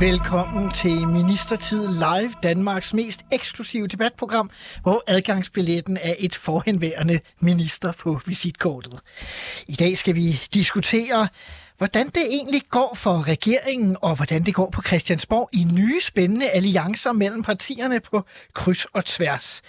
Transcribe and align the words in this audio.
Velkommen 0.00 0.70
til 0.70 1.08
Ministertid 1.08 1.88
Live, 1.88 2.34
Danmarks 2.42 2.94
mest 2.94 3.20
eksklusive 3.32 3.86
debatprogram, 3.86 4.50
hvor 4.82 5.04
adgangsbilletten 5.06 5.98
er 6.02 6.14
et 6.18 6.34
forhenværende 6.34 7.20
minister 7.40 7.92
på 7.92 8.20
visitkortet. 8.26 9.00
I 9.66 9.74
dag 9.74 9.98
skal 9.98 10.14
vi 10.14 10.40
diskutere, 10.54 11.28
hvordan 11.78 12.06
det 12.06 12.22
egentlig 12.30 12.62
går 12.70 12.94
for 12.94 13.28
regeringen, 13.28 13.96
og 14.02 14.16
hvordan 14.16 14.42
det 14.42 14.54
går 14.54 14.70
på 14.70 14.82
Christiansborg 14.82 15.48
i 15.52 15.64
nye 15.64 16.00
spændende 16.00 16.50
alliancer 16.50 17.12
mellem 17.12 17.42
partierne 17.42 18.00
på 18.00 18.24
kryds 18.54 18.84
og 18.84 19.04
tværs. 19.04 19.62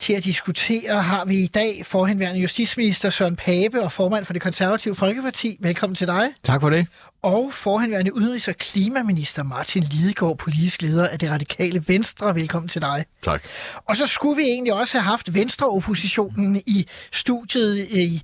Til 0.00 0.12
at 0.12 0.24
diskutere 0.24 1.02
har 1.02 1.24
vi 1.24 1.38
i 1.38 1.46
dag 1.46 1.86
forhenværende 1.86 2.40
justitsminister 2.40 3.10
Søren 3.10 3.36
Pape 3.36 3.82
og 3.82 3.92
formand 3.92 4.24
for 4.24 4.32
det 4.32 4.42
konservative 4.42 4.94
Folkeparti. 4.94 5.56
Velkommen 5.60 5.94
til 5.94 6.06
dig. 6.06 6.28
Tak 6.44 6.60
for 6.60 6.70
det. 6.70 6.86
Og 7.22 7.50
forhenværende 7.52 8.14
udenrigs- 8.14 8.48
og 8.48 8.56
klimaminister 8.56 9.42
Martin 9.42 9.82
Lidegaard, 9.82 10.38
politisk 10.38 10.82
leder 10.82 11.08
af 11.08 11.18
det 11.18 11.30
radikale 11.30 11.84
Venstre. 11.86 12.34
Velkommen 12.34 12.68
til 12.68 12.82
dig. 12.82 13.04
Tak. 13.22 13.42
Og 13.84 13.96
så 13.96 14.06
skulle 14.06 14.36
vi 14.36 14.42
egentlig 14.42 14.72
også 14.72 14.98
have 14.98 15.04
haft 15.04 15.34
Venstre-oppositionen 15.34 16.62
i 16.66 16.86
studiet 17.12 17.88
i 17.90 18.22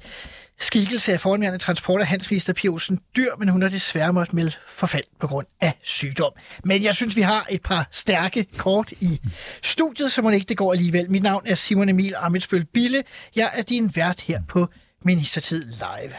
skikkelse 0.58 1.12
af 1.12 1.20
forhenværende 1.20 1.58
transport 1.58 2.00
af 2.00 2.06
Hansminister 2.06 2.52
Pia 2.52 2.70
Olsen 2.70 3.00
Dyr, 3.16 3.36
men 3.38 3.48
hun 3.48 3.62
har 3.62 3.68
desværre 3.68 4.12
måttet 4.12 4.34
melde 4.34 4.52
forfald 4.68 5.04
på 5.20 5.26
grund 5.26 5.46
af 5.60 5.72
sygdom. 5.82 6.32
Men 6.64 6.82
jeg 6.82 6.94
synes, 6.94 7.16
vi 7.16 7.20
har 7.20 7.46
et 7.50 7.62
par 7.62 7.88
stærke 7.90 8.46
kort 8.56 8.92
i 8.92 9.20
studiet, 9.62 10.12
så 10.12 10.22
må 10.22 10.30
det 10.30 10.34
ikke 10.34 10.48
det 10.48 10.56
går 10.56 10.72
alligevel. 10.72 11.10
Mit 11.10 11.22
navn 11.22 11.42
er 11.46 11.54
Simon 11.54 11.88
Emil 11.88 12.14
Amitsbøl 12.16 12.64
Bille. 12.64 13.04
Jeg 13.36 13.50
er 13.54 13.62
din 13.62 13.96
vært 13.96 14.20
her 14.20 14.42
på 14.48 14.68
Ministertid 15.04 15.64
Live. 15.64 16.14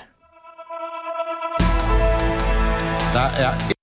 Der 3.13 3.19
er 3.19 3.73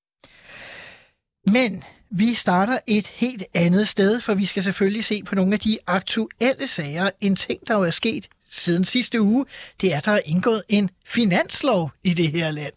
Men 1.47 1.85
vi 2.11 2.35
starter 2.35 2.79
et 2.87 3.07
helt 3.07 3.45
andet 3.55 3.89
sted, 3.89 4.21
for 4.21 4.35
vi 4.35 4.47
skal 4.47 4.63
selvfølgelig 4.63 5.05
se 5.05 5.23
på 5.23 5.35
nogle 5.35 5.55
af 5.55 5.61
de 5.61 5.79
aktuelle 5.87 6.67
sager. 6.67 7.11
En 7.21 7.37
ting, 7.37 7.69
der 7.69 7.75
jo 7.75 7.83
er 7.83 7.91
sket 7.91 8.29
siden 8.55 8.85
sidste 8.85 9.21
uge, 9.21 9.47
det 9.81 9.93
er, 9.93 9.99
at 9.99 10.05
der 10.05 10.13
er 10.13 10.21
indgået 10.27 10.63
en 10.69 10.91
finanslov 11.07 11.91
i 12.05 12.15
det 12.15 12.31
her 12.31 12.51
land. 12.51 12.73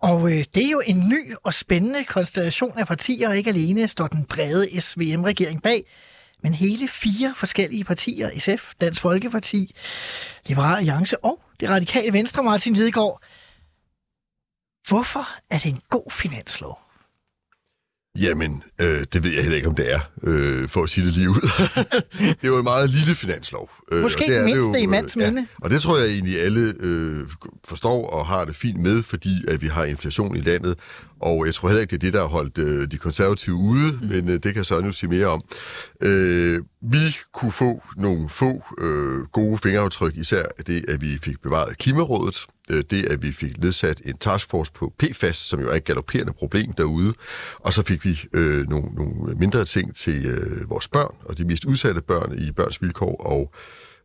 Og 0.00 0.32
øh, 0.32 0.44
det 0.54 0.66
er 0.66 0.70
jo 0.70 0.82
en 0.86 1.08
ny 1.08 1.34
og 1.42 1.54
spændende 1.54 2.04
konstellation 2.04 2.78
af 2.78 2.86
partier, 2.86 3.28
og 3.28 3.36
ikke 3.36 3.50
alene 3.50 3.88
står 3.88 4.06
den 4.06 4.24
brede 4.24 4.80
SVM-regering 4.80 5.62
bag, 5.62 5.84
men 6.42 6.54
hele 6.54 6.88
fire 6.88 7.34
forskellige 7.36 7.84
partier, 7.84 8.30
SF, 8.38 8.72
Dansk 8.80 9.00
Folkeparti, 9.00 9.74
Liberal 10.46 10.76
Alliance 10.76 11.24
og 11.24 11.42
det 11.60 11.70
radikale 11.70 12.12
Venstre, 12.12 12.42
Martin 12.42 12.74
Lidegaard. 12.74 13.22
Hvorfor 14.88 15.28
er 15.50 15.58
det 15.58 15.66
en 15.66 15.80
god 15.90 16.10
finanslov? 16.10 16.81
Jamen, 18.20 18.62
øh, 18.80 19.04
det 19.12 19.24
ved 19.24 19.30
jeg 19.30 19.42
heller 19.42 19.56
ikke, 19.56 19.68
om 19.68 19.74
det 19.74 19.92
er, 19.92 20.00
øh, 20.22 20.68
for 20.68 20.82
at 20.82 20.90
sige 20.90 21.06
det 21.06 21.14
lige 21.14 21.30
ud. 21.30 21.40
det 22.18 22.36
er 22.42 22.48
jo 22.48 22.58
en 22.58 22.64
meget 22.64 22.90
lille 22.90 23.14
finanslov. 23.14 23.70
Øh, 23.92 24.02
Måske 24.02 24.20
det 24.20 24.28
den 24.28 24.36
det 24.36 24.44
mindste 24.44 24.78
jo, 24.78 24.82
i 24.82 24.86
mands 24.86 25.16
øh, 25.16 25.22
minde. 25.22 25.40
Ja, 25.40 25.46
og 25.64 25.70
det 25.70 25.82
tror 25.82 25.98
jeg 25.98 26.08
egentlig 26.08 26.40
alle 26.40 26.74
øh, 26.80 27.26
forstår 27.64 28.10
og 28.10 28.26
har 28.26 28.44
det 28.44 28.56
fint 28.56 28.80
med, 28.80 29.02
fordi 29.02 29.44
at 29.48 29.62
vi 29.62 29.66
har 29.66 29.84
inflation 29.84 30.36
i 30.36 30.40
landet. 30.40 30.78
Og 31.20 31.46
jeg 31.46 31.54
tror 31.54 31.68
heller 31.68 31.80
ikke, 31.80 31.90
det 31.90 31.96
er 31.96 32.00
det, 32.06 32.12
der 32.12 32.20
har 32.20 32.28
holdt 32.28 32.58
øh, 32.58 32.90
de 32.90 32.98
konservative 32.98 33.56
ude, 33.56 33.98
mm. 34.02 34.08
men 34.08 34.28
øh, 34.28 34.40
det 34.42 34.54
kan 34.54 34.64
Søren 34.64 34.84
jo 34.84 34.92
sige 34.92 35.10
mere 35.10 35.26
om. 35.26 35.44
Øh, 36.00 36.62
vi 36.80 37.16
kunne 37.32 37.52
få 37.52 37.82
nogle 37.96 38.28
få 38.28 38.62
øh, 38.78 39.20
gode 39.32 39.58
fingeraftryk, 39.58 40.16
især 40.16 40.44
det, 40.66 40.84
at 40.88 41.00
vi 41.00 41.18
fik 41.22 41.42
bevaret 41.42 41.78
Klimarådet, 41.78 42.46
øh, 42.70 42.84
det, 42.90 43.04
at 43.04 43.22
vi 43.22 43.32
fik 43.32 43.58
nedsat 43.58 44.02
en 44.04 44.16
taskforce 44.16 44.72
på 44.72 44.92
PFAS, 44.98 45.36
som 45.36 45.60
jo 45.60 45.68
er 45.68 45.74
et 45.74 45.84
galopperende 45.84 46.32
problem 46.32 46.72
derude, 46.72 47.14
og 47.58 47.72
så 47.72 47.82
fik 47.82 48.04
vi 48.04 48.20
øh, 48.32 48.68
nogle, 48.68 48.94
nogle 48.94 49.34
mindre 49.34 49.64
ting 49.64 49.96
til 49.96 50.26
øh, 50.26 50.70
vores 50.70 50.88
børn, 50.88 51.14
og 51.24 51.38
de 51.38 51.44
mest 51.44 51.64
udsatte 51.64 52.00
børn 52.00 52.38
i 52.38 52.52
børns 52.52 52.82
vilkår, 52.82 53.16
og 53.16 53.52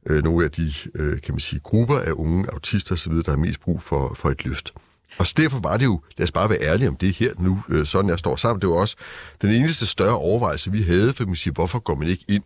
øh, 0.05 0.23
nogle 0.23 0.45
af 0.45 0.51
de 0.51 0.73
øh, 0.95 1.21
kan 1.21 1.33
man 1.33 1.39
sige, 1.39 1.59
grupper 1.59 1.99
af 1.99 2.11
unge 2.11 2.49
autister 2.53 2.93
osv., 2.93 3.13
der 3.13 3.31
har 3.31 3.37
mest 3.37 3.59
brug 3.59 3.81
for, 3.81 4.13
for 4.19 4.29
et 4.29 4.45
løft. 4.45 4.73
Og 5.17 5.27
så 5.27 5.33
derfor 5.37 5.59
var 5.59 5.77
det 5.77 5.85
jo, 5.85 6.01
lad 6.17 6.23
os 6.23 6.31
bare 6.31 6.49
være 6.49 6.61
ærlige 6.61 6.89
om 6.89 6.95
det 6.95 7.15
her 7.15 7.33
nu, 7.39 7.63
øh, 7.69 7.85
sådan 7.85 8.09
jeg 8.09 8.19
står 8.19 8.35
sammen, 8.35 8.61
det 8.61 8.69
var 8.69 8.75
også 8.75 8.95
den 9.41 9.51
eneste 9.51 9.85
større 9.85 10.17
overvejelse, 10.17 10.71
vi 10.71 10.81
havde, 10.81 11.13
for 11.13 11.25
man 11.25 11.35
siger, 11.35 11.53
hvorfor 11.53 11.79
går 11.79 11.95
man 11.95 12.07
ikke 12.07 12.25
ind, 12.29 12.43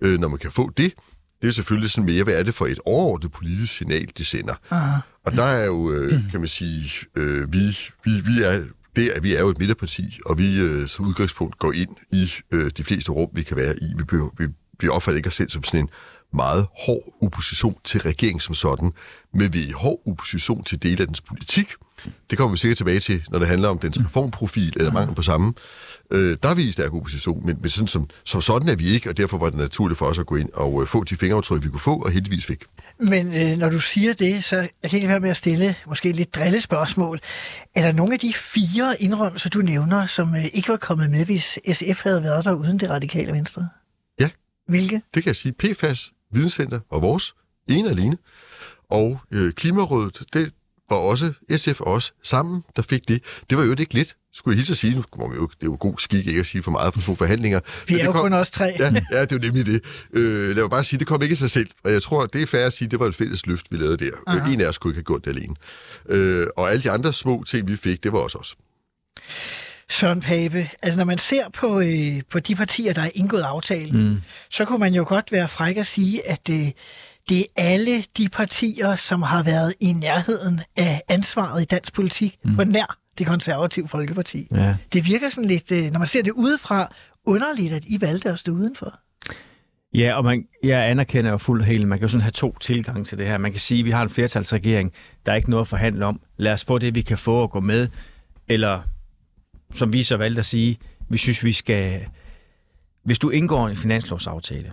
øh, 0.00 0.20
når 0.20 0.28
man 0.28 0.38
kan 0.38 0.50
få 0.50 0.70
det? 0.76 0.94
Det 1.44 1.50
er 1.50 1.54
selvfølgelig 1.54 1.90
sådan 1.90 2.04
mere, 2.04 2.24
hvad 2.24 2.34
er 2.34 2.42
det 2.42 2.54
for 2.54 2.66
et 2.66 2.78
overordnet 2.84 3.32
politisk 3.32 3.72
signal, 3.72 4.08
det 4.18 4.26
sender? 4.26 4.54
Aha. 4.70 4.98
Og 5.24 5.32
der 5.32 5.44
er 5.44 5.64
jo, 5.64 5.92
øh, 5.92 6.12
kan 6.30 6.40
man 6.40 6.48
sige, 6.48 6.90
øh, 7.14 7.52
vi, 7.52 7.78
vi, 8.04 8.10
vi 8.20 8.42
er 8.42 8.64
det, 8.96 9.08
at 9.08 9.22
vi 9.22 9.34
er 9.34 9.40
jo 9.40 9.48
et 9.48 9.58
midterparti, 9.58 10.20
og 10.26 10.38
vi 10.38 10.60
øh, 10.60 10.88
som 10.88 11.06
udgangspunkt 11.06 11.58
går 11.58 11.72
ind 11.72 11.96
i 12.10 12.32
øh, 12.50 12.70
de 12.76 12.84
fleste 12.84 13.12
rum, 13.12 13.28
vi 13.32 13.42
kan 13.42 13.56
være 13.56 13.76
i. 13.76 13.84
Vi, 13.96 14.04
behøver, 14.04 14.30
vi, 14.38 14.46
vi 14.80 14.88
opfatter 14.88 15.16
ikke 15.16 15.28
os 15.28 15.34
selv 15.34 15.50
som 15.50 15.64
sådan 15.64 15.80
en 15.80 15.88
meget 16.32 16.66
hård 16.86 17.14
opposition 17.22 17.76
til 17.84 18.00
regeringen 18.00 18.40
som 18.40 18.54
sådan, 18.54 18.92
men 19.34 19.52
vi 19.52 19.62
er 19.62 19.68
i 19.68 19.72
hård 19.72 20.02
opposition 20.06 20.64
til 20.64 20.82
dele 20.82 21.00
af 21.00 21.06
dens 21.06 21.20
politik. 21.20 21.72
Det 22.30 22.38
kommer 22.38 22.52
vi 22.52 22.58
sikkert 22.58 22.76
tilbage 22.76 23.00
til, 23.00 23.24
når 23.30 23.38
det 23.38 23.48
handler 23.48 23.68
om 23.68 23.78
dens 23.78 24.00
reformprofil 24.00 24.74
eller 24.76 24.92
mangel 24.92 25.14
på 25.14 25.22
samme. 25.22 25.54
Øh, 26.10 26.36
der 26.42 26.48
er 26.48 26.54
vi 26.54 26.62
i 26.62 26.70
stærk 26.70 26.94
opposition, 26.94 27.46
men, 27.46 27.56
men 27.60 27.70
sådan, 27.70 27.86
som, 27.86 28.10
som 28.24 28.42
sådan 28.42 28.68
er 28.68 28.76
vi 28.76 28.88
ikke, 28.88 29.08
og 29.08 29.16
derfor 29.16 29.38
var 29.38 29.50
det 29.50 29.58
naturligt 29.58 29.98
for 29.98 30.06
os 30.06 30.18
at 30.18 30.26
gå 30.26 30.36
ind 30.36 30.50
og 30.52 30.82
øh, 30.82 30.88
få 30.88 31.04
de 31.04 31.16
fingeraftryk, 31.16 31.64
vi 31.64 31.68
kunne 31.68 31.80
få, 31.80 32.02
og 32.02 32.10
heldigvis 32.10 32.46
fik. 32.46 32.64
Men 33.00 33.34
øh, 33.34 33.58
når 33.58 33.70
du 33.70 33.80
siger 33.80 34.12
det, 34.12 34.44
så 34.44 34.56
jeg 34.82 34.90
kan 34.90 34.96
ikke 34.96 35.08
være 35.08 35.20
med 35.20 35.30
at 35.30 35.36
stille 35.36 35.76
måske 35.86 36.08
et 36.08 36.16
lidt 36.16 36.34
drillespørgsmål. 36.34 37.20
Er 37.74 37.82
der 37.82 37.92
nogle 37.92 38.12
af 38.12 38.18
de 38.18 38.32
fire 38.32 39.02
indrømmelser, 39.02 39.50
du 39.50 39.58
nævner, 39.58 40.06
som 40.06 40.34
øh, 40.34 40.44
ikke 40.44 40.68
var 40.68 40.76
kommet 40.76 41.10
med, 41.10 41.24
hvis 41.24 41.58
SF 41.72 42.02
havde 42.02 42.22
været 42.22 42.44
der 42.44 42.52
uden 42.52 42.78
det 42.78 42.90
radikale 42.90 43.32
venstre? 43.32 43.68
Ja. 44.20 44.28
Hvilke? 44.68 45.02
Det 45.14 45.22
kan 45.22 45.26
jeg 45.26 45.36
sige. 45.36 45.52
PFAS, 45.52 46.12
Videnscenter 46.32 46.80
og 46.90 47.02
vores, 47.02 47.34
ene 47.68 47.90
alene. 47.90 48.18
Og 48.90 49.20
øh, 49.30 49.52
Klimarådet, 49.52 50.22
det 50.32 50.52
var 50.90 50.96
også 50.96 51.32
SF 51.56 51.80
også 51.80 52.12
sammen, 52.22 52.62
der 52.76 52.82
fik 52.82 53.08
det. 53.08 53.22
Det 53.50 53.58
var 53.58 53.64
jo 53.64 53.74
ikke 53.78 53.94
lidt, 53.94 54.16
skulle 54.34 54.52
jeg 54.52 54.58
hilse 54.58 54.72
at 54.72 54.78
sige. 54.78 54.94
Nu 54.94 55.04
må 55.16 55.34
jo, 55.34 55.46
det 55.46 55.62
er 55.62 55.66
jo 55.66 55.76
god 55.80 55.94
skik 55.98 56.26
ikke 56.26 56.40
at 56.40 56.46
sige 56.46 56.62
for 56.62 56.70
meget 56.70 56.94
for 56.94 57.00
to 57.00 57.14
forhandlinger. 57.14 57.60
Vi 57.88 57.94
er 57.94 57.98
det 57.98 58.04
jo 58.04 58.12
kun 58.12 58.32
os 58.32 58.50
tre. 58.50 58.64
Ja, 58.78 58.84
ja, 59.12 59.20
det 59.22 59.32
er 59.32 59.36
jo 59.36 59.38
nemlig 59.38 59.66
det. 59.66 59.80
Øh, 60.12 60.56
lad 60.56 60.62
mig 60.62 60.70
bare 60.70 60.84
sige, 60.84 60.98
det 60.98 61.06
kom 61.06 61.22
ikke 61.22 61.32
af 61.32 61.36
sig 61.36 61.50
selv. 61.50 61.70
Og 61.84 61.92
jeg 61.92 62.02
tror, 62.02 62.26
det 62.26 62.42
er 62.42 62.46
fair 62.46 62.66
at 62.66 62.72
sige, 62.72 62.88
det 62.88 63.00
var 63.00 63.06
et 63.06 63.14
fælles 63.14 63.46
løft, 63.46 63.66
vi 63.70 63.76
lavede 63.76 63.96
der. 63.96 64.10
Aha. 64.26 64.52
En 64.52 64.60
af 64.60 64.66
os 64.66 64.78
kunne 64.78 64.90
ikke 64.90 64.98
have 64.98 65.04
gjort 65.04 65.24
det 65.24 65.30
alene. 65.30 65.54
Øh, 66.08 66.46
og 66.56 66.70
alle 66.70 66.82
de 66.82 66.90
andre 66.90 67.12
små 67.12 67.44
ting, 67.46 67.68
vi 67.68 67.76
fik, 67.76 68.04
det 68.04 68.12
var 68.12 68.18
også 68.18 68.38
os. 68.38 68.56
Søren 69.90 70.20
Pape, 70.20 70.70
altså 70.82 70.98
når 70.98 71.04
man 71.04 71.18
ser 71.18 71.44
på, 71.48 71.80
øh, 71.80 72.22
på 72.30 72.40
de 72.40 72.54
partier, 72.54 72.92
der 72.92 73.00
har 73.00 73.10
indgået 73.14 73.42
aftalen, 73.42 74.08
mm. 74.08 74.20
så 74.50 74.64
kunne 74.64 74.78
man 74.78 74.94
jo 74.94 75.04
godt 75.08 75.32
være 75.32 75.48
fræk 75.48 75.76
at 75.76 75.86
sige, 75.86 76.30
at 76.30 76.50
øh, 76.50 76.66
det 77.28 77.40
er 77.40 77.44
alle 77.56 78.04
de 78.18 78.28
partier, 78.28 78.96
som 78.96 79.22
har 79.22 79.42
været 79.42 79.74
i 79.80 79.92
nærheden 79.92 80.60
af 80.76 81.02
ansvaret 81.08 81.62
i 81.62 81.64
dansk 81.64 81.94
politik, 81.94 82.36
mm. 82.44 82.56
på 82.56 82.64
nær 82.64 83.03
det 83.18 83.26
konservative 83.26 83.88
Folkeparti. 83.88 84.48
Ja. 84.50 84.76
Det 84.92 85.06
virker 85.06 85.28
sådan 85.28 85.48
lidt, 85.48 85.72
øh, 85.72 85.90
når 85.92 85.98
man 85.98 86.06
ser 86.06 86.22
det 86.22 86.32
udefra, 86.32 86.94
underligt, 87.24 87.72
at 87.72 87.84
I 87.86 88.00
valgte 88.00 88.30
at 88.30 88.38
stå 88.38 88.52
udenfor. 88.52 88.98
Ja, 89.94 90.14
og 90.16 90.24
man, 90.24 90.44
jeg 90.62 90.90
anerkender 90.90 91.30
jo 91.30 91.38
fuldt 91.38 91.62
og 91.62 91.66
helt, 91.66 91.88
man 91.88 91.98
kan 91.98 92.04
jo 92.04 92.08
sådan 92.08 92.22
have 92.22 92.30
to 92.30 92.58
tilgange 92.60 93.04
til 93.04 93.18
det 93.18 93.26
her. 93.26 93.38
Man 93.38 93.50
kan 93.50 93.60
sige, 93.60 93.78
at 93.78 93.84
vi 93.84 93.90
har 93.90 94.02
en 94.02 94.08
flertalsregering, 94.08 94.92
der 95.26 95.32
er 95.32 95.36
ikke 95.36 95.50
noget 95.50 95.60
at 95.60 95.68
forhandle 95.68 96.06
om. 96.06 96.20
Lad 96.36 96.52
os 96.52 96.64
få 96.64 96.78
det, 96.78 96.94
vi 96.94 97.02
kan 97.02 97.18
få 97.18 97.42
at 97.42 97.50
gå 97.50 97.60
med. 97.60 97.88
Eller, 98.48 98.80
som 99.74 99.92
vi 99.92 100.02
så 100.02 100.16
valgte 100.16 100.38
at 100.38 100.44
sige, 100.44 100.78
vi 101.08 101.18
synes, 101.18 101.44
vi 101.44 101.52
skal... 101.52 102.06
Hvis 103.04 103.18
du 103.18 103.30
indgår 103.30 103.68
en 103.68 103.76
finanslovsaftale, 103.76 104.72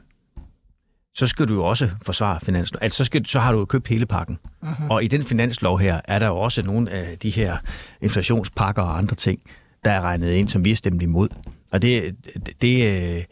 så 1.16 1.28
skal 1.28 1.48
du 1.48 1.54
jo 1.54 1.63
også 1.63 1.90
forsvare 2.02 2.40
finanslov. 2.40 2.80
Altså, 2.81 2.98
så, 2.98 3.04
skal, 3.04 3.25
så 3.25 3.40
har 3.40 3.52
du 3.52 3.60
jo 3.60 3.66
købt 3.66 3.88
hele 3.88 4.06
pakken. 4.06 4.40
Uh-huh. 4.63 4.88
Og 4.90 5.04
i 5.04 5.08
den 5.08 5.24
finanslov 5.24 5.80
her, 5.80 6.02
er 6.06 6.19
der 6.19 6.28
jo 6.28 6.38
også 6.38 6.62
nogle 6.62 6.92
af 6.92 7.18
de 7.18 7.30
her 7.30 7.58
inflationspakker 8.02 8.81
og 8.81 8.98
andre 8.98 9.16
ting, 9.16 9.40
der 9.86 9.92
er 9.92 10.02
regnet 10.02 10.31
ind, 10.31 10.48
som 10.48 10.66
vi 10.66 10.69
har 10.69 10.75
stemt 10.75 11.02
imod. 11.02 11.30
Og 11.72 11.81
det, 11.81 12.16
det, 12.46 12.62
det 12.62 13.02
øh, 13.18 13.24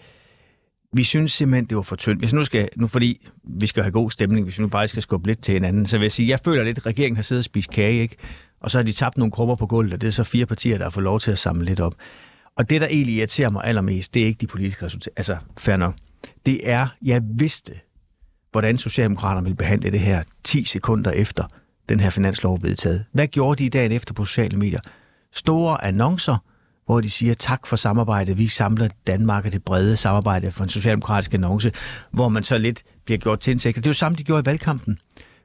vi 0.93 1.03
synes 1.03 1.31
simpelthen, 1.31 1.65
det 1.65 1.75
var 1.77 1.81
for 1.83 1.95
tyndt. 1.95 2.19
Hvis 2.19 2.33
nu 2.33 2.43
skal, 2.43 2.69
nu 2.75 2.87
fordi 2.87 3.27
vi 3.43 3.67
skal 3.67 3.83
have 3.83 3.91
god 3.91 4.11
stemning, 4.11 4.43
hvis 4.43 4.57
vi 4.57 4.61
nu 4.61 4.67
bare 4.69 4.87
skal 4.87 5.01
skubbe 5.01 5.27
lidt 5.27 5.41
til 5.41 5.53
hinanden, 5.53 5.85
så 5.85 5.97
vil 5.97 6.05
jeg 6.05 6.11
sige, 6.11 6.29
jeg 6.29 6.39
føler 6.45 6.63
lidt, 6.63 6.77
at 6.77 6.85
regeringen 6.85 7.15
har 7.15 7.23
siddet 7.23 7.41
og 7.41 7.45
spist 7.45 7.69
kage, 7.69 8.01
ikke? 8.01 8.15
Og 8.61 8.71
så 8.71 8.77
har 8.77 8.83
de 8.83 8.91
tabt 8.91 9.17
nogle 9.17 9.31
krummer 9.31 9.55
på 9.55 9.67
gulvet, 9.67 9.93
og 9.93 10.01
det 10.01 10.07
er 10.07 10.11
så 10.11 10.23
fire 10.23 10.45
partier, 10.45 10.77
der 10.77 10.85
har 10.85 10.89
fået 10.89 11.03
lov 11.03 11.19
til 11.19 11.31
at 11.31 11.39
samle 11.39 11.65
lidt 11.65 11.79
op. 11.79 11.95
Og 12.55 12.69
det, 12.69 12.81
der 12.81 12.87
egentlig 12.87 13.15
irriterer 13.15 13.49
mig 13.49 13.61
allermest, 13.65 14.13
det 14.13 14.21
er 14.21 14.25
ikke 14.25 14.41
de 14.41 14.47
politiske 14.47 14.85
resultater. 14.85 15.13
Altså, 15.17 15.37
fair 15.57 15.75
nok. 15.75 15.93
Det 16.45 16.69
er, 16.69 16.87
jeg 17.01 17.21
vidste, 17.35 17.73
hvordan 18.51 18.77
Socialdemokraterne 18.77 19.45
ville 19.45 19.57
behandle 19.57 19.91
det 19.91 19.99
her 19.99 20.23
10 20.43 20.65
sekunder 20.65 21.11
efter 21.11 21.43
den 21.89 21.99
her 21.99 22.09
finanslov 22.09 22.59
vedtaget. 22.61 23.05
Hvad 23.11 23.27
gjorde 23.27 23.63
de 23.63 23.69
dagen 23.69 23.91
efter 23.91 24.13
på 24.13 24.25
sociale 24.25 24.57
medier? 24.57 24.79
Store 25.33 25.83
annoncer, 25.85 26.37
hvor 26.85 27.01
de 27.01 27.09
siger 27.09 27.33
tak 27.33 27.67
for 27.67 27.75
samarbejdet. 27.75 28.37
Vi 28.37 28.47
samler 28.47 28.89
Danmark 29.07 29.45
og 29.45 29.51
det 29.51 29.63
brede 29.63 29.97
samarbejde 29.97 30.51
for 30.51 30.63
en 30.63 30.69
socialdemokratisk 30.69 31.33
annonce, 31.33 31.71
hvor 32.11 32.29
man 32.29 32.43
så 32.43 32.57
lidt 32.57 32.83
bliver 33.05 33.17
gjort 33.17 33.39
til 33.39 33.51
indsigt. 33.51 33.75
Det 33.75 33.85
er 33.85 33.89
jo 33.89 33.93
samme, 33.93 34.17
de 34.17 34.23
gjorde 34.23 34.41
i 34.41 34.45
valgkampen. 34.45 34.97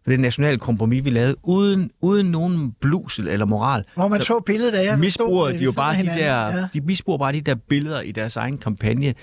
For 0.04 0.10
det 0.10 0.20
nationale 0.20 0.58
kompromis, 0.58 1.04
vi 1.04 1.10
lavede, 1.10 1.36
uden, 1.42 1.90
uden 2.00 2.26
nogen 2.26 2.72
blusel 2.80 3.28
eller 3.28 3.46
moral. 3.46 3.84
Hvor 3.94 4.08
man 4.08 4.20
så 4.20 4.40
billedet 4.40 4.72
af 4.72 4.84
jer. 4.84 4.96
Misbruger 4.96 5.48
de 5.48 5.64
jo 5.64 5.72
bare 5.72 5.96
de 5.96 6.06
der, 6.06 6.46
hinanden. 6.46 6.68
de 6.74 6.80
misbruger 6.80 7.18
bare 7.18 7.32
de 7.32 7.40
der 7.40 7.54
billeder 7.54 8.00
i 8.00 8.12
deres 8.12 8.36
egen 8.36 8.58
kampagne. 8.58 9.14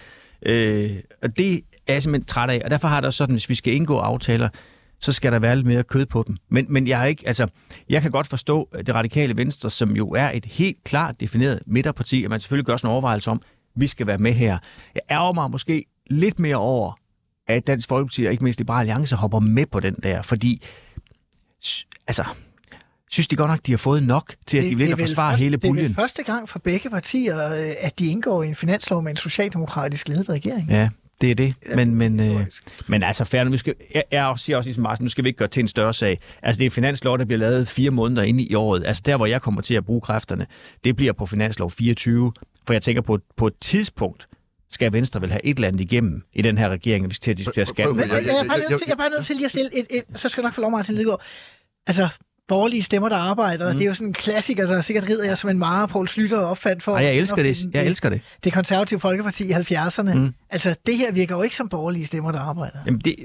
Øh, 0.46 0.98
og 1.24 1.38
det 1.38 1.64
er 1.88 1.94
jeg 1.94 2.04
simpelthen 2.04 2.26
træt 2.26 2.50
af. 2.50 2.62
Og 2.64 2.72
derfor 2.72 2.88
har 2.88 3.02
der 3.02 3.10
sådan, 3.10 3.36
hvis 3.36 3.50
vi 3.50 3.56
skal 3.56 3.74
indgå 3.74 3.98
aftaler, 3.98 4.50
så 5.00 5.12
skal 5.12 5.32
der 5.32 5.40
være 5.40 5.56
lidt 5.56 5.68
mere 5.68 5.84
kød 5.84 6.06
på 6.06 6.24
dem. 6.28 6.38
Men, 6.50 6.66
men 6.70 6.88
jeg 6.88 7.02
er 7.02 7.06
ikke, 7.06 7.24
altså, 7.28 7.48
jeg 7.90 8.02
kan 8.02 8.12
godt 8.12 8.28
forstå 8.28 8.70
øh, 8.76 8.86
det 8.86 8.96
radikale 8.96 9.38
venstre, 9.38 9.70
som 9.70 9.96
jo 9.96 10.10
er 10.10 10.32
et 10.34 10.46
helt 10.46 10.84
klart 10.84 11.20
defineret 11.20 11.60
midterparti, 11.68 12.24
at 12.24 12.30
man 12.30 12.40
selvfølgelig 12.40 12.66
gør 12.66 12.78
sådan 12.78 12.90
en 12.90 12.92
overvejelse 12.92 13.32
om, 13.32 13.42
vi 13.76 13.88
skal 13.88 14.08
være 14.08 14.18
med 14.18 14.34
her. 14.34 14.58
Jeg 14.96 15.02
ærger 15.12 15.34
mig 15.34 15.52
måske 15.52 15.86
lidt 16.10 16.40
mere 16.40 16.56
over, 16.56 16.94
at 17.48 17.68
Dansk 17.68 17.88
Folkeparti 17.88 18.26
og 18.26 18.32
ikke 18.32 18.44
mindst 18.44 18.60
Liberale 18.60 18.80
Alliance 18.80 19.16
hopper 19.16 19.40
med 19.40 19.66
på 19.66 19.80
den 19.80 19.96
der, 20.04 20.22
fordi 20.22 20.62
altså, 22.08 22.24
synes 23.12 23.28
de 23.28 23.36
godt 23.36 23.50
nok, 23.52 23.60
de 23.66 23.72
har 23.72 23.78
fået 23.78 24.04
nok 24.04 24.34
til, 24.48 24.58
at 24.58 24.64
de 24.64 24.78
vil 24.78 24.90
ind 24.90 25.00
forsvare 25.00 25.32
første- 25.32 25.44
hele 25.44 25.58
Det 25.58 25.64
er 25.64 25.70
puljen. 25.70 25.96
første 25.96 26.24
gang 26.24 26.50
for 26.50 26.60
begge 26.60 26.90
partier, 26.90 27.54
øh, 27.54 27.74
at 27.80 28.00
de 28.00 28.08
indgår 28.08 28.44
i 28.44 28.48
en 28.48 28.56
finanslov 28.56 29.02
med 29.04 29.12
en 29.12 29.18
socialdemokratisk 29.18 30.08
ledet 30.08 30.30
regering. 30.30 30.70
Ja, 30.70 30.90
det 31.22 31.32
er 31.32 31.36
det. 31.36 31.54
Men, 31.76 31.96
men, 31.96 32.20
øh, 32.20 32.46
men 32.88 33.04
altså, 33.04 33.24
fair, 33.26 33.44
nu 33.44 33.58
skal, 33.58 33.76
jeg, 33.96 34.04
jeg 34.12 34.34
siger 34.38 34.58
også 34.58 34.68
ligesom 34.68 34.84
Martin, 34.84 35.04
nu 35.06 35.10
skal 35.10 35.24
vi 35.24 35.30
ikke 35.30 35.38
gøre 35.38 35.48
til 35.48 35.62
en 35.62 35.68
større 35.68 35.94
sag. 35.94 36.20
Altså, 36.42 36.60
det 36.60 36.66
er 36.66 36.70
finanslov, 36.70 37.18
der 37.18 37.26
bliver 37.26 37.40
lavet 37.40 37.68
fire 37.68 37.92
måneder 37.92 38.22
inde 38.24 38.44
i 38.44 38.56
året. 38.56 38.84
Altså, 38.86 39.04
der, 39.06 39.18
hvor 39.18 39.26
jeg 39.26 39.42
kommer 39.42 39.62
til 39.62 39.74
at 39.74 39.86
bruge 39.86 40.02
kræfterne, 40.02 40.48
det 40.84 40.96
bliver 40.96 41.14
på 41.14 41.26
finanslov 41.26 41.72
24. 41.72 42.34
For 42.68 42.74
jeg 42.74 42.82
tænker 42.84 43.02
på, 43.02 43.20
på 43.38 43.48
et 43.48 43.54
tidspunkt, 43.62 44.28
skal 44.72 44.94
Venstre 44.94 45.22
vel 45.22 45.32
have 45.32 45.46
et 45.46 45.56
eller 45.56 45.68
andet 45.68 45.82
igennem 45.82 46.22
i 46.34 46.42
den 46.42 46.58
her 46.58 46.70
regering, 46.70 47.06
hvis 47.06 47.12
vi 47.12 47.16
skal 47.16 47.24
til 47.24 47.32
at 47.32 47.38
diskutere 47.38 47.66
skat. 47.66 47.86
Jeg, 47.86 47.90
er 47.90 47.96
bare 48.48 48.58
nødt 48.58 48.68
til, 48.80 48.86
jeg 48.88 48.94
er 48.94 48.98
bare 48.98 49.10
nødt 49.10 49.26
til 49.26 49.36
lige 49.36 49.46
at 49.46 49.52
stille 49.52 49.70
et, 49.80 49.86
et, 49.90 50.04
så 50.16 50.30
skal 50.30 50.42
jeg 50.42 50.46
nok 50.48 50.54
få 50.54 50.62
lov, 50.62 50.72
Martin 50.72 50.96
Lidegaard. 50.96 51.22
Altså, 51.88 52.08
borgerlige 52.52 52.82
stemmer, 52.82 53.10
der 53.10 53.16
arbejder, 53.16 53.72
mm. 53.72 53.78
det 53.78 53.84
er 53.84 53.88
jo 53.88 53.94
sådan 53.94 54.08
en 54.08 54.14
klassiker, 54.14 54.68
der 54.68 54.82
sikkert 54.82 55.10
rider 55.10 55.26
jeg 55.26 55.38
som 55.38 55.50
en 55.50 55.58
mare, 55.60 55.88
Poul 55.88 56.08
Slytter 56.08 56.38
opfandt 56.38 56.84
for. 56.84 56.96
Ej, 56.96 57.04
jeg 57.04 57.16
elsker 57.16 57.44
det. 57.44 57.74
Jeg 57.74 57.86
elsker 57.86 58.10
det. 58.10 58.22
Det 58.44 58.54
konservative 58.54 59.00
Folkeparti 59.00 59.44
i 59.44 59.52
70'erne. 59.52 60.14
Mm. 60.14 60.34
Altså, 60.50 60.76
det 60.86 60.98
her 60.98 61.12
virker 61.12 61.36
jo 61.36 61.42
ikke 61.42 61.56
som 61.56 61.70
borgerlige 61.70 62.06
stemmer, 62.06 62.32
der 62.32 62.40
arbejder. 62.40 62.78
Jamen, 62.86 63.02
det, 63.06 63.16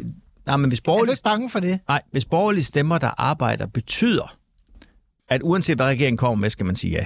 nej, 0.47 0.57
men 0.57 0.69
hvis 0.69 0.79
Er 0.79 0.83
du 0.83 0.85
borgerlige, 0.85 1.13
ikke 1.13 1.23
bange 1.25 1.51
for 1.51 1.61
det? 1.61 1.79
nej, 1.89 2.03
hvis 2.13 2.25
borgerlige 2.25 2.65
stemmer, 2.65 2.99
der 2.99 3.21
arbejder, 3.21 3.67
betyder, 3.67 4.37
at 5.29 5.43
uanset 5.43 5.77
hvad 5.77 5.87
regeringen 5.87 6.17
kommer 6.17 6.35
med, 6.35 6.51
skal 6.51 6.67
man 6.67 6.77
sige 6.77 6.93
ja. 6.93 7.05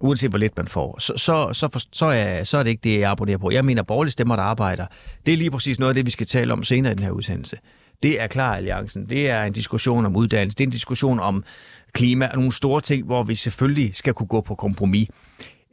Uanset 0.00 0.30
hvor 0.30 0.38
lidt 0.38 0.56
man 0.56 0.66
får, 0.66 1.00
så, 1.00 1.12
så, 1.16 1.52
så, 1.52 1.68
for, 1.72 1.80
så, 1.92 2.06
er, 2.06 2.44
så 2.44 2.58
er 2.58 2.62
det 2.62 2.70
ikke 2.70 2.80
det, 2.84 3.00
jeg 3.00 3.10
abonnerer 3.10 3.38
på. 3.38 3.50
Jeg 3.50 3.64
mener, 3.64 3.82
borgerlige 3.82 4.12
stemmer, 4.12 4.36
der 4.36 4.42
arbejder, 4.42 4.86
det 5.26 5.34
er 5.34 5.38
lige 5.38 5.50
præcis 5.50 5.78
noget 5.78 5.90
af 5.90 5.94
det, 5.94 6.06
vi 6.06 6.10
skal 6.10 6.26
tale 6.26 6.52
om 6.52 6.64
senere 6.64 6.92
i 6.92 6.96
den 6.96 7.04
her 7.04 7.10
udsendelse. 7.10 7.56
Det 8.02 8.20
er 8.20 8.26
klar 8.26 8.56
alliancen. 8.56 9.08
Det 9.08 9.30
er 9.30 9.44
en 9.44 9.52
diskussion 9.52 10.06
om 10.06 10.16
uddannelse. 10.16 10.56
Det 10.58 10.64
er 10.64 10.66
en 10.66 10.72
diskussion 10.72 11.20
om 11.20 11.44
klima 11.92 12.26
og 12.26 12.36
nogle 12.36 12.52
store 12.52 12.80
ting, 12.80 13.06
hvor 13.06 13.22
vi 13.22 13.34
selvfølgelig 13.34 13.94
skal 13.94 14.14
kunne 14.14 14.26
gå 14.26 14.40
på 14.40 14.54
kompromis. 14.54 15.08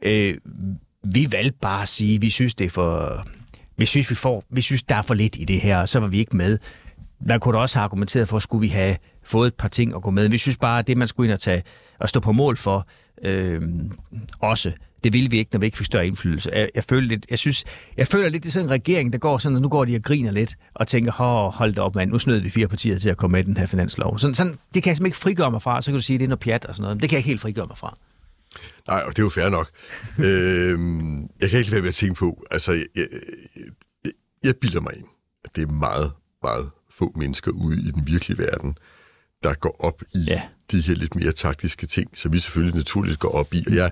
Øh, 0.02 0.36
vi 1.14 1.28
valgte 1.30 1.58
bare 1.60 1.82
at 1.82 1.88
sige, 1.88 2.14
at 2.14 2.22
vi 2.22 2.30
synes, 2.30 2.54
det 2.54 2.64
er 2.64 2.70
for... 2.70 3.26
Vi 3.78 3.86
synes, 3.86 4.10
vi, 4.10 4.14
får, 4.14 4.44
vi 4.50 4.60
synes, 4.60 4.82
der 4.82 4.94
er 4.94 5.02
for 5.02 5.14
lidt 5.14 5.36
i 5.36 5.44
det 5.44 5.60
her, 5.60 5.78
og 5.78 5.88
så 5.88 6.00
var 6.00 6.06
vi 6.06 6.18
ikke 6.18 6.36
med. 6.36 6.58
Man 7.26 7.40
kunne 7.40 7.56
da 7.56 7.62
også 7.62 7.78
have 7.78 7.84
argumenteret 7.84 8.28
for, 8.28 8.36
at 8.36 8.42
skulle 8.42 8.60
vi 8.60 8.68
have 8.68 8.96
fået 9.22 9.46
et 9.46 9.54
par 9.54 9.68
ting 9.68 9.94
at 9.94 10.02
gå 10.02 10.10
med. 10.10 10.28
Vi 10.28 10.38
synes 10.38 10.56
bare, 10.56 10.78
at 10.78 10.86
det, 10.86 10.96
man 10.96 11.08
skulle 11.08 11.26
ind 11.26 11.32
og, 11.32 11.40
tage, 11.40 11.62
og 11.98 12.08
stå 12.08 12.20
på 12.20 12.32
mål 12.32 12.56
for, 12.56 12.86
øh, 13.24 13.62
også, 14.40 14.72
det 15.04 15.12
ville 15.12 15.30
vi 15.30 15.38
ikke, 15.38 15.50
når 15.52 15.60
vi 15.60 15.66
ikke 15.66 15.78
fik 15.78 15.86
større 15.86 16.06
indflydelse. 16.06 16.50
Jeg, 16.54 16.70
jeg, 16.74 16.84
føler, 16.84 17.08
lidt, 17.08 17.26
jeg, 17.30 17.38
synes, 17.38 17.64
jeg 17.96 18.08
føler 18.08 18.28
lidt, 18.28 18.42
det 18.42 18.48
er 18.48 18.52
sådan 18.52 18.66
en 18.66 18.70
regering, 18.70 19.12
der 19.12 19.18
går 19.18 19.38
sådan, 19.38 19.56
at 19.56 19.62
nu 19.62 19.68
går 19.68 19.84
de 19.84 19.96
og 19.96 20.02
griner 20.02 20.30
lidt, 20.30 20.56
og 20.74 20.86
tænker, 20.88 21.12
Hå, 21.12 21.48
hold 21.48 21.74
da 21.74 21.80
op, 21.80 21.94
mand, 21.94 22.10
nu 22.10 22.18
snød 22.18 22.38
vi 22.38 22.50
fire 22.50 22.68
partier 22.68 22.98
til 22.98 23.10
at 23.10 23.16
komme 23.16 23.32
med 23.32 23.44
den 23.44 23.56
her 23.56 23.66
finanslov. 23.66 24.18
Sådan, 24.18 24.34
sådan, 24.34 24.52
det 24.74 24.82
kan 24.82 24.90
jeg 24.90 24.96
simpelthen 24.96 25.06
ikke 25.06 25.16
frigøre 25.16 25.50
mig 25.50 25.62
fra, 25.62 25.82
så 25.82 25.90
kan 25.90 25.98
du 25.98 26.02
sige, 26.02 26.14
at 26.14 26.20
det 26.20 26.24
er 26.24 26.28
noget 26.28 26.40
pjat 26.40 26.64
og 26.64 26.74
sådan 26.74 26.82
noget, 26.82 26.96
men 26.96 27.02
det 27.02 27.10
kan 27.10 27.16
jeg 27.16 27.18
ikke 27.18 27.28
helt 27.28 27.40
frigøre 27.40 27.66
mig 27.66 27.78
fra. 27.78 27.96
Nej, 28.88 29.02
og 29.06 29.08
det 29.08 29.18
er 29.18 29.22
jo 29.22 29.28
fair 29.28 29.48
nok. 29.48 29.70
øhm, 30.26 31.22
jeg 31.40 31.50
kan 31.50 31.58
ikke 31.58 31.70
lade 31.70 31.72
være 31.72 31.80
med 31.82 31.88
at 31.88 31.94
tænke 31.94 32.18
på, 32.18 32.44
altså, 32.50 32.72
jeg, 32.72 32.84
jeg, 32.96 33.06
jeg, 34.04 34.12
jeg 34.44 34.56
bilder 34.56 34.80
mig 34.80 34.92
ind, 34.96 35.06
at 35.44 35.56
det 35.56 35.62
er 35.62 35.72
meget, 35.72 36.12
meget 36.42 36.70
få 36.90 37.12
mennesker 37.16 37.50
ude 37.50 37.80
i 37.80 37.90
den 37.90 38.06
virkelige 38.06 38.38
verden, 38.38 38.78
der 39.42 39.54
går 39.54 39.76
op 39.78 40.02
i 40.14 40.18
Ja 40.18 40.42
de 40.72 40.80
her 40.80 40.94
lidt 40.94 41.14
mere 41.14 41.32
taktiske 41.32 41.86
ting, 41.86 42.10
som 42.14 42.32
vi 42.32 42.38
selvfølgelig 42.38 42.76
naturligt 42.76 43.18
går 43.18 43.28
op 43.28 43.54
i. 43.54 43.64
Og 43.66 43.74
jeg, 43.74 43.90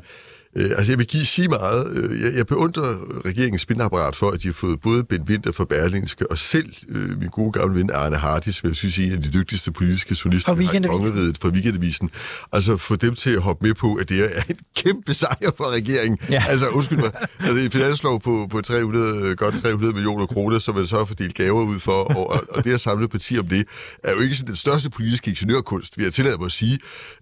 øh, 0.56 0.71
altså 0.77 0.93
jeg 0.93 0.99
vil 0.99 1.06
give 1.06 1.25
sige 1.27 1.49
meget. 1.49 1.97
Øh, 1.97 2.21
jeg, 2.23 2.35
jeg 2.37 2.47
beundrer 2.47 2.97
regeringens 3.25 3.62
spinapparat 3.62 4.17
for, 4.17 4.31
at 4.31 4.43
de 4.43 4.49
har 4.49 4.55
fået 4.55 4.81
både 4.81 5.05
Ben 5.05 5.23
Winter 5.29 5.53
fra 5.53 5.65
Berlingske, 5.65 6.31
og 6.31 6.39
selv 6.39 6.73
øh, 6.89 7.19
min 7.21 7.29
gode 7.29 7.53
gamle 7.53 7.81
ven 7.81 7.91
Arne 7.91 8.17
Hardis, 8.17 8.62
vil 8.65 8.69
jeg 8.69 8.77
synes, 8.77 8.99
en 8.99 9.12
af 9.12 9.23
de 9.23 9.31
dygtigste 9.33 9.73
politiske 9.73 10.17
journalister, 10.25 10.53
Fra 10.53 10.59
vi 10.59 10.67
kongeriget 10.89 11.39
fra 11.43 11.49
Weekendavisen. 11.49 12.11
Altså 12.53 12.77
få 12.77 12.97
dem 12.97 13.15
til 13.15 13.31
at 13.31 13.43
hoppe 13.43 13.67
med 13.67 13.75
på, 13.75 13.95
at 13.95 14.09
det 14.09 14.37
er 14.37 14.43
en 14.49 14.56
kæmpe 14.77 15.15
sejr 15.15 15.51
for 15.56 15.71
regeringen. 15.71 16.19
Ja. 16.31 16.43
Altså 16.55 16.69
undskyld 16.69 16.99
mig, 16.99 17.11
altså 17.41 17.65
en 17.65 17.71
finanslov 17.71 18.21
på, 18.21 18.47
på 18.50 18.61
300, 18.61 19.37
godt 19.37 19.55
300 19.62 19.93
millioner 19.93 20.27
kroner, 20.27 20.59
som 20.59 20.75
man 20.75 20.87
så 20.87 20.97
har 20.97 21.05
fordelt 21.05 21.35
gaver 21.35 21.62
ud 21.65 21.81
for, 21.81 21.93
og, 21.93 22.31
og, 22.31 22.45
og 22.50 22.65
det 22.65 22.75
at 22.75 22.81
samle 22.81 23.09
parti 23.09 23.39
om 23.39 23.47
det, 23.47 23.65
er 24.05 24.12
jo 24.12 24.19
ikke 24.21 24.35
sådan 24.35 24.49
den 24.49 24.57
største 24.57 24.91
politiske 24.91 25.31
ingeniørkunst, 25.31 25.97
vil 25.99 26.05
jeg 26.05 26.12
tillade 26.12 26.37
mig 26.39 26.47
at 26.47 26.53
sige. 26.53 26.79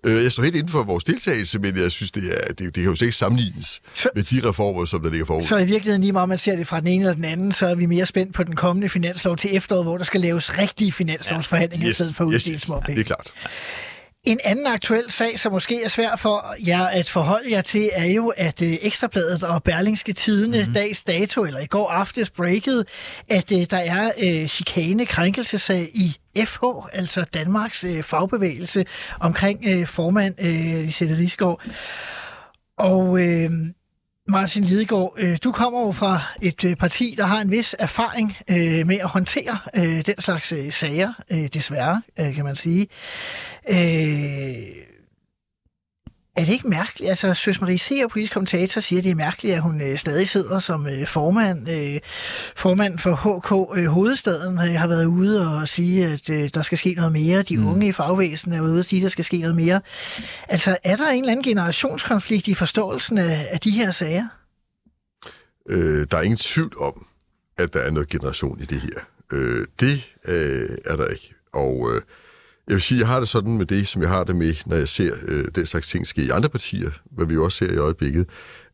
Øh, 0.06 0.22
Jeg 0.22 0.32
står 0.32 0.42
helt 0.42 0.56
inden 0.56 0.70
for 0.72 0.82
vores 0.82 1.04
deltagelse, 1.04 1.58
men 1.58 1.76
jeg 1.76 1.92
synes, 1.92 2.10
det, 2.10 2.24
er, 2.32 2.46
det, 2.48 2.58
det 2.58 2.74
kan 2.74 2.84
jo 2.84 2.94
slet 2.94 3.06
ikke 3.06 3.16
sammenlignes 3.22 3.80
Så- 3.94 4.08
med 4.14 4.22
de 4.22 4.48
reformer, 4.48 4.84
som 4.84 5.02
der 5.02 5.10
ligger 5.10 5.26
forud. 5.26 5.42
Så 5.42 5.56
i 5.56 5.64
virkeligheden, 5.64 6.00
lige 6.00 6.12
meget 6.12 6.28
man 6.28 6.38
ser 6.38 6.56
det 6.56 6.66
fra 6.66 6.80
den 6.80 6.88
ene 6.88 7.02
eller 7.04 7.14
den 7.14 7.24
anden, 7.24 7.52
så 7.52 7.66
er 7.66 7.74
vi 7.74 7.86
mere 7.86 8.06
spændt 8.06 8.34
på 8.34 8.44
den 8.44 8.56
kommende 8.56 8.88
finanslov 8.88 9.36
til 9.36 9.56
efteråret, 9.56 9.84
hvor 9.84 9.96
der 9.96 10.04
skal 10.04 10.20
laves 10.20 10.58
rigtige 10.58 10.92
finanslovsforhandlinger, 10.92 11.88
yes, 11.88 11.92
i 11.92 11.94
stedet 11.94 12.14
for 12.14 12.24
at 12.24 12.28
uddele 12.28 12.58
små 12.58 12.82
det 12.86 12.98
er 12.98 13.04
klart. 13.04 13.32
En 14.24 14.40
anden 14.44 14.66
aktuel 14.66 15.10
sag, 15.10 15.38
som 15.38 15.52
måske 15.52 15.84
er 15.84 15.88
svær 15.88 16.16
for 16.16 16.54
jer 16.66 16.86
at 16.86 17.08
forholde 17.10 17.50
jer 17.50 17.60
til, 17.60 17.90
er 17.92 18.04
jo, 18.06 18.28
at 18.36 18.62
øh, 18.62 18.74
Ekstrabladet 18.82 19.42
og 19.42 19.62
Berlingske 19.62 20.12
Tidene 20.12 20.58
mm-hmm. 20.58 20.74
dags 20.74 21.04
dato, 21.04 21.44
eller 21.44 21.60
i 21.60 21.66
går 21.66 21.90
aftes 21.90 22.30
breaket, 22.30 22.84
at 23.28 23.52
øh, 23.52 23.66
der 23.70 23.76
er 23.78 24.10
øh, 24.22 24.46
chikane 24.48 25.06
krænkelsesag 25.06 25.88
i 25.94 26.16
FH, 26.44 26.64
altså 26.92 27.24
Danmarks 27.34 27.84
øh, 27.84 28.02
fagbevægelse, 28.02 28.84
omkring 29.20 29.64
øh, 29.66 29.86
formand 29.86 30.34
øh, 30.40 30.84
Lisette 30.84 31.18
Risgaard. 31.18 31.60
Og 32.82 33.20
øh, 33.20 33.50
Martin 34.28 34.64
Lidegaard, 34.64 35.14
øh, 35.18 35.38
du 35.44 35.52
kommer 35.52 35.80
jo 35.80 35.92
fra 35.92 36.20
et 36.42 36.64
øh, 36.64 36.76
parti, 36.76 37.14
der 37.18 37.26
har 37.26 37.40
en 37.40 37.50
vis 37.50 37.76
erfaring 37.78 38.36
øh, 38.50 38.86
med 38.86 38.96
at 38.96 39.08
håndtere 39.08 39.58
øh, 39.76 40.06
den 40.06 40.20
slags 40.20 40.52
øh, 40.52 40.72
sager, 40.72 41.12
øh, 41.30 41.48
desværre, 41.54 42.02
øh, 42.20 42.34
kan 42.34 42.44
man 42.44 42.56
sige. 42.56 42.86
Øh, 43.68 43.76
er 46.36 46.44
det 46.44 46.52
ikke 46.52 46.68
mærkeligt? 46.68 47.10
Altså, 47.10 47.34
Søs 47.34 47.60
Marie 47.60 47.78
Seer, 47.78 48.08
politisk 48.08 48.32
kommentator, 48.32 48.80
siger, 48.80 49.00
at 49.00 49.04
det 49.04 49.10
er 49.10 49.14
mærkeligt, 49.14 49.54
at 49.54 49.62
hun 49.62 49.82
øh, 49.82 49.98
stadig 49.98 50.28
sidder 50.28 50.58
som 50.58 50.86
øh, 50.86 51.06
formand. 51.06 51.70
Øh, 51.70 52.00
formand 52.56 52.98
for 52.98 53.14
HK 53.14 53.78
øh, 53.78 53.86
Hovedstaden 53.86 54.58
øh, 54.58 54.74
har 54.80 54.88
været 54.88 55.06
ude 55.06 55.60
og 55.60 55.68
sige, 55.68 56.06
at 56.06 56.30
øh, 56.30 56.50
der 56.54 56.62
skal 56.62 56.78
ske 56.78 56.94
noget 56.94 57.12
mere. 57.12 57.42
De 57.42 57.56
mm. 57.56 57.66
unge 57.66 57.88
i 57.88 57.92
fagvæsenet 57.92 58.56
er 58.56 58.62
ude 58.62 58.78
og 58.78 58.84
sige, 58.84 59.00
at 59.00 59.02
der 59.02 59.08
skal 59.08 59.24
ske 59.24 59.38
noget 59.38 59.56
mere. 59.56 59.80
Altså, 60.48 60.78
er 60.84 60.96
der 60.96 61.08
en 61.08 61.18
eller 61.18 61.32
anden 61.32 61.44
generationskonflikt 61.44 62.48
i 62.48 62.54
forståelsen 62.54 63.18
af, 63.18 63.48
af 63.50 63.60
de 63.60 63.70
her 63.70 63.90
sager? 63.90 64.28
Øh, 65.68 66.06
der 66.10 66.16
er 66.16 66.22
ingen 66.22 66.38
tvivl 66.38 66.78
om, 66.78 67.06
at 67.58 67.72
der 67.72 67.80
er 67.80 67.90
noget 67.90 68.08
generation 68.08 68.60
i 68.60 68.64
det 68.64 68.80
her. 68.80 69.00
Øh, 69.32 69.66
det 69.80 70.12
øh, 70.24 70.78
er 70.84 70.96
der 70.96 71.06
ikke. 71.06 71.34
Og 71.52 71.90
øh, 71.94 72.02
jeg 72.68 72.74
vil 72.74 72.82
sige, 72.82 72.98
jeg 72.98 73.08
har 73.08 73.18
det 73.18 73.28
sådan 73.28 73.56
med 73.56 73.66
det, 73.66 73.88
som 73.88 74.02
jeg 74.02 74.10
har 74.10 74.24
det 74.24 74.36
med, 74.36 74.54
når 74.66 74.76
jeg 74.76 74.88
ser 74.88 75.14
øh, 75.22 75.44
den 75.54 75.66
slags 75.66 75.88
ting 75.88 76.06
ske 76.06 76.22
i 76.22 76.30
andre 76.30 76.48
partier, 76.48 76.90
hvad 77.10 77.26
vi 77.26 77.34
jo 77.34 77.44
også 77.44 77.58
ser 77.58 77.72
i 77.72 77.76
øjeblikket, 77.76 78.28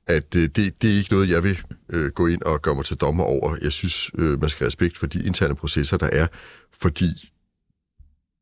at 0.07 0.37
øh, 0.37 0.43
det, 0.43 0.83
det 0.83 0.93
er 0.93 0.97
ikke 0.97 1.13
noget, 1.13 1.29
jeg 1.29 1.43
vil 1.43 1.63
øh, 1.89 2.11
gå 2.11 2.27
ind 2.27 2.43
og 2.43 2.63
gøre 2.63 2.75
mig 2.75 2.85
til 2.85 2.97
dommer 2.97 3.25
over. 3.25 3.57
Jeg 3.63 3.73
synes, 3.73 4.11
øh, 4.19 4.41
man 4.41 4.51
skal 4.51 4.59
have 4.59 4.67
respekt 4.67 4.99
for 4.99 5.07
de 5.07 5.25
interne 5.25 5.55
processer, 5.55 5.97
der 5.97 6.07
er, 6.13 6.27
fordi 6.81 7.33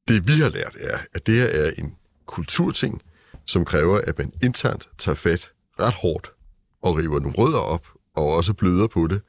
det 0.09 0.29
vi 0.29 0.33
har 0.33 0.49
lært 0.49 0.77
er, 0.81 0.99
at 1.15 1.27
det 1.27 1.35
her 1.35 1.47
er 1.47 1.71
en 1.79 1.95
kulturting, 2.27 3.03
som 3.47 3.65
kræver, 3.65 4.01
at 4.07 4.19
man 4.19 4.33
internt 4.43 4.89
tager 4.99 5.17
fat 5.17 5.51
ret 5.81 5.95
hårdt 5.95 6.33
og 6.83 6.97
river 6.97 7.21
nogle 7.21 7.37
rødder 7.39 7.59
op, 7.59 7.87
og 8.15 8.35
også 8.35 8.55
bløder 8.55 8.87
på 8.87 9.07
det, 9.07 9.21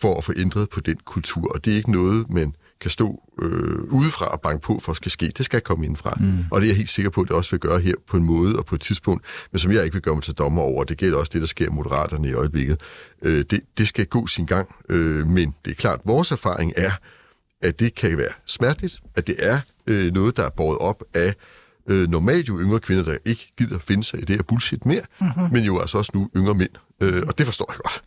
for 0.00 0.18
at 0.18 0.24
få 0.24 0.32
ændret 0.36 0.70
på 0.70 0.80
den 0.80 0.98
kultur. 1.04 1.52
Og 1.54 1.64
det 1.64 1.72
er 1.72 1.76
ikke 1.76 1.92
noget, 1.92 2.30
man 2.30 2.54
kan 2.80 2.90
stå 2.90 3.22
øh, 3.42 3.78
udefra 3.90 4.26
og 4.26 4.40
banke 4.40 4.62
på 4.62 4.80
for 4.82 4.92
at 4.92 4.96
skal 4.96 5.10
ske. 5.10 5.32
Det 5.36 5.44
skal 5.44 5.60
komme 5.60 5.84
indenfra. 5.84 6.16
Mm. 6.20 6.44
Og 6.50 6.60
det 6.60 6.66
er 6.66 6.70
jeg 6.70 6.76
helt 6.76 6.88
sikker 6.88 7.10
på, 7.10 7.20
at 7.20 7.28
det 7.28 7.36
også 7.36 7.50
vil 7.50 7.60
gøre 7.60 7.80
her 7.80 7.94
på 8.08 8.16
en 8.16 8.24
måde 8.24 8.56
og 8.56 8.66
på 8.66 8.74
et 8.74 8.80
tidspunkt, 8.80 9.24
men 9.52 9.58
som 9.58 9.72
jeg 9.72 9.84
ikke 9.84 9.94
vil 9.94 10.02
gøre 10.02 10.14
mig 10.14 10.24
til 10.24 10.34
dommer 10.34 10.62
over. 10.62 10.84
Det 10.84 10.96
gælder 10.96 11.18
også 11.18 11.30
det, 11.32 11.40
der 11.40 11.46
sker 11.46 11.70
Moderaterne 11.70 12.28
i 12.28 12.32
øjeblikket. 12.32 12.80
Øh, 13.22 13.44
det, 13.50 13.60
det 13.78 13.88
skal 13.88 14.06
gå 14.06 14.26
sin 14.26 14.46
gang, 14.46 14.74
øh, 14.88 15.26
men 15.26 15.54
det 15.64 15.70
er 15.70 15.74
klart, 15.74 16.00
vores 16.04 16.32
erfaring 16.32 16.72
er, 16.76 16.90
at 17.62 17.80
det 17.80 17.94
kan 17.94 18.18
være 18.18 18.32
smerteligt, 18.46 19.00
at 19.16 19.26
det 19.26 19.36
er 19.38 19.60
øh, 19.86 20.12
noget, 20.12 20.36
der 20.36 20.44
er 20.44 20.50
båret 20.50 20.78
op 20.78 21.02
af 21.14 21.34
øh, 21.88 22.08
normalt 22.08 22.48
jo 22.48 22.60
yngre 22.60 22.80
kvinder, 22.80 23.04
der 23.04 23.16
ikke 23.24 23.52
gider 23.58 23.78
finde 23.78 24.04
sig 24.04 24.20
i 24.20 24.24
det 24.24 24.36
her 24.36 24.42
bullshit 24.42 24.86
mere, 24.86 25.02
mm-hmm. 25.20 25.52
men 25.52 25.64
jo 25.64 25.78
altså 25.78 25.98
også 25.98 26.10
nu 26.14 26.30
yngre 26.36 26.54
mænd. 26.54 26.70
Øh, 27.00 27.22
og 27.26 27.38
det 27.38 27.46
forstår 27.46 27.72
jeg 27.72 27.76
godt. 27.76 28.02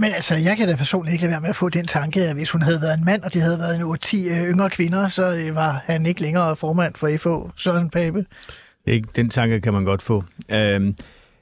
Men 0.00 0.12
altså, 0.12 0.36
jeg 0.36 0.56
kan 0.56 0.68
da 0.68 0.76
personligt 0.76 1.12
ikke 1.12 1.22
lade 1.22 1.30
være 1.30 1.40
med 1.40 1.48
at 1.48 1.56
få 1.56 1.68
den 1.68 1.86
tanke, 1.86 2.20
at 2.20 2.34
hvis 2.34 2.50
hun 2.50 2.62
havde 2.62 2.82
været 2.82 2.98
en 2.98 3.04
mand, 3.04 3.22
og 3.22 3.34
det 3.34 3.42
havde 3.42 3.58
været 3.58 3.76
en 3.76 3.82
8-10 3.82 4.16
øh, 4.16 4.50
yngre 4.50 4.70
kvinder, 4.70 5.08
så 5.08 5.36
øh, 5.36 5.54
var 5.54 5.82
han 5.84 6.06
ikke 6.06 6.20
længere 6.20 6.56
formand 6.56 6.94
for 6.94 7.16
FH, 7.16 7.50
Søren 7.56 7.90
Pape. 7.90 8.26
Ikke, 8.86 9.08
den 9.16 9.30
tanke 9.30 9.60
kan 9.60 9.72
man 9.72 9.84
godt 9.84 10.02
få. 10.02 10.24
Øhm, 10.48 10.96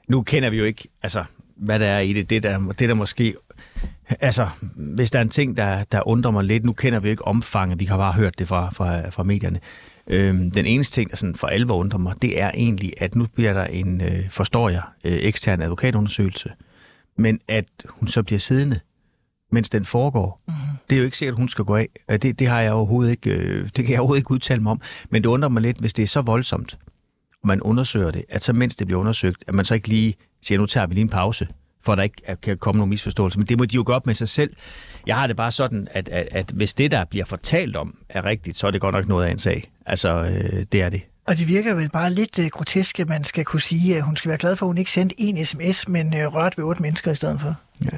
nu 0.07 0.21
kender 0.21 0.49
vi 0.49 0.57
jo 0.57 0.63
ikke, 0.63 0.87
altså, 1.03 1.23
hvad 1.55 1.79
der 1.79 1.85
er 1.85 1.99
i 1.99 2.13
det. 2.13 2.29
Det 2.29 2.43
der, 2.43 2.59
det 2.79 2.89
der 2.89 2.95
måske... 2.95 3.35
Altså, 4.19 4.47
hvis 4.75 5.11
der 5.11 5.19
er 5.19 5.23
en 5.23 5.29
ting, 5.29 5.57
der, 5.57 5.83
der 5.83 6.07
undrer 6.07 6.31
mig 6.31 6.43
lidt, 6.43 6.65
nu 6.65 6.73
kender 6.73 6.99
vi 6.99 7.09
ikke 7.09 7.27
omfanget, 7.27 7.79
vi 7.79 7.85
har 7.85 7.97
bare 7.97 8.13
hørt 8.13 8.39
det 8.39 8.47
fra, 8.47 8.69
fra, 8.73 9.09
fra 9.09 9.23
medierne. 9.23 9.59
Øhm, 10.07 10.51
den 10.51 10.65
eneste 10.65 10.95
ting, 10.95 11.09
der 11.09 11.15
sådan 11.15 11.35
for 11.35 11.47
alvor 11.47 11.75
undrer 11.75 11.99
mig, 11.99 12.15
det 12.21 12.41
er 12.41 12.51
egentlig, 12.53 12.93
at 12.97 13.15
nu 13.15 13.27
bliver 13.35 13.53
der 13.53 13.65
en, 13.65 14.01
øh, 14.01 14.29
forstår 14.29 14.69
jeg, 14.69 14.81
øh, 15.03 15.17
ekstern 15.21 15.61
advokatundersøgelse, 15.61 16.49
men 17.17 17.39
at 17.47 17.65
hun 17.89 18.07
så 18.07 18.23
bliver 18.23 18.39
siddende, 18.39 18.79
mens 19.51 19.69
den 19.69 19.85
foregår. 19.85 20.41
Mm. 20.47 20.53
Det 20.89 20.95
er 20.95 20.99
jo 20.99 21.05
ikke 21.05 21.17
sikkert, 21.17 21.33
at 21.33 21.39
hun 21.39 21.49
skal 21.49 21.65
gå 21.65 21.75
af. 21.75 21.89
Det, 22.09 22.39
det 22.39 22.47
har 22.47 22.61
jeg 22.61 22.71
overhovedet 22.71 23.11
ikke, 23.11 23.29
øh, 23.29 23.63
det 23.63 23.85
kan 23.85 23.89
jeg 23.89 23.99
overhovedet 23.99 24.19
ikke 24.19 24.31
udtale 24.31 24.61
mig 24.61 24.71
om. 24.71 24.81
Men 25.09 25.23
det 25.23 25.29
undrer 25.29 25.49
mig 25.49 25.61
lidt, 25.61 25.77
hvis 25.77 25.93
det 25.93 26.03
er 26.03 26.07
så 26.07 26.21
voldsomt, 26.21 26.77
og 27.41 27.47
man 27.47 27.61
undersøger 27.61 28.11
det, 28.11 28.25
at 28.29 28.43
så 28.43 28.53
mens 28.53 28.75
det 28.75 28.87
bliver 28.87 28.99
undersøgt, 28.99 29.43
at 29.47 29.53
man 29.53 29.65
så 29.65 29.73
ikke 29.73 29.87
lige 29.87 30.15
siger, 30.41 30.59
nu 30.59 30.65
tager 30.65 30.87
vi 30.87 30.93
lige 30.93 31.01
en 31.01 31.09
pause, 31.09 31.47
for 31.81 31.91
at 31.91 31.97
der 31.97 32.03
ikke 32.03 32.37
kan 32.41 32.57
komme 32.57 32.77
nogen 32.77 32.89
misforståelse. 32.89 33.39
Men 33.39 33.47
det 33.47 33.57
må 33.57 33.65
de 33.65 33.75
jo 33.75 33.83
gøre 33.85 33.95
op 33.95 34.05
med 34.05 34.13
sig 34.13 34.29
selv. 34.29 34.55
Jeg 35.07 35.15
har 35.15 35.27
det 35.27 35.35
bare 35.35 35.51
sådan, 35.51 35.87
at, 35.91 36.09
at, 36.09 36.27
at 36.31 36.51
hvis 36.51 36.73
det, 36.73 36.91
der 36.91 37.05
bliver 37.05 37.25
fortalt 37.25 37.75
om, 37.75 37.97
er 38.09 38.25
rigtigt, 38.25 38.57
så 38.57 38.67
er 38.67 38.71
det 38.71 38.81
godt 38.81 38.95
nok 38.95 39.07
noget 39.07 39.25
af 39.25 39.31
en 39.31 39.37
sag. 39.37 39.71
Altså, 39.85 40.23
øh, 40.23 40.65
det 40.71 40.81
er 40.81 40.89
det. 40.89 41.01
Og 41.27 41.37
det 41.37 41.47
virker 41.47 41.73
vel 41.73 41.89
bare 41.89 42.13
lidt 42.13 42.39
uh, 42.39 42.45
grotesk, 42.45 42.99
at 42.99 43.07
man 43.07 43.23
skal 43.23 43.45
kunne 43.45 43.61
sige, 43.61 43.97
at 43.97 44.03
hun 44.03 44.15
skal 44.15 44.29
være 44.29 44.37
glad 44.37 44.55
for, 44.55 44.65
at 44.65 44.69
hun 44.69 44.77
ikke 44.77 44.91
sendte 44.91 45.15
en 45.21 45.45
sms, 45.45 45.87
men 45.87 46.07
uh, 46.07 46.33
rørt 46.33 46.57
ved 46.57 46.65
otte 46.65 46.81
mennesker 46.81 47.11
i 47.11 47.15
stedet 47.15 47.41
for. 47.41 47.55
Ja. 47.91 47.97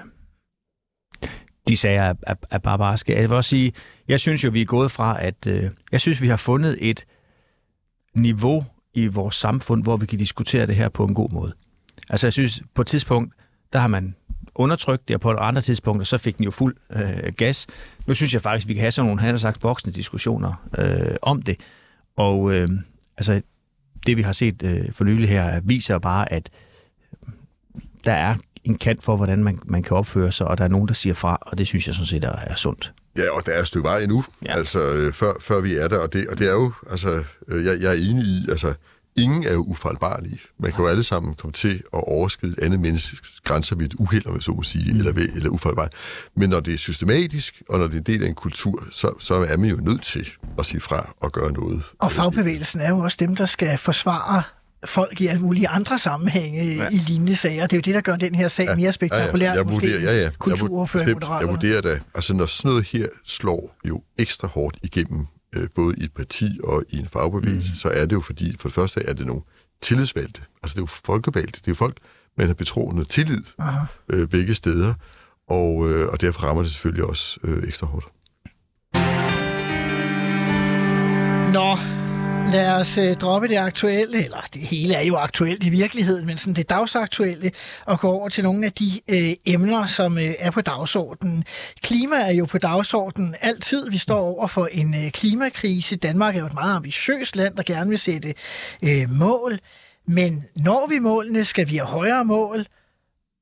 De 1.68 1.78
sager 1.78 2.04
er, 2.04 2.14
er, 2.28 2.36
er 2.52 2.58
bare 2.58 2.78
barske. 2.78 3.14
Jeg 3.14 3.30
vil 3.30 3.38
også 3.38 3.50
sige, 3.50 3.74
jeg 4.08 4.20
synes 4.20 4.44
jo, 4.44 4.50
vi 4.50 4.62
er 4.62 4.66
gået 4.66 4.92
fra, 4.92 5.24
at 5.24 5.48
uh, 5.48 5.64
jeg 5.92 6.02
synes, 6.02 6.22
vi 6.22 6.28
har 6.28 6.38
fundet 6.38 6.78
et 6.82 7.06
niveau 8.16 8.66
i 8.94 9.08
vores 9.08 9.36
samfund, 9.36 9.84
hvor 9.84 9.98
vi 9.98 10.06
kan 10.06 10.20
diskutere 10.20 10.68
det 10.68 10.76
her 10.76 10.90
på 10.90 11.06
en 11.06 11.14
god 11.14 11.30
måde. 11.30 11.54
Altså 12.10 12.28
jeg 12.28 12.34
synes, 12.34 12.62
på 12.76 12.82
et 12.82 12.88
tidspunkt, 12.88 13.34
der 13.74 13.80
har 13.80 13.88
man 13.88 14.16
undertrykt 14.56 15.08
det, 15.08 15.16
og 15.16 15.22
på 15.22 15.62
tidspunkt 15.62 16.02
og 16.02 16.08
så 16.08 16.18
fik 16.18 16.38
den 16.38 16.44
jo 16.44 16.52
fuld 16.52 16.76
øh, 16.90 17.34
gas. 17.38 17.68
Nu 18.08 18.14
synes 18.14 18.34
jeg 18.34 18.42
faktisk, 18.42 18.68
vi 18.68 18.74
kan 18.74 18.82
have 18.82 18.92
sådan 18.92 19.08
nogle, 19.08 19.22
han 19.22 19.30
har 19.30 19.38
sagt, 19.38 19.64
voksne 19.64 19.92
diskussioner 19.92 20.70
øh, 20.78 21.16
om 21.22 21.42
det. 21.42 21.60
Og 22.16 22.54
øh, 22.54 22.70
altså, 23.20 23.42
det 24.06 24.18
vi 24.18 24.22
har 24.22 24.32
set 24.32 24.64
øh, 24.64 24.92
for 24.92 25.04
nylig 25.04 25.30
her, 25.30 25.62
viser 25.64 26.00
bare, 26.00 26.34
at 26.34 26.50
der 28.06 28.14
er 28.14 28.36
en 28.64 28.78
kant 28.78 29.04
for, 29.04 29.16
hvordan 29.16 29.44
man, 29.44 29.60
man 29.66 29.84
kan 29.84 29.98
opføre 29.98 30.32
sig, 30.32 30.48
og 30.48 30.58
der 30.58 30.64
er 30.64 30.68
nogen, 30.68 30.88
der 30.88 30.94
siger 30.94 31.14
fra, 31.14 31.38
og 31.42 31.58
det 31.58 31.68
synes 31.68 31.88
jeg 31.88 31.96
sådan 31.96 32.08
set 32.08 32.24
er, 32.24 32.36
er 32.36 32.56
sundt. 32.56 32.94
Ja, 33.18 33.32
og 33.32 33.46
der 33.46 33.52
er 33.52 33.60
et 33.60 33.68
stykke 33.68 33.88
vej 33.88 34.00
endnu, 34.00 34.24
ja. 34.46 34.58
altså, 34.58 34.94
øh, 34.94 35.14
før, 35.14 35.34
før 35.42 35.62
vi 35.62 35.76
er 35.76 35.88
der, 35.88 35.98
og 35.98 36.14
det, 36.14 36.28
og 36.28 36.40
det 36.40 36.48
er 36.48 36.52
jo, 36.52 36.72
altså, 36.90 37.24
øh, 37.48 37.66
jeg, 37.66 37.82
jeg 37.82 37.90
er 37.90 38.10
enig 38.10 38.24
i, 38.24 38.46
altså, 38.50 38.74
ingen 39.22 39.44
er 39.44 39.54
jo 39.54 39.62
ufejlbarlige. 39.62 40.40
Man 40.60 40.72
kan 40.72 40.84
jo 40.84 40.88
alle 40.90 41.04
sammen 41.04 41.34
komme 41.34 41.54
til 41.54 41.84
at 41.94 42.04
overskride 42.08 42.56
et 42.58 42.64
andet 42.64 42.80
menneskes 42.80 43.42
grænser 43.44 43.76
ved 43.76 43.86
et 43.86 43.94
uheld, 44.00 44.26
om 44.28 44.36
jeg 44.36 44.44
så 44.44 44.52
må 44.52 44.64
sige, 44.64 44.94
mm. 44.94 45.00
eller, 45.00 45.12
ved, 45.12 45.30
eller 45.36 45.50
ufejlbarligt. 45.50 45.96
Men 46.36 46.50
når 46.50 46.60
det 46.60 46.74
er 46.74 46.78
systematisk, 46.78 47.62
og 47.70 47.80
når 47.80 47.88
det 47.88 47.94
er 47.94 47.98
en 47.98 48.04
del 48.04 48.24
af 48.24 48.28
en 48.28 48.36
kultur, 48.36 48.84
så, 48.92 49.14
så 49.20 49.36
er 49.36 49.58
man 49.58 49.70
jo 49.70 49.76
nødt 49.76 50.02
til 50.02 50.30
at 50.60 50.66
sige 50.66 50.82
fra 50.82 51.16
og 51.20 51.32
gøre 51.32 51.52
noget. 51.52 51.84
Og 52.00 52.12
fagbevægelsen 52.12 52.82
er 52.82 52.90
jo 52.90 53.00
også 53.00 53.18
dem, 53.20 53.36
der 53.36 53.46
skal 53.46 53.78
forsvare 53.78 54.44
folk 54.86 55.22
i 55.22 55.28
alle 55.28 55.42
mulige 55.42 55.68
andre 55.68 56.00
sammenhænge 56.00 56.76
ja. 56.76 56.88
i 56.90 56.96
lignende 56.96 57.36
sager. 57.36 57.68
Det 57.68 57.74
er 57.74 57.78
jo 57.78 57.82
det, 57.82 57.96
der 57.96 58.02
gør 58.02 58.16
den 58.16 58.36
her 58.36 58.48
sag 58.48 58.66
ja, 58.66 58.76
mere 58.76 58.92
spektakulær. 58.92 59.46
Ja, 59.46 59.52
ja. 59.52 59.58
Jeg 59.58 59.74
vurderer, 59.74 60.02
ja, 60.02 60.22
ja. 60.22 60.30
Kulturordfører 60.40 61.40
jeg, 61.40 61.48
vurderer 61.48 61.82
da, 61.82 62.00
altså 62.16 62.34
når 62.34 62.46
sådan 62.46 62.70
noget 62.70 62.86
her 62.86 63.08
slår 63.26 63.76
jo 63.88 64.02
ekstra 64.18 64.48
hårdt 64.48 64.78
igennem 64.84 65.26
både 65.76 65.96
i 65.98 66.04
et 66.04 66.14
parti 66.14 66.60
og 66.64 66.84
i 66.90 66.98
en 66.98 67.08
fagbevægelse, 67.08 67.70
mm. 67.70 67.76
så 67.76 67.88
er 67.88 68.06
det 68.06 68.16
jo 68.16 68.22
fordi, 68.22 68.56
for 68.60 68.70
det 68.70 68.76
første 68.76 69.04
er 69.04 69.14
det 69.14 69.28
nogle 69.28 69.42
tillidsvalgte. 69.82 70.42
Altså 70.64 70.76
det 70.76 70.80
er 70.80 70.84
jo 70.84 70.86
folkevalgte. 71.06 71.60
Det 71.60 71.68
er 71.68 71.72
jo 71.72 71.76
folk, 71.76 71.98
man 72.38 72.48
har 72.48 72.54
betroet 72.54 72.96
noget 72.96 73.10
tillid 73.10 73.44
øh, 74.10 74.28
begge 74.28 74.56
steder, 74.56 74.94
og, 75.48 75.90
øh, 75.90 76.10
og 76.10 76.22
derfor 76.22 76.42
rammer 76.42 76.64
det 76.64 76.72
selvfølgelig 76.72 77.04
også 77.04 77.40
øh, 77.44 77.68
ekstra 77.68 77.88
hårdt. 77.88 78.06
Nå, 81.54 81.99
Lad 82.52 82.70
os 82.70 82.98
øh, 82.98 83.16
droppe 83.16 83.48
det 83.48 83.58
aktuelle, 83.58 84.24
eller 84.24 84.42
det 84.54 84.62
hele 84.62 84.94
er 84.94 85.04
jo 85.04 85.16
aktuelt 85.16 85.64
i 85.64 85.70
virkeligheden, 85.70 86.26
men 86.26 86.38
sådan 86.38 86.54
det 86.54 86.70
dagsaktuelle, 86.70 87.52
og 87.86 88.00
gå 88.00 88.10
over 88.10 88.30
til 88.30 88.44
nogle 88.44 88.66
af 88.66 88.72
de 88.72 88.92
øh, 89.08 89.34
emner, 89.46 89.86
som 89.86 90.18
øh, 90.18 90.34
er 90.40 90.52
på 90.52 90.62
dagsordenen. 90.62 91.44
Klima 91.82 92.16
er 92.16 92.32
jo 92.32 92.46
på 92.46 92.58
dagsordenen 92.58 93.36
altid. 93.42 93.90
Vi 93.90 93.98
står 93.98 94.20
over 94.20 94.48
for 94.48 94.66
en 94.72 94.94
øh, 95.06 95.12
klimakrise. 95.12 95.96
Danmark 95.96 96.36
er 96.36 96.40
jo 96.40 96.46
et 96.46 96.54
meget 96.54 96.76
ambitiøst 96.76 97.36
land, 97.36 97.56
der 97.56 97.64
gerne 97.64 97.90
vil 97.90 98.00
sætte 98.00 98.34
øh, 98.82 99.10
mål. 99.12 99.60
Men 100.08 100.46
når 100.56 100.88
vi 100.90 101.00
målene, 101.00 101.46
skal 101.46 101.70
vi 101.70 101.76
have 101.76 101.88
højere 101.88 102.26
mål, 102.26 102.66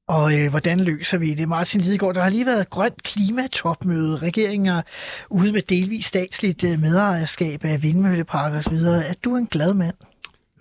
og 0.08 0.40
øh, 0.40 0.50
hvordan 0.50 0.80
løser 0.80 1.18
vi 1.18 1.34
det? 1.34 1.50
Martin 1.50 1.82
Lidegaard, 1.82 2.16
der 2.16 2.24
har 2.24 2.30
lige 2.30 2.46
været 2.46 2.70
grønt 2.70 3.04
klimatopmøde. 3.04 4.18
Regeringen 4.18 4.68
er 4.68 4.82
ude 5.30 5.52
med 5.52 5.62
delvis 5.62 6.06
statsligt 6.06 6.64
øh, 6.64 6.82
medejerskab 6.82 7.66
af 7.66 7.84
vindmølleparker 7.84 8.58
osv. 8.58 8.76
Er 8.76 9.14
du 9.24 9.36
en 9.36 9.46
glad 9.46 9.74
mand? 9.74 9.96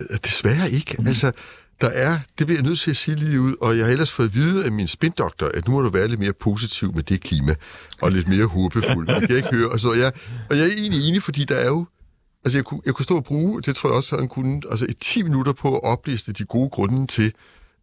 Øh, 0.00 0.18
desværre 0.24 0.70
ikke. 0.70 0.96
Mm. 0.98 1.06
Altså, 1.06 1.32
der 1.80 1.88
er, 1.88 2.18
det 2.38 2.46
bliver 2.46 2.58
jeg 2.58 2.68
nødt 2.68 2.78
til 2.78 2.90
at 2.90 2.96
sige 2.96 3.16
lige 3.16 3.40
ud, 3.40 3.54
og 3.60 3.78
jeg 3.78 3.84
har 3.84 3.92
ellers 3.92 4.12
fået 4.12 4.28
at 4.28 4.34
vide 4.34 4.64
af 4.64 4.72
min 4.72 4.88
spindoktor, 4.88 5.50
at 5.54 5.66
nu 5.66 5.72
må 5.72 5.82
du 5.82 5.90
være 5.90 6.08
lidt 6.08 6.20
mere 6.20 6.32
positiv 6.32 6.94
med 6.94 7.02
det 7.02 7.20
klima, 7.20 7.54
og 8.00 8.12
lidt 8.12 8.28
mere 8.28 8.46
håbefuld. 8.46 9.08
Det 9.08 9.20
kan 9.20 9.28
jeg 9.28 9.36
ikke 9.36 9.56
høre. 9.56 9.68
Og, 9.68 9.80
så 9.80 9.94
jeg, 9.94 10.12
og 10.50 10.56
jeg 10.56 10.64
er 10.64 10.70
egentlig 10.78 11.08
enig, 11.08 11.22
fordi 11.22 11.44
der 11.44 11.56
er 11.56 11.66
jo 11.66 11.86
Altså, 12.44 12.58
jeg 12.58 12.64
kunne, 12.64 12.80
jeg 12.86 12.94
kunne 12.94 13.04
stå 13.04 13.16
og 13.16 13.24
bruge, 13.24 13.62
det 13.62 13.76
tror 13.76 13.88
jeg 13.88 13.96
også, 13.96 14.16
at 14.16 14.22
han 14.22 14.28
kunne, 14.28 14.62
altså 14.70 14.86
et 14.88 14.98
10 15.00 15.22
minutter 15.22 15.52
på 15.52 15.76
at 15.76 15.82
opliste 15.82 16.32
de 16.32 16.44
gode 16.44 16.70
grunde 16.70 17.06
til, 17.06 17.32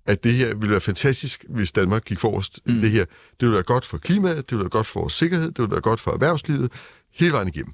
at 0.05 0.23
det 0.23 0.33
her 0.33 0.55
ville 0.55 0.71
være 0.71 0.81
fantastisk, 0.81 1.45
hvis 1.49 1.71
Danmark 1.71 2.05
gik 2.05 2.19
forrest 2.19 2.59
mm. 2.65 2.81
det 2.81 2.91
her. 2.91 3.05
Det 3.05 3.39
ville 3.39 3.53
være 3.53 3.63
godt 3.63 3.85
for 3.85 3.97
klimaet, 3.97 4.37
det 4.37 4.51
ville 4.51 4.63
være 4.63 4.69
godt 4.69 4.87
for 4.87 4.99
vores 4.99 5.13
sikkerhed, 5.13 5.47
det 5.47 5.57
ville 5.57 5.71
være 5.71 5.81
godt 5.81 5.99
for 5.99 6.11
erhvervslivet, 6.11 6.71
hele 7.11 7.31
vejen 7.31 7.47
igennem. 7.47 7.73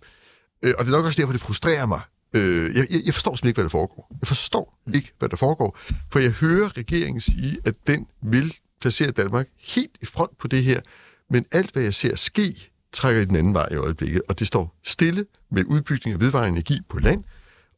Øh, 0.64 0.74
og 0.78 0.86
det 0.86 0.92
er 0.92 0.98
nok 0.98 1.06
også 1.06 1.22
derfor, 1.22 1.32
det 1.32 1.42
frustrerer 1.42 1.86
mig. 1.86 2.02
Øh, 2.34 2.76
jeg, 2.76 2.88
jeg 3.06 3.14
forstår 3.14 3.32
simpelthen 3.32 3.48
ikke, 3.48 3.56
hvad 3.56 3.64
der 3.64 3.70
foregår. 3.70 4.18
Jeg 4.22 4.28
forstår 4.28 4.80
mm. 4.88 4.94
ikke, 4.94 5.12
hvad 5.20 5.30
der 5.30 5.38
foregår. 5.38 5.78
For 6.12 6.20
jeg 6.20 6.32
hører 6.32 6.78
regeringen 6.78 7.22
sige, 7.22 7.58
at 7.66 7.76
den 7.88 8.08
vil 8.24 8.56
placere 8.82 9.12
Danmark 9.12 9.48
helt 9.58 9.98
i 10.02 10.06
front 10.06 10.38
på 10.38 10.48
det 10.48 10.64
her, 10.64 10.82
men 11.30 11.46
alt, 11.52 11.72
hvad 11.72 11.84
jeg 11.84 11.94
ser 11.94 12.16
ske, 12.16 12.72
trækker 12.94 13.22
i 13.22 13.26
den 13.26 13.36
anden 13.36 13.54
vej 13.54 13.68
i 13.72 13.76
øjeblikket, 13.76 14.22
og 14.30 14.40
det 14.40 14.48
står 14.48 14.80
stille 14.84 15.26
med 15.52 15.64
udbygning 15.66 16.14
af 16.14 16.22
vedvarende 16.22 16.50
energi 16.50 16.80
på 16.90 17.00
land, 17.00 17.24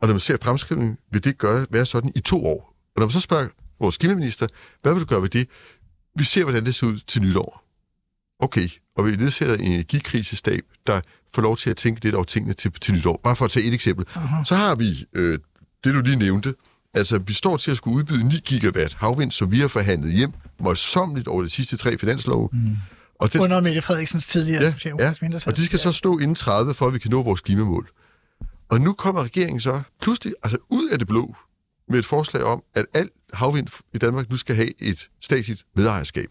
og 0.01 0.08
når 0.08 0.13
man 0.13 0.20
ser 0.20 0.38
fremskrivningen, 0.41 0.98
vil 1.12 1.24
det 1.24 1.38
gøre, 1.38 1.65
være 1.70 1.86
sådan 1.86 2.12
i 2.15 2.20
to 2.20 2.46
år. 2.46 2.75
Og 2.96 3.00
når 3.00 3.05
man 3.05 3.12
så 3.12 3.20
spørger 3.20 3.48
vores 3.81 3.97
klimaminister, 3.97 4.47
hvad 4.81 4.93
vil 4.93 5.01
du 5.01 5.05
gøre 5.05 5.21
ved 5.21 5.29
det? 5.29 5.47
Vi 6.15 6.23
ser, 6.23 6.43
hvordan 6.43 6.65
det 6.65 6.75
ser 6.75 6.88
ud 6.88 6.97
til 7.07 7.21
nytår. 7.21 7.63
Okay, 8.39 8.69
og 8.95 9.05
vi 9.05 9.11
nedsætter 9.11 9.55
en 9.55 9.61
energikrisestab, 9.61 10.63
der 10.88 11.01
får 11.35 11.41
lov 11.41 11.57
til 11.57 11.69
at 11.69 11.77
tænke 11.77 12.03
lidt 12.03 12.15
over 12.15 12.23
tingene 12.23 12.53
til, 12.53 12.71
til 12.71 12.93
nytår. 12.93 13.19
Bare 13.23 13.35
for 13.35 13.45
at 13.45 13.51
tage 13.51 13.65
et 13.65 13.73
eksempel. 13.73 14.05
Uh-huh. 14.15 14.43
Så 14.43 14.55
har 14.55 14.75
vi 14.75 15.05
øh, 15.13 15.39
det, 15.83 15.93
du 15.93 16.01
lige 16.01 16.15
nævnte. 16.15 16.55
Altså, 16.93 17.17
vi 17.17 17.33
står 17.33 17.57
til 17.57 17.71
at 17.71 17.77
skulle 17.77 17.97
udbyde 17.97 18.27
9 18.27 18.39
gigawatt 18.45 18.93
havvind, 18.93 19.31
som 19.31 19.51
vi 19.51 19.59
har 19.59 19.67
forhandlet 19.67 20.13
hjem 20.13 20.31
møjsommeligt 20.59 21.27
over 21.27 21.43
de 21.43 21.50
sidste 21.50 21.77
tre 21.77 21.97
finanslove. 21.97 22.50
Mm. 22.51 22.77
Og 23.19 23.33
det, 23.33 23.39
Under 23.39 23.61
Mette 23.61 23.81
Frederiksens 23.81 24.27
tidligere 24.27 24.73
ja, 24.85 24.91
ja, 25.00 25.13
og 25.47 25.57
de 25.57 25.65
skal 25.65 25.79
så 25.79 25.91
stå 25.91 26.17
inden 26.17 26.35
30, 26.35 26.73
for 26.73 26.88
at 26.88 26.93
vi 26.93 27.00
kan 27.00 27.11
nå 27.11 27.23
vores 27.23 27.41
klimamål. 27.41 27.89
Og 28.69 28.81
nu 28.81 28.93
kommer 28.93 29.23
regeringen 29.23 29.59
så 29.59 29.81
pludselig, 30.01 30.33
altså 30.43 30.57
ud 30.69 30.89
af 30.89 31.00
det 31.00 31.07
blå, 31.07 31.35
med 31.91 32.00
et 32.00 32.05
forslag 32.05 32.43
om, 32.43 32.63
at 32.74 32.86
alt 32.93 33.12
havvind 33.33 33.67
i 33.93 33.98
Danmark 33.98 34.29
nu 34.29 34.38
skal 34.38 34.55
have 34.55 34.81
et 34.81 35.10
statsligt 35.21 35.63
medejerskab. 35.75 36.29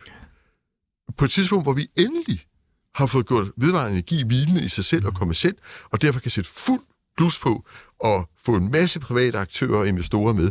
På 1.16 1.24
et 1.24 1.30
tidspunkt, 1.30 1.64
hvor 1.64 1.72
vi 1.72 1.88
endelig 1.96 2.46
har 2.94 3.06
fået 3.06 3.26
gjort 3.26 3.50
vedvarende 3.56 3.92
energi 3.92 4.24
hvilende 4.26 4.64
i 4.64 4.68
sig 4.68 4.84
selv 4.84 5.06
og 5.06 5.14
kommersielt, 5.14 5.58
og 5.90 6.02
derfor 6.02 6.20
kan 6.20 6.30
sætte 6.30 6.50
fuld 6.50 6.80
plus 7.16 7.38
på 7.38 7.64
og 7.98 8.28
få 8.44 8.56
en 8.56 8.70
masse 8.70 9.00
private 9.00 9.38
aktører 9.38 9.78
og 9.78 9.88
investorer 9.88 10.32
med. 10.32 10.50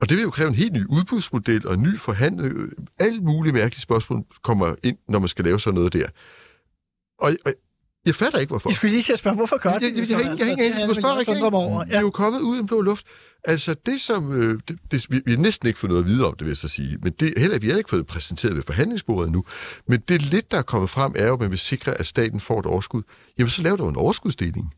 Og 0.00 0.08
det 0.08 0.16
vil 0.16 0.22
jo 0.22 0.30
kræve 0.30 0.48
en 0.48 0.54
helt 0.54 0.72
ny 0.72 0.86
udbudsmodel 0.88 1.66
og 1.66 1.74
en 1.74 1.82
ny 1.82 1.98
forhandling. 1.98 2.56
Øh, 2.56 2.72
alle 2.98 3.20
mulige 3.20 3.52
mærkelige 3.52 3.80
spørgsmål 3.80 4.24
kommer 4.42 4.74
ind, 4.82 4.98
når 5.08 5.18
man 5.18 5.28
skal 5.28 5.44
lave 5.44 5.60
sådan 5.60 5.74
noget 5.74 5.92
der. 5.92 6.08
Og, 7.18 7.32
og 7.46 7.52
jeg 8.06 8.14
fatter 8.14 8.38
ikke, 8.38 8.50
hvorfor. 8.50 8.70
Jeg 8.70 8.76
skulle 8.76 8.90
lige 8.90 9.02
til 9.02 9.12
at 9.12 9.18
spørge, 9.18 9.36
hvorfor 9.36 9.58
gør 9.58 9.70
Jeg, 9.70 9.80
de 9.80 9.86
jeg, 9.86 9.94
det 9.96 10.10
jeg, 10.10 10.18
jeg, 10.18 10.26
jeg, 10.26 10.38
jeg, 10.38 10.48
jeg, 10.48 10.58
jeg, 10.58 10.74
jeg, 10.78 10.82
Altså, 10.82 11.00
spørge 11.00 11.10
er 11.10 11.14
noget, 11.14 11.26
jeg 11.26 11.36
undrer 11.36 11.50
mig 11.50 11.60
over. 11.60 11.68
regeringen. 11.68 11.90
Det 11.90 11.96
er 11.96 12.00
jo 12.00 12.10
kommet 12.10 12.40
ud 12.40 12.56
i 12.56 12.60
en 12.60 12.66
blå 12.66 12.80
luft. 12.80 13.06
Altså, 13.44 13.74
det 13.86 14.00
som... 14.00 14.32
Øh, 14.32 14.60
det, 14.68 14.78
det, 14.90 15.06
vi, 15.10 15.20
vi 15.24 15.30
har 15.32 15.38
næsten 15.38 15.68
ikke 15.68 15.78
fået 15.80 15.90
noget 15.90 16.02
at 16.02 16.08
vide 16.08 16.26
om 16.26 16.34
det, 16.34 16.44
vil 16.44 16.50
jeg 16.50 16.56
så 16.56 16.68
sige. 16.68 16.98
Men 17.02 17.12
det, 17.20 17.34
heller, 17.36 17.58
vi 17.58 17.68
har 17.70 17.76
ikke 17.78 17.90
fået 17.90 18.00
det 18.00 18.06
præsenteret 18.06 18.56
ved 18.56 18.62
forhandlingsbordet 18.62 19.26
endnu. 19.26 19.44
Men 19.88 20.00
det 20.08 20.22
lidt, 20.22 20.50
der 20.50 20.58
er 20.58 20.62
kommet 20.62 20.90
frem, 20.90 21.12
er 21.16 21.26
jo, 21.26 21.34
at 21.34 21.40
man 21.40 21.50
vil 21.50 21.58
sikre, 21.58 21.94
at 22.00 22.06
staten 22.06 22.40
får 22.40 22.60
et 22.60 22.66
overskud. 22.66 23.02
Jamen, 23.38 23.50
så 23.50 23.62
laver 23.62 23.76
du 23.76 23.88
en 23.88 23.96
overskudsdeling. 23.96 24.74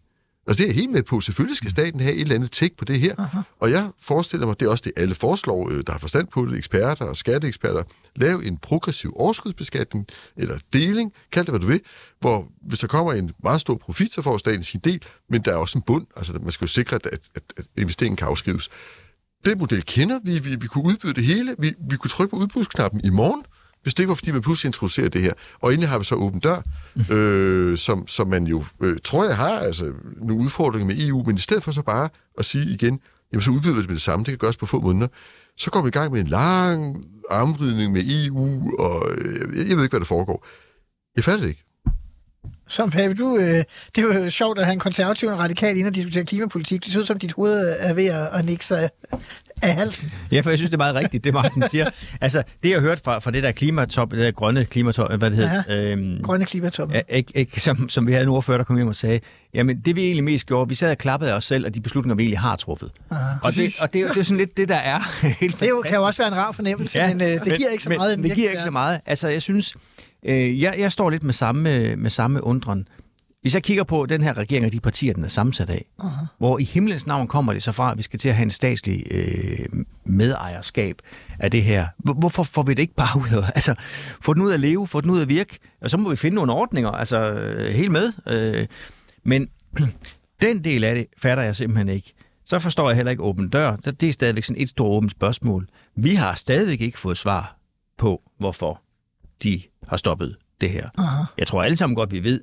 Og 0.47 0.59
det 0.59 0.63
er 0.63 0.67
jeg 0.67 0.75
helt 0.75 0.91
med 0.91 1.03
på. 1.03 1.21
Selvfølgelig 1.21 1.57
skal 1.57 1.71
staten 1.71 2.01
have 2.01 2.15
et 2.15 2.21
eller 2.21 2.35
andet 2.35 2.51
tæk 2.51 2.77
på 2.77 2.85
det 2.85 3.01
her. 3.01 3.15
Aha. 3.19 3.41
Og 3.61 3.71
jeg 3.71 3.91
forestiller 4.01 4.47
mig, 4.47 4.61
det 4.61 4.67
er 4.67 4.71
også 4.71 4.83
det, 4.85 4.93
alle 4.97 5.15
foreslår, 5.15 5.71
øh, 5.71 5.83
der 5.87 5.93
har 5.93 5.99
forstand 5.99 6.29
på 6.29 6.47
det, 6.47 6.59
eksperter 6.59 7.05
og 7.05 7.17
skatteeksperter, 7.17 7.83
lave 8.17 8.45
en 8.45 8.57
progressiv 8.57 9.13
overskudsbeskatning, 9.17 10.07
eller 10.37 10.59
deling, 10.73 11.13
kald 11.33 11.47
det 11.47 11.53
hvad 11.53 11.61
du 11.61 11.67
vil, 11.67 11.81
hvor 12.21 12.49
hvis 12.63 12.79
der 12.79 12.87
kommer 12.87 13.13
en 13.13 13.31
meget 13.43 13.61
stor 13.61 13.75
profit, 13.75 14.15
så 14.15 14.23
får 14.23 14.39
staten 14.39 14.63
sin 14.63 14.81
del, 14.81 15.03
men 15.31 15.43
der 15.43 15.53
er 15.53 15.57
også 15.57 15.79
en 15.79 15.83
bund. 15.83 16.07
Altså, 16.17 16.33
man 16.33 16.51
skal 16.51 16.65
jo 16.65 16.69
sikre, 16.69 16.97
at, 16.97 17.07
at, 17.07 17.43
at 17.57 17.65
investeringen 17.77 18.17
kan 18.17 18.29
afskrives. 18.29 18.71
Den 19.45 19.59
model 19.59 19.85
kender 19.85 20.19
vi. 20.25 20.39
Vi, 20.39 20.57
vi 20.57 20.67
kunne 20.67 20.85
udbyde 20.85 21.15
det 21.15 21.25
hele. 21.25 21.55
Vi, 21.59 21.75
vi 21.91 21.97
kunne 21.97 22.11
trykke 22.11 22.31
på 22.31 22.37
udbudsknappen 22.37 23.01
i 23.05 23.11
morgen, 23.11 23.45
hvis 23.85 23.95
det 23.95 24.03
ikke 24.03 24.09
var, 24.09 24.15
fordi 24.15 24.33
man 24.33 24.43
pludselig 24.43 24.69
introducerer 24.69 25.09
det 25.09 25.21
her. 25.21 25.33
Og 25.61 25.73
endelig 25.73 25.89
har 25.89 25.99
vi 25.99 26.05
så 26.05 26.15
åben 26.15 26.41
dør, 26.41 26.63
øh, 27.13 27.79
som, 27.79 28.09
som 28.09 28.29
man 28.29 28.47
jo, 28.47 28.65
øh, 28.81 28.97
tror 29.05 29.25
jeg, 29.25 29.37
har 29.37 29.59
altså, 29.59 29.93
nogle 30.17 30.45
udfordringer 30.45 30.87
med 30.87 31.09
EU, 31.09 31.23
men 31.27 31.37
i 31.37 31.41
stedet 31.41 31.63
for 31.63 31.71
så 31.73 31.83
bare 31.83 32.09
at 32.39 32.45
sige 32.45 32.75
igen, 32.75 33.01
jamen 33.33 33.43
så 33.43 33.51
udbyder 33.51 33.75
vi 33.75 33.81
det 33.81 33.89
med 33.89 33.97
det 33.97 34.03
samme, 34.03 34.25
det 34.25 34.33
kan 34.33 34.39
gøres 34.39 34.57
på 34.57 34.67
få 34.67 34.81
måneder, 34.81 35.09
så 35.57 35.71
går 35.71 35.83
vi 35.83 35.89
i 35.89 35.91
gang 35.91 36.13
med 36.13 36.21
en 36.21 36.27
lang 36.27 37.05
armvridning 37.31 37.93
med 37.93 38.03
EU, 38.07 38.79
og 38.79 39.11
øh, 39.13 39.69
jeg, 39.69 39.77
ved 39.77 39.83
ikke, 39.83 39.93
hvad 39.93 40.01
der 40.01 40.07
foregår. 40.07 40.47
Jeg 41.17 41.25
fatter 41.25 41.41
det 41.41 41.49
ikke. 41.49 41.64
Som 42.69 42.91
Pape, 42.91 43.15
du, 43.15 43.37
øh, 43.37 43.45
det 43.45 43.65
er 43.99 44.03
jo 44.03 44.31
sjovt 44.31 44.59
at 44.59 44.65
have 44.65 44.73
en 44.73 44.79
konservativ 44.79 45.29
og 45.29 45.35
en 45.35 45.41
radikal 45.41 45.77
ind 45.77 45.87
og 45.87 45.95
diskutere 45.95 46.25
klimapolitik. 46.25 46.83
Det 46.85 46.91
synes 46.91 47.07
som 47.07 47.19
dit 47.19 47.33
hoved 47.33 47.77
er 47.79 47.93
ved 47.95 48.07
at, 48.07 48.29
at 48.33 48.45
nikke 48.45 48.65
sig 48.67 48.91
af 49.63 49.75
halsen. 49.75 50.11
Ja, 50.33 50.41
for 50.41 50.51
jeg 50.51 50.59
synes, 50.59 50.71
det 50.71 50.75
er 50.75 50.79
meget 50.79 50.95
rigtigt, 50.95 51.25
det 51.25 51.35
Martin 51.35 51.63
siger. 51.71 51.91
Altså, 52.21 52.43
det 52.63 52.69
jeg 52.69 52.77
har 52.77 52.81
hørt 52.81 53.01
fra, 53.05 53.19
fra 53.19 53.31
det 53.31 53.43
der 53.43 53.53
klimatop, 53.53 54.11
det 54.11 54.19
der 54.19 54.31
grønne 54.31 54.65
klimatop, 54.65 55.19
hvad 55.19 55.31
det 55.31 55.39
hedder, 55.39 55.63
øhm, 55.69 56.23
Grønne 56.23 56.45
klimatop. 56.47 56.93
Ja, 56.93 57.01
ikke, 57.09 57.33
ikke, 57.35 57.61
som, 57.61 57.89
som 57.89 58.07
vi 58.07 58.13
havde 58.13 58.23
en 58.23 58.29
ordfører, 58.29 58.57
der 58.59 58.65
kom 58.65 58.77
hjem 58.77 58.89
og 58.89 58.97
sagde, 58.97 59.21
jamen 59.55 59.81
det 59.85 59.97
vi 59.97 60.03
egentlig 60.05 60.25
mest 60.25 60.47
gjorde, 60.47 60.69
vi 60.69 60.75
sad 60.75 60.91
og 60.91 60.99
klappede 60.99 61.31
af 61.33 61.37
os 61.37 61.45
selv, 61.45 61.67
og 61.67 61.75
de 61.75 61.81
beslutninger, 61.81 62.15
vi 62.17 62.23
egentlig 62.23 62.39
har 62.41 62.57
truffet. 62.57 62.91
Aha. 63.11 63.23
Og, 63.43 63.55
det, 63.55 63.75
og 63.81 63.93
det, 63.93 63.99
er 63.99 64.03
jo- 64.03 64.09
det 64.09 64.17
er 64.21 64.23
sådan 64.25 64.39
lidt 64.39 64.57
det, 64.57 64.69
der 64.69 64.77
er 64.77 64.99
helt 65.41 65.61
Det 65.61 65.69
jo, 65.69 65.83
kan 65.87 65.95
jo 65.95 66.03
også 66.03 66.23
være 66.23 66.29
en 66.33 66.37
rar 66.39 66.53
fornemmelse, 66.53 66.99
ja, 66.99 67.09
men 67.15 67.21
øh, 67.23 67.45
det 67.45 67.57
giver 67.59 67.69
ikke 67.71 67.83
så 67.85 67.89
men, 67.89 67.99
meget. 67.99 68.19
Men 68.19 68.29
det 68.31 68.37
giver 68.37 68.51
ikke 68.51 68.63
så 68.63 68.71
meget. 68.71 69.01
Altså, 69.07 69.29
jeg 69.29 69.43
synes, 69.43 69.75
øh, 70.25 70.63
jeg, 70.63 70.75
jeg 70.79 70.93
står 70.93 71.11
lidt 71.11 71.23
med 71.23 71.33
samme, 71.33 71.97
med 71.97 72.11
samme 72.11 72.45
undren. 72.45 72.89
Hvis 73.41 73.55
jeg 73.55 73.63
kigger 73.63 73.85
på 73.85 74.07
den 74.07 74.23
her 74.23 74.39
regering 74.39 74.67
og 74.67 74.73
de 74.73 74.81
partier, 74.81 75.13
den 75.13 75.25
er 75.25 75.29
sammensat 75.29 75.71
af, 75.71 75.85
uh-huh. 76.03 76.27
hvor 76.39 76.59
i 76.59 76.65
himlens 76.65 77.07
navn 77.07 77.29
kommer 77.29 77.53
det 77.53 77.63
så 77.63 77.73
fra, 77.73 77.93
at 77.93 77.99
vi 77.99 78.03
skal 78.03 78.19
til 78.19 78.29
at 78.29 78.35
have 78.35 78.43
en 78.43 78.51
statslig 78.51 79.05
øh, 79.11 79.67
medejerskab 80.05 80.97
af 81.39 81.51
det 81.51 81.63
her. 81.63 81.87
Hvor- 81.99 82.15
Hvorfor 82.15 82.43
får 82.43 82.63
vi 82.63 82.75
det 82.75 82.83
ikke 82.83 82.95
bare 82.95 83.19
ud 83.21 83.43
af, 83.43 83.51
altså, 83.55 83.75
få 84.23 84.35
den 84.35 84.43
ud 84.43 84.53
at 84.53 84.61
leve, 84.61 84.87
få 84.87 85.01
den 85.01 85.11
ud 85.11 85.21
at 85.23 85.29
virke, 85.29 85.59
og 85.81 85.91
så 85.91 85.97
må 85.97 86.11
vi 86.11 86.17
finde 86.17 86.35
nogle 86.35 86.53
ordninger, 86.53 86.91
altså 86.91 87.19
øh, 87.31 87.75
helt 87.75 87.91
med. 87.91 88.13
Øh, 88.29 88.67
men 89.25 89.49
den 90.43 90.65
del 90.65 90.85
af 90.85 90.95
det 90.95 91.07
fatter 91.19 91.45
jeg 91.45 91.57
simpelthen 91.57 91.89
ikke. 91.89 92.13
Så 92.47 92.59
forstår 92.59 92.89
jeg 92.91 92.97
heller 92.97 93.11
ikke 93.11 93.23
åben 93.23 93.49
dør. 93.49 93.77
Det 93.77 94.01
det 94.01 94.09
er 94.09 94.13
stadigvæk 94.13 94.45
sådan 94.45 94.63
et 94.63 94.69
stort 94.69 94.97
åbent 94.97 95.13
spørgsmål. 95.13 95.69
Vi 95.97 96.15
har 96.15 96.35
stadigvæk 96.35 96.81
ikke 96.81 96.99
fået 96.99 97.19
svar 97.19 97.57
på, 97.99 98.23
hvorfor 98.39 98.81
de 99.43 99.63
har 99.89 99.97
stoppet 99.97 100.37
det 100.61 100.71
her. 100.71 100.89
Aha. 100.99 101.25
Jeg 101.39 101.47
tror 101.47 101.63
alle 101.63 101.77
sammen 101.77 101.97
godt, 101.97 102.13
vi 102.13 102.25
ved, 102.25 102.41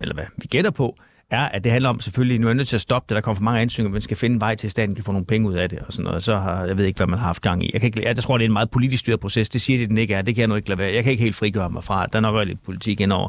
eller 0.00 0.14
hvad 0.14 0.24
vi 0.36 0.46
gætter 0.46 0.70
på, 0.70 0.96
er, 1.30 1.48
at 1.48 1.64
det 1.64 1.72
handler 1.72 1.88
om 1.88 2.00
selvfølgelig, 2.00 2.38
nu 2.38 2.46
er 2.46 2.50
jeg 2.50 2.56
nødt 2.56 2.68
til 2.68 2.76
at 2.76 2.80
stoppe 2.80 3.06
det, 3.08 3.14
der 3.14 3.20
kommer 3.20 3.36
for 3.36 3.42
mange 3.42 3.60
ansøgninger, 3.60 3.92
man 3.92 4.02
skal 4.02 4.16
finde 4.16 4.34
en 4.34 4.40
vej 4.40 4.54
til, 4.54 4.66
at 4.66 4.70
staten 4.70 4.94
kan 4.94 5.04
få 5.04 5.12
nogle 5.12 5.26
penge 5.26 5.48
ud 5.48 5.54
af 5.54 5.68
det, 5.68 5.78
og 5.78 5.92
sådan 5.92 6.04
noget. 6.04 6.24
Så 6.24 6.38
har, 6.38 6.64
jeg 6.64 6.76
ved 6.76 6.84
ikke, 6.84 6.96
hvad 6.96 7.06
man 7.06 7.18
har 7.18 7.26
haft 7.26 7.42
gang 7.42 7.64
i. 7.64 7.70
Jeg, 7.72 7.80
kan 7.80 7.86
ikke, 7.86 8.02
jeg 8.04 8.16
tror, 8.16 8.38
det 8.38 8.44
er 8.44 8.48
en 8.48 8.52
meget 8.52 8.70
politisk 8.70 9.00
styret 9.00 9.20
proces. 9.20 9.50
Det 9.50 9.60
siger 9.60 9.78
de, 9.78 9.86
den 9.86 9.98
ikke 9.98 10.14
er. 10.14 10.22
Det 10.22 10.34
kan 10.34 10.40
jeg 10.40 10.48
nu 10.48 10.54
ikke 10.54 10.68
lade 10.68 10.78
være. 10.78 10.92
Jeg 10.94 11.02
kan 11.02 11.10
ikke 11.10 11.22
helt 11.22 11.36
frigøre 11.36 11.70
mig 11.70 11.84
fra. 11.84 12.06
Der 12.06 12.16
er 12.16 12.20
nok 12.20 12.46
lidt 12.46 12.62
politik 12.62 13.00
indover. 13.00 13.28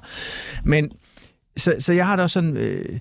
Men, 0.63 0.91
så, 1.57 1.75
så 1.79 1.93
jeg 1.93 2.07
har 2.07 2.15
da 2.15 2.23
også 2.23 2.33
sådan, 2.33 2.57
øh, 2.57 2.99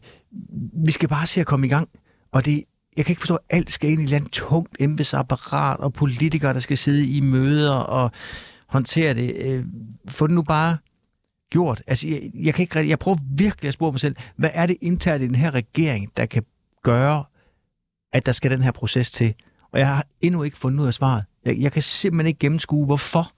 vi 0.85 0.90
skal 0.90 1.09
bare 1.09 1.26
se 1.26 1.40
at 1.40 1.46
komme 1.46 1.66
i 1.66 1.70
gang. 1.70 1.88
Og 2.32 2.44
det, 2.44 2.64
jeg 2.96 3.04
kan 3.04 3.12
ikke 3.12 3.20
forstå, 3.20 3.35
at 3.35 3.56
alt 3.56 3.72
skal 3.72 3.90
ind 3.90 4.00
i 4.00 4.02
et 4.02 4.06
eller 4.06 4.16
andet 4.16 4.32
tungt 4.32 4.76
embedsapparat, 4.80 5.80
og 5.80 5.92
politikere, 5.92 6.54
der 6.54 6.61
skal 6.61 6.78
sidde 6.78 7.06
i 7.06 7.20
møder 7.20 7.74
og 7.74 8.11
håndtere 8.68 9.14
det. 9.14 9.37
Øh, 9.37 9.64
få 10.09 10.26
det 10.26 10.35
nu 10.35 10.42
bare 10.42 10.76
gjort. 11.50 11.83
Altså, 11.87 12.09
jeg, 12.09 12.31
jeg, 12.35 12.54
kan 12.54 12.62
ikke, 12.62 12.88
jeg 12.88 12.98
prøver 12.98 13.18
virkelig 13.31 13.68
at 13.68 13.74
spørge 13.74 13.92
mig 13.92 14.00
selv, 14.00 14.16
hvad 14.37 14.50
er 14.52 14.66
det 14.66 14.76
internt 14.81 15.22
i 15.22 15.26
den 15.26 15.35
her 15.35 15.54
regering, 15.54 16.12
der 16.16 16.26
kan 16.26 16.42
gøre, 16.83 17.24
at 18.12 18.26
der 18.26 18.33
skal 18.33 18.50
den 18.50 18.62
her 18.62 18.70
proces 18.70 19.11
til? 19.11 19.35
Og 19.72 19.78
jeg 19.78 19.88
har 19.88 20.07
endnu 20.20 20.42
ikke 20.42 20.59
fundet 20.59 20.81
ud 20.81 20.87
af 20.87 20.94
svaret. 20.94 21.24
Jeg, 21.44 21.59
jeg 21.59 21.72
kan 21.72 21.83
simpelthen 21.83 22.26
ikke 22.26 22.38
gennemskue, 22.38 22.87
hvorfor. 22.87 23.33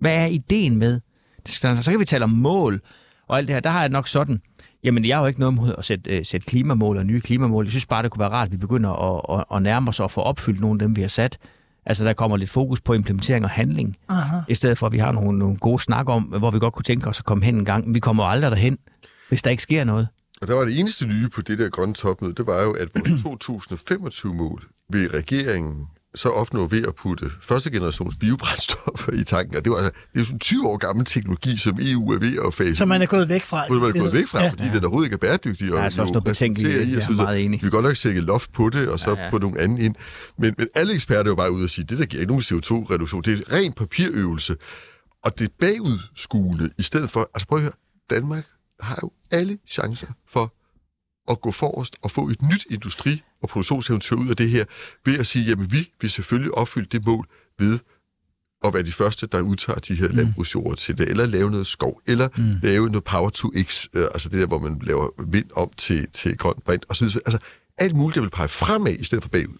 Hvad 0.00 0.14
er 0.14 0.26
ideen 0.26 0.76
med? 0.76 1.00
Så, 1.46 1.78
så 1.82 1.90
kan 1.90 2.00
vi 2.00 2.04
tale 2.04 2.24
om 2.24 2.30
mål 2.30 2.80
og 3.28 3.38
alt 3.38 3.48
det 3.48 3.54
her. 3.54 3.60
Der 3.60 3.70
har 3.70 3.80
jeg 3.80 3.88
nok 3.88 4.08
sådan, 4.08 4.42
jamen 4.84 5.04
jeg 5.04 5.16
har 5.16 5.22
jo 5.22 5.26
ikke 5.26 5.40
noget 5.40 5.54
mod 5.54 5.74
at 5.78 5.84
sætte, 5.84 6.10
øh, 6.10 6.24
sætte 6.24 6.46
klimamål 6.46 6.96
og 6.96 7.06
nye 7.06 7.20
klimamål. 7.20 7.64
Jeg 7.64 7.72
synes 7.72 7.86
bare, 7.86 8.02
det 8.02 8.10
kunne 8.10 8.20
være 8.20 8.28
rart, 8.28 8.46
at 8.46 8.52
vi 8.52 8.56
begynder 8.56 8.90
at, 8.90 9.38
at, 9.38 9.56
at 9.56 9.62
nærme 9.62 9.88
os 9.88 10.00
og 10.00 10.10
få 10.10 10.20
opfyldt 10.20 10.60
nogle 10.60 10.82
af 10.82 10.88
dem, 10.88 10.96
vi 10.96 11.00
har 11.00 11.08
sat. 11.08 11.38
Altså, 11.88 12.04
der 12.04 12.12
kommer 12.12 12.36
lidt 12.36 12.50
fokus 12.50 12.80
på 12.80 12.92
implementering 12.92 13.44
og 13.44 13.50
handling, 13.50 13.96
Aha. 14.08 14.36
i 14.48 14.54
stedet 14.54 14.78
for, 14.78 14.86
at 14.86 14.92
vi 14.92 14.98
har 14.98 15.12
nogle, 15.12 15.38
nogle 15.38 15.56
gode 15.56 15.82
snak 15.82 16.08
om, 16.08 16.22
hvor 16.22 16.50
vi 16.50 16.58
godt 16.58 16.74
kunne 16.74 16.82
tænke 16.82 17.08
os 17.08 17.18
at 17.18 17.24
komme 17.24 17.44
hen 17.44 17.54
en 17.54 17.64
gang. 17.64 17.94
Vi 17.94 18.00
kommer 18.00 18.24
aldrig 18.24 18.50
derhen, 18.50 18.78
hvis 19.28 19.42
der 19.42 19.50
ikke 19.50 19.62
sker 19.62 19.84
noget. 19.84 20.08
Og 20.40 20.48
der 20.48 20.54
var 20.54 20.64
det 20.64 20.78
eneste 20.78 21.06
nye 21.06 21.28
på 21.28 21.42
det 21.42 21.58
der 21.58 21.68
grønne 21.68 21.94
topmøde, 21.94 22.34
det 22.34 22.46
var 22.46 22.62
jo, 22.62 22.72
at 22.72 22.88
vores 22.94 23.22
2025-mål 24.26 24.68
vil 24.90 25.10
regeringen 25.10 25.86
så 26.14 26.28
opnå 26.28 26.66
ved 26.66 26.86
at 26.86 26.94
putte 26.94 27.30
første 27.42 27.70
generations 27.70 28.16
biobrændstoffer 28.20 29.12
i 29.12 29.24
tanken. 29.24 29.56
Og 29.56 29.64
det, 29.64 29.72
var, 29.72 29.78
altså, 29.78 29.92
det 29.92 30.14
er 30.14 30.18
jo 30.20 30.24
sådan 30.24 30.34
en 30.34 30.40
20 30.40 30.68
år 30.68 30.76
gammel 30.76 31.04
teknologi, 31.04 31.56
som 31.56 31.78
EU 31.82 32.10
er 32.12 32.18
ved 32.18 32.38
at 32.46 32.54
fase 32.54 32.76
Som 32.76 32.88
man 32.88 33.02
er 33.02 33.06
gået 33.06 33.28
væk 33.28 33.44
fra. 33.44 33.66
Hvor 33.66 33.78
man 33.78 33.96
er 33.96 34.00
gået 34.00 34.12
væk 34.12 34.26
fra, 34.26 34.38
Ja. 34.38 34.44
ja. 34.44 34.50
fordi 34.50 34.64
den 34.64 34.84
overhovedet 34.84 35.06
ikke 35.06 35.14
er 35.14 35.18
bæredygtig. 35.18 35.68
Der 35.68 35.78
er 35.78 35.82
altså 35.82 36.02
også 36.02 36.12
noget 36.12 36.24
betænkeligt 36.24 36.86
i 36.86 36.94
er 36.94 36.96
og 36.96 37.02
så 37.02 37.28
enig. 37.30 37.52
Vi 37.52 37.58
kan 37.58 37.70
godt 37.70 37.84
nok 37.84 37.96
sætte 37.96 38.20
loft 38.20 38.52
på 38.52 38.70
det, 38.70 38.88
og 38.88 39.00
så 39.00 39.10
Ja, 39.10 39.14
ja, 39.14 39.18
ja. 39.18 39.24
ja. 39.24 39.30
få 39.32 39.38
nogle 39.38 39.60
andre 39.60 39.82
ind. 39.82 39.94
Men, 40.38 40.54
men 40.58 40.68
alle 40.74 40.94
eksperter 40.94 41.22
er 41.24 41.28
jo 41.28 41.34
bare 41.34 41.52
ude 41.52 41.64
og 41.64 41.70
sige, 41.70 41.84
det 41.84 41.98
der 41.98 42.06
giver 42.06 42.20
ikke 42.20 42.32
nogen 42.32 42.42
CO2-reduktion. 42.42 43.22
Det 43.22 43.32
er 43.32 43.36
en 43.36 43.52
ren 43.52 43.72
papirøvelse. 43.72 44.56
Og 45.24 45.38
det 45.38 45.44
er 45.44 45.52
bagudskuende, 45.60 46.70
i 46.78 46.82
stedet 46.82 47.10
for... 47.10 47.30
Altså 47.34 47.46
prøv 47.48 47.56
at 47.58 47.62
høre, 47.62 47.72
Danmark 48.10 48.44
har 48.80 48.98
jo 49.02 49.10
alle 49.30 49.58
chancer 49.68 50.06
for 50.32 50.54
at 51.30 51.40
gå 51.40 51.50
forrest 51.50 51.96
og 52.02 52.10
få 52.10 52.28
et 52.28 52.42
nyt 52.42 52.66
industri- 52.70 53.22
og 53.42 53.48
produktionseventyr 53.48 54.16
ud 54.16 54.28
af 54.28 54.36
det 54.36 54.50
her, 54.50 54.64
ved 55.04 55.18
at 55.18 55.26
sige, 55.26 55.44
jamen 55.44 55.72
vi 55.72 55.92
vil 56.00 56.10
selvfølgelig 56.10 56.54
opfylde 56.54 56.88
det 56.92 57.06
mål 57.06 57.28
ved 57.58 57.78
at 58.64 58.74
være 58.74 58.82
de 58.82 58.92
første, 58.92 59.26
der 59.26 59.40
udtager 59.40 59.78
de 59.78 59.94
her 59.94 60.08
mm. 60.08 60.16
landbrugsjord 60.16 60.76
til 60.76 60.98
det, 60.98 61.08
eller 61.08 61.26
lave 61.26 61.50
noget 61.50 61.66
skov, 61.66 62.00
eller 62.06 62.28
mm. 62.36 62.54
lave 62.62 62.88
noget 62.88 63.04
power 63.04 63.30
to 63.30 63.52
x, 63.62 63.86
øh, 63.94 64.04
altså 64.04 64.28
det 64.28 64.40
der, 64.40 64.46
hvor 64.46 64.58
man 64.58 64.80
laver 64.82 65.08
vind 65.28 65.50
om 65.56 65.70
til, 65.76 66.10
til 66.12 66.36
grøn 66.38 66.54
brint, 66.64 66.84
og 66.88 66.96
så 66.96 67.04
videre. 67.04 67.20
Altså 67.26 67.38
alt 67.78 67.96
muligt, 67.96 68.14
der 68.14 68.20
vil 68.20 68.30
pege 68.30 68.48
fremad, 68.48 68.92
i 68.92 69.04
stedet 69.04 69.24
for 69.24 69.28
bagud. 69.28 69.56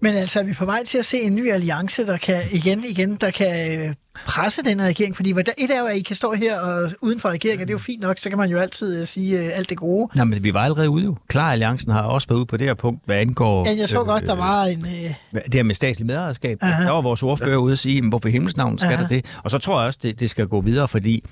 Men 0.00 0.14
altså, 0.14 0.40
er 0.40 0.44
vi 0.44 0.52
på 0.52 0.64
vej 0.64 0.84
til 0.84 0.98
at 0.98 1.04
se 1.04 1.20
en 1.20 1.34
ny 1.34 1.50
alliance, 1.52 2.06
der 2.06 2.16
kan 2.16 2.42
igen, 2.50 2.84
igen, 2.90 3.14
der 3.14 3.30
kan 3.30 3.80
øh, 3.88 3.94
presse 4.26 4.62
den 4.62 4.80
her 4.80 4.86
regering? 4.86 5.16
Fordi 5.16 5.32
hvad 5.32 5.44
der- 5.44 5.52
et 5.58 5.70
er 5.70 5.78
jo, 5.80 5.86
at 5.86 5.96
I 5.96 6.00
kan 6.02 6.16
stå 6.16 6.32
her 6.32 6.58
og 6.60 6.90
uden 7.00 7.20
for 7.20 7.28
regeringen, 7.28 7.62
og 7.62 7.68
det 7.68 7.72
er 7.74 7.74
jo 7.74 7.78
fint 7.78 8.00
nok, 8.02 8.18
så 8.18 8.28
kan 8.28 8.38
man 8.38 8.50
jo 8.50 8.58
altid 8.58 9.00
øh, 9.00 9.06
sige 9.06 9.38
øh, 9.40 9.50
alt 9.58 9.70
det 9.70 9.76
gode. 9.78 10.08
Nå, 10.18 10.24
men 10.24 10.44
vi 10.44 10.54
var 10.54 10.60
allerede 10.64 10.90
ude 10.90 11.04
jo. 11.04 11.16
Klar 11.28 11.52
Alliancen 11.52 11.92
har 11.92 12.02
også 12.02 12.28
været 12.28 12.38
ude 12.38 12.46
på 12.46 12.56
det 12.56 12.66
her 12.66 12.74
punkt, 12.74 13.02
hvad 13.06 13.16
angår... 13.16 13.64
Men 13.64 13.78
jeg 13.78 13.88
så 13.88 14.04
godt, 14.04 14.26
der 14.26 14.34
var 14.34 14.64
en... 14.64 14.86
Øh, 15.34 15.40
Det 15.44 15.54
her 15.54 15.62
med 15.62 15.74
statslig 15.74 16.06
medejerskab. 16.06 16.58
Aha. 16.60 16.84
Der 16.84 16.90
var 16.90 17.00
vores 17.02 17.22
ordfører 17.22 17.56
ude 17.56 17.72
at 17.72 17.78
sige, 17.78 18.02
"Men 18.02 18.08
hvorfor 18.08 18.28
i 18.28 18.32
himlens 18.32 18.56
navn 18.56 18.78
skal 18.78 18.92
Aha. 18.92 19.02
der 19.02 19.08
det? 19.08 19.24
Og 19.44 19.50
så 19.50 19.58
tror 19.58 19.80
jeg 19.80 19.86
også, 19.86 19.98
det, 20.02 20.20
det 20.20 20.30
skal 20.30 20.46
gå 20.46 20.60
videre, 20.60 20.88
fordi 20.88 21.24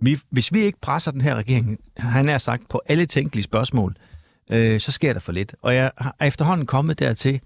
vi, 0.00 0.18
hvis 0.30 0.52
vi 0.52 0.60
ikke 0.60 0.80
presser 0.80 1.10
den 1.10 1.20
her 1.20 1.34
regering, 1.34 1.78
han 1.96 2.28
er 2.28 2.38
sagt, 2.38 2.62
på 2.68 2.80
alle 2.88 3.06
tænkelige 3.06 3.44
spørgsmål, 3.44 3.96
øh, 4.50 4.80
så 4.80 4.92
sker 4.92 5.12
der 5.12 5.20
for 5.20 5.32
lidt. 5.32 5.54
Og 5.62 5.74
jeg 5.74 5.90
har 5.98 6.16
efterhånden 6.20 6.66
kommet 6.66 6.98
dertil, 6.98 7.40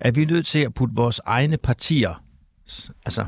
at 0.00 0.16
vi 0.16 0.22
er 0.22 0.26
nødt 0.26 0.46
til 0.46 0.58
at 0.58 0.74
putte 0.74 0.94
vores 0.94 1.20
egne 1.24 1.56
partier, 1.56 2.22
altså 3.04 3.24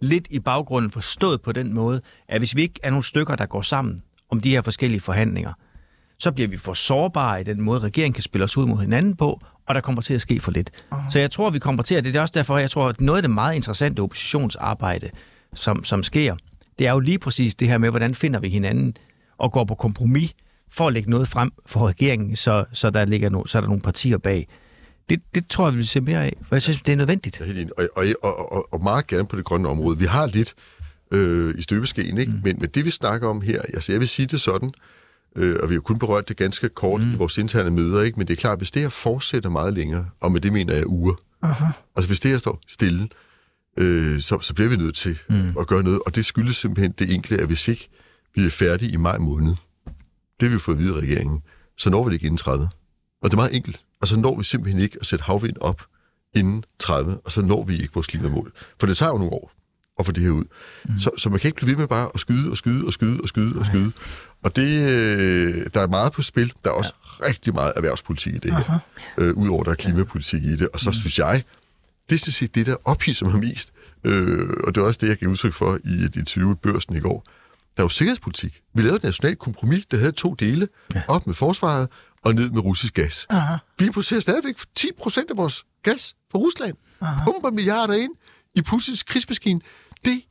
lidt 0.00 0.26
i 0.30 0.38
baggrunden 0.38 0.90
forstået 0.90 1.42
på 1.42 1.52
den 1.52 1.74
måde, 1.74 2.00
at 2.28 2.40
hvis 2.40 2.56
vi 2.56 2.62
ikke 2.62 2.80
er 2.82 2.90
nogle 2.90 3.04
stykker, 3.04 3.36
der 3.36 3.46
går 3.46 3.62
sammen 3.62 4.02
om 4.30 4.40
de 4.40 4.50
her 4.50 4.62
forskellige 4.62 5.00
forhandlinger, 5.00 5.52
så 6.18 6.32
bliver 6.32 6.48
vi 6.48 6.56
for 6.56 6.74
sårbare 6.74 7.40
i 7.40 7.44
den 7.44 7.60
måde, 7.60 7.80
regeringen 7.80 8.12
kan 8.12 8.22
spille 8.22 8.44
os 8.44 8.56
ud 8.56 8.66
mod 8.66 8.78
hinanden 8.78 9.16
på, 9.16 9.40
og 9.66 9.74
der 9.74 9.80
kommer 9.80 10.02
til 10.02 10.14
at 10.14 10.20
ske 10.20 10.40
for 10.40 10.50
lidt. 10.50 10.70
Så 11.10 11.18
jeg 11.18 11.30
tror, 11.30 11.50
vi 11.50 11.58
kommer 11.58 11.82
til, 11.82 11.94
at 11.94 12.04
det 12.04 12.16
er 12.16 12.20
også 12.20 12.32
derfor, 12.36 12.58
jeg 12.58 12.70
tror, 12.70 12.88
at 12.88 13.00
noget 13.00 13.18
af 13.18 13.22
det 13.22 13.30
meget 13.30 13.54
interessante 13.54 14.00
oppositionsarbejde, 14.00 15.10
som, 15.54 15.84
som 15.84 16.02
sker, 16.02 16.36
det 16.78 16.86
er 16.86 16.92
jo 16.92 17.00
lige 17.00 17.18
præcis 17.18 17.54
det 17.54 17.68
her 17.68 17.78
med, 17.78 17.90
hvordan 17.90 18.14
finder 18.14 18.40
vi 18.40 18.48
hinanden 18.48 18.96
og 19.38 19.52
går 19.52 19.64
på 19.64 19.74
kompromis 19.74 20.34
for 20.72 20.86
at 20.86 20.92
lægge 20.92 21.10
noget 21.10 21.28
frem 21.28 21.52
for 21.66 21.88
regeringen, 21.88 22.36
så, 22.36 22.64
så, 22.72 22.90
der, 22.90 23.04
ligger 23.04 23.28
no, 23.28 23.46
så 23.46 23.58
er 23.58 23.60
der 23.60 23.68
nogle 23.68 23.82
partier 23.82 24.18
bag. 24.18 24.48
Det, 25.08 25.20
det 25.34 25.48
tror 25.48 25.66
jeg, 25.66 25.72
vi 25.72 25.76
vil 25.76 25.88
se 25.88 26.00
mere 26.00 26.24
af, 26.24 26.36
for 26.48 26.54
jeg 26.56 26.62
synes, 26.62 26.82
det 26.82 26.92
er 26.92 26.96
nødvendigt. 26.96 27.40
Og, 27.76 27.88
og, 27.96 28.06
og, 28.22 28.52
og, 28.52 28.72
og 28.72 28.82
meget 28.82 29.06
gerne 29.06 29.26
på 29.26 29.36
det 29.36 29.44
grønne 29.44 29.68
område. 29.68 29.98
Vi 29.98 30.04
har 30.04 30.26
lidt 30.26 30.54
øh, 31.10 31.54
i 31.58 31.62
støbeskeen, 31.62 32.18
ikke? 32.18 32.32
Mm. 32.32 32.40
Men, 32.44 32.56
men 32.60 32.70
det 32.74 32.84
vi 32.84 32.90
snakker 32.90 33.28
om 33.28 33.40
her, 33.40 33.62
altså 33.62 33.92
jeg 33.92 34.00
vil 34.00 34.08
sige 34.08 34.26
det 34.26 34.40
sådan, 34.40 34.70
Øh, 35.36 35.56
og 35.62 35.68
vi 35.68 35.74
har 35.74 35.80
kun 35.80 35.98
berørt 35.98 36.28
det 36.28 36.36
ganske 36.36 36.68
kort 36.68 37.00
mm. 37.00 37.12
i 37.12 37.16
vores 37.16 37.38
interne 37.38 37.70
møder, 37.70 38.02
ikke? 38.02 38.18
men 38.18 38.28
det 38.28 38.32
er 38.32 38.40
klart, 38.40 38.58
hvis 38.58 38.70
det 38.70 38.82
her 38.82 38.88
fortsætter 38.88 39.50
meget 39.50 39.74
længere, 39.74 40.06
og 40.20 40.32
med 40.32 40.40
det 40.40 40.52
mener 40.52 40.74
jeg 40.74 40.86
uger, 40.86 41.14
Aha. 41.42 41.64
altså 41.96 42.08
hvis 42.08 42.20
det 42.20 42.30
her 42.30 42.38
står 42.38 42.60
stille, 42.68 43.08
øh, 43.78 44.20
så, 44.20 44.40
så 44.40 44.54
bliver 44.54 44.70
vi 44.70 44.76
nødt 44.76 44.94
til 44.94 45.18
mm. 45.28 45.58
at 45.60 45.66
gøre 45.66 45.82
noget, 45.82 46.00
og 46.06 46.14
det 46.14 46.26
skyldes 46.26 46.56
simpelthen 46.56 46.92
det 46.98 47.14
enkle, 47.14 47.38
at 47.38 47.46
hvis 47.46 47.68
ikke 47.68 47.88
vi 48.34 48.46
er 48.46 48.50
færdige 48.50 48.92
i 48.92 48.96
maj 48.96 49.18
måned, 49.18 49.54
det 50.42 50.50
har 50.50 50.56
vi 50.56 50.60
fået 50.60 50.74
at 50.74 50.82
vide 50.82 50.94
af 50.94 51.00
regeringen, 51.00 51.42
så 51.76 51.90
når 51.90 52.04
vi 52.04 52.08
det 52.08 52.14
ikke 52.14 52.26
inden 52.26 52.38
30. 52.38 52.68
Og 53.22 53.30
det 53.30 53.34
er 53.34 53.36
meget 53.36 53.54
enkelt. 53.54 53.80
Og 54.00 54.08
så 54.08 54.16
når 54.16 54.38
vi 54.38 54.44
simpelthen 54.44 54.82
ikke 54.82 54.98
at 55.00 55.06
sætte 55.06 55.22
havvind 55.22 55.56
op 55.60 55.82
inden 56.34 56.64
30, 56.78 57.20
og 57.24 57.32
så 57.32 57.42
når 57.42 57.64
vi 57.64 57.82
ikke 57.82 57.94
vores 57.94 58.06
klimamål. 58.06 58.52
For 58.80 58.86
det 58.86 58.96
tager 58.96 59.12
jo 59.12 59.18
nogle 59.18 59.32
år 59.32 59.52
at 59.98 60.06
få 60.06 60.12
det 60.12 60.22
her 60.22 60.30
ud. 60.30 60.44
Mm. 60.84 60.98
Så, 60.98 61.10
så 61.18 61.30
man 61.30 61.40
kan 61.40 61.48
ikke 61.48 61.56
blive 61.56 61.70
ved 61.70 61.76
med 61.76 61.88
bare 61.88 62.10
at 62.14 62.20
skyde 62.20 62.50
og 62.50 62.56
skyde 62.56 62.86
og 62.86 62.92
skyde 62.92 63.20
og 63.22 63.28
skyde 63.28 63.58
og 63.58 63.66
skyde. 63.66 63.92
Og 64.42 64.56
det, 64.56 64.90
øh, 64.90 65.66
der 65.74 65.80
er 65.80 65.86
meget 65.86 66.12
på 66.12 66.22
spil. 66.22 66.52
Der 66.64 66.70
er 66.70 66.74
også 66.74 66.92
ja. 67.20 67.26
rigtig 67.26 67.54
meget 67.54 67.72
erhvervspolitik 67.76 68.34
i 68.34 68.38
det 68.38 68.54
her. 68.54 68.78
Øh, 69.18 69.34
Udover 69.34 69.64
der 69.64 69.70
er 69.70 69.74
klimapolitik 69.74 70.42
i 70.42 70.56
det. 70.56 70.68
Og 70.74 70.80
så 70.80 70.90
mm. 70.90 70.94
synes 70.94 71.18
jeg, 71.18 71.42
det 72.08 72.14
er 72.14 72.18
sådan 72.18 72.32
set 72.32 72.54
det, 72.54 72.66
der 72.66 72.76
ophidser 72.84 73.26
mig 73.26 73.38
mest. 73.38 73.72
Øh, 74.04 74.50
og 74.64 74.74
det 74.74 74.80
er 74.80 74.84
også 74.84 74.98
det, 75.02 75.08
jeg 75.08 75.16
gav 75.16 75.28
udtryk 75.28 75.54
for 75.54 75.78
i 75.84 75.94
et 76.04 76.16
interview 76.16 76.52
i 76.52 76.54
børsen 76.54 76.96
i 76.96 77.00
går. 77.00 77.26
Der 77.76 77.82
er 77.82 77.84
jo 77.84 77.88
sikkerhedspolitik. 77.88 78.60
Vi 78.74 78.82
lavede 78.82 78.96
et 78.96 79.02
nationalt 79.02 79.38
kompromis, 79.38 79.86
der 79.86 79.96
havde 79.96 80.12
to 80.12 80.34
dele. 80.34 80.68
Ja. 80.94 81.02
Op 81.08 81.26
med 81.26 81.34
forsvaret 81.34 81.88
og 82.22 82.34
ned 82.34 82.50
med 82.50 82.60
russisk 82.60 82.94
gas. 82.94 83.26
Aha. 83.30 83.56
Vi 83.78 83.90
producerer 83.90 84.20
stadigvæk 84.20 84.54
10 84.74 84.88
procent 84.98 85.30
af 85.30 85.36
vores 85.36 85.64
gas 85.82 86.14
fra 86.32 86.38
Rusland. 86.38 86.76
Aha. 87.00 87.24
Pumper 87.24 87.50
milliarder 87.50 87.94
ind 87.94 88.12
i 88.54 88.62
Putins 88.62 89.02
krigsmaskine. 89.02 89.60
Det, 90.04 90.22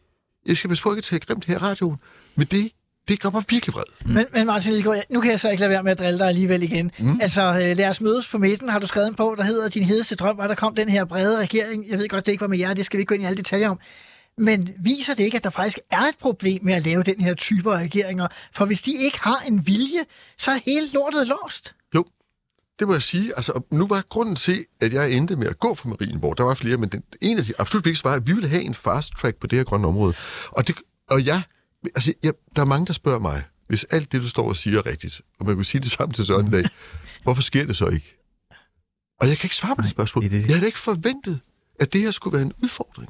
jeg 0.45 0.57
skal 0.57 0.67
passe 0.67 0.83
på 0.83 0.91
ikke 0.91 0.97
at 0.99 1.03
tale 1.03 1.19
grimt 1.19 1.45
her 1.45 1.55
i 1.55 1.57
radioen, 1.57 1.97
men 2.35 2.47
det, 2.47 2.71
det 3.07 3.19
gør 3.19 3.29
mig 3.29 3.43
virkelig 3.49 3.73
vred. 3.73 3.83
Mm. 4.05 4.11
Men, 4.11 4.25
men 4.33 4.45
Martin 4.45 4.71
Lidegaard, 4.71 5.03
nu 5.11 5.21
kan 5.21 5.31
jeg 5.31 5.39
så 5.39 5.49
ikke 5.49 5.61
lade 5.61 5.69
være 5.69 5.83
med 5.83 5.91
at 5.91 5.99
drille 5.99 6.19
dig 6.19 6.27
alligevel 6.27 6.63
igen. 6.63 6.91
Mm. 6.99 7.19
Altså, 7.21 7.41
øh, 7.41 7.77
lad 7.77 7.89
os 7.89 8.01
mødes 8.01 8.27
på 8.27 8.37
midten, 8.37 8.69
har 8.69 8.79
du 8.79 8.87
skrevet 8.87 9.07
en 9.07 9.15
bog, 9.15 9.37
der 9.37 9.43
hedder 9.43 9.69
Din 9.69 9.83
hedeste 9.83 10.15
drøm, 10.15 10.35
hvor 10.35 10.47
der 10.47 10.55
kom 10.55 10.75
den 10.75 10.89
her 10.89 11.05
brede 11.05 11.37
regering. 11.37 11.89
Jeg 11.89 11.97
ved 11.97 12.09
godt, 12.09 12.25
det 12.25 12.31
ikke 12.31 12.41
var 12.41 12.47
med 12.47 12.59
jer, 12.59 12.73
det 12.73 12.85
skal 12.85 12.97
vi 12.97 13.01
ikke 13.01 13.09
gå 13.09 13.13
ind 13.13 13.23
i 13.23 13.25
alle 13.25 13.37
detaljer 13.37 13.69
om. 13.69 13.79
Men 14.37 14.69
viser 14.79 15.13
det 15.13 15.23
ikke, 15.23 15.37
at 15.37 15.43
der 15.43 15.49
faktisk 15.49 15.79
er 15.91 16.01
et 16.01 16.17
problem 16.19 16.63
med 16.63 16.73
at 16.73 16.83
lave 16.83 17.03
den 17.03 17.21
her 17.21 17.33
type 17.33 17.73
af 17.73 17.77
regeringer? 17.77 18.27
For 18.51 18.65
hvis 18.65 18.81
de 18.81 18.91
ikke 18.97 19.19
har 19.19 19.39
en 19.39 19.67
vilje, 19.67 20.05
så 20.37 20.51
er 20.51 20.59
hele 20.65 20.87
lortet 20.93 21.27
låst. 21.27 21.75
Jo, 21.95 22.05
det 22.79 22.87
må 22.87 22.93
jeg 22.93 23.01
sige. 23.01 23.33
Altså, 23.35 23.61
nu 23.71 23.87
var 23.87 24.03
grunden 24.09 24.35
til, 24.35 24.65
at 24.81 24.93
jeg 24.93 25.11
endte 25.11 25.35
med 25.35 25.47
at 25.47 25.59
gå 25.59 25.75
for 25.75 25.87
Marienborg, 25.87 26.37
der 26.37 26.43
var 26.43 26.53
flere, 26.53 26.77
men 26.77 26.89
den, 26.89 27.03
en 27.21 27.37
af 27.37 27.45
de 27.45 27.53
absolut 27.57 27.85
vigtigste 27.85 28.03
var, 28.03 28.13
at 28.13 28.27
vi 28.27 28.33
ville 28.33 28.49
have 28.49 28.61
en 28.61 28.73
fast 28.73 29.13
track 29.13 29.37
på 29.37 29.47
det 29.47 29.57
her 29.57 29.63
grønne 29.63 29.87
område. 29.87 30.13
Og, 30.51 30.67
det, 30.67 30.75
og 31.09 31.25
jeg, 31.25 31.41
altså, 31.95 32.13
jeg, 32.23 32.33
der 32.55 32.61
er 32.61 32.65
mange, 32.65 32.85
der 32.85 32.93
spørger 32.93 33.19
mig, 33.19 33.43
hvis 33.67 33.83
alt 33.83 34.11
det, 34.11 34.21
du 34.21 34.27
står 34.27 34.49
og 34.49 34.57
siger 34.57 34.77
er 34.77 34.85
rigtigt, 34.85 35.21
og 35.39 35.45
man 35.45 35.55
kunne 35.55 35.65
sige 35.65 35.81
det 35.81 35.91
samme 35.91 36.13
til 36.13 36.25
Søren 36.25 36.47
i 36.47 36.51
dag, 36.51 36.65
hvorfor 37.23 37.41
sker 37.41 37.65
det 37.65 37.77
så 37.77 37.87
ikke? 37.87 38.17
Og 39.19 39.27
jeg 39.27 39.37
kan 39.37 39.45
ikke 39.45 39.55
svare 39.55 39.75
på 39.75 39.81
det 39.81 39.89
spørgsmål. 39.89 40.23
Jeg 40.33 40.55
havde 40.55 40.65
ikke 40.65 40.79
forventet, 40.79 41.39
at 41.79 41.93
det 41.93 42.01
her 42.01 42.11
skulle 42.11 42.33
være 42.33 42.41
en 42.41 42.53
udfordring. 42.63 43.09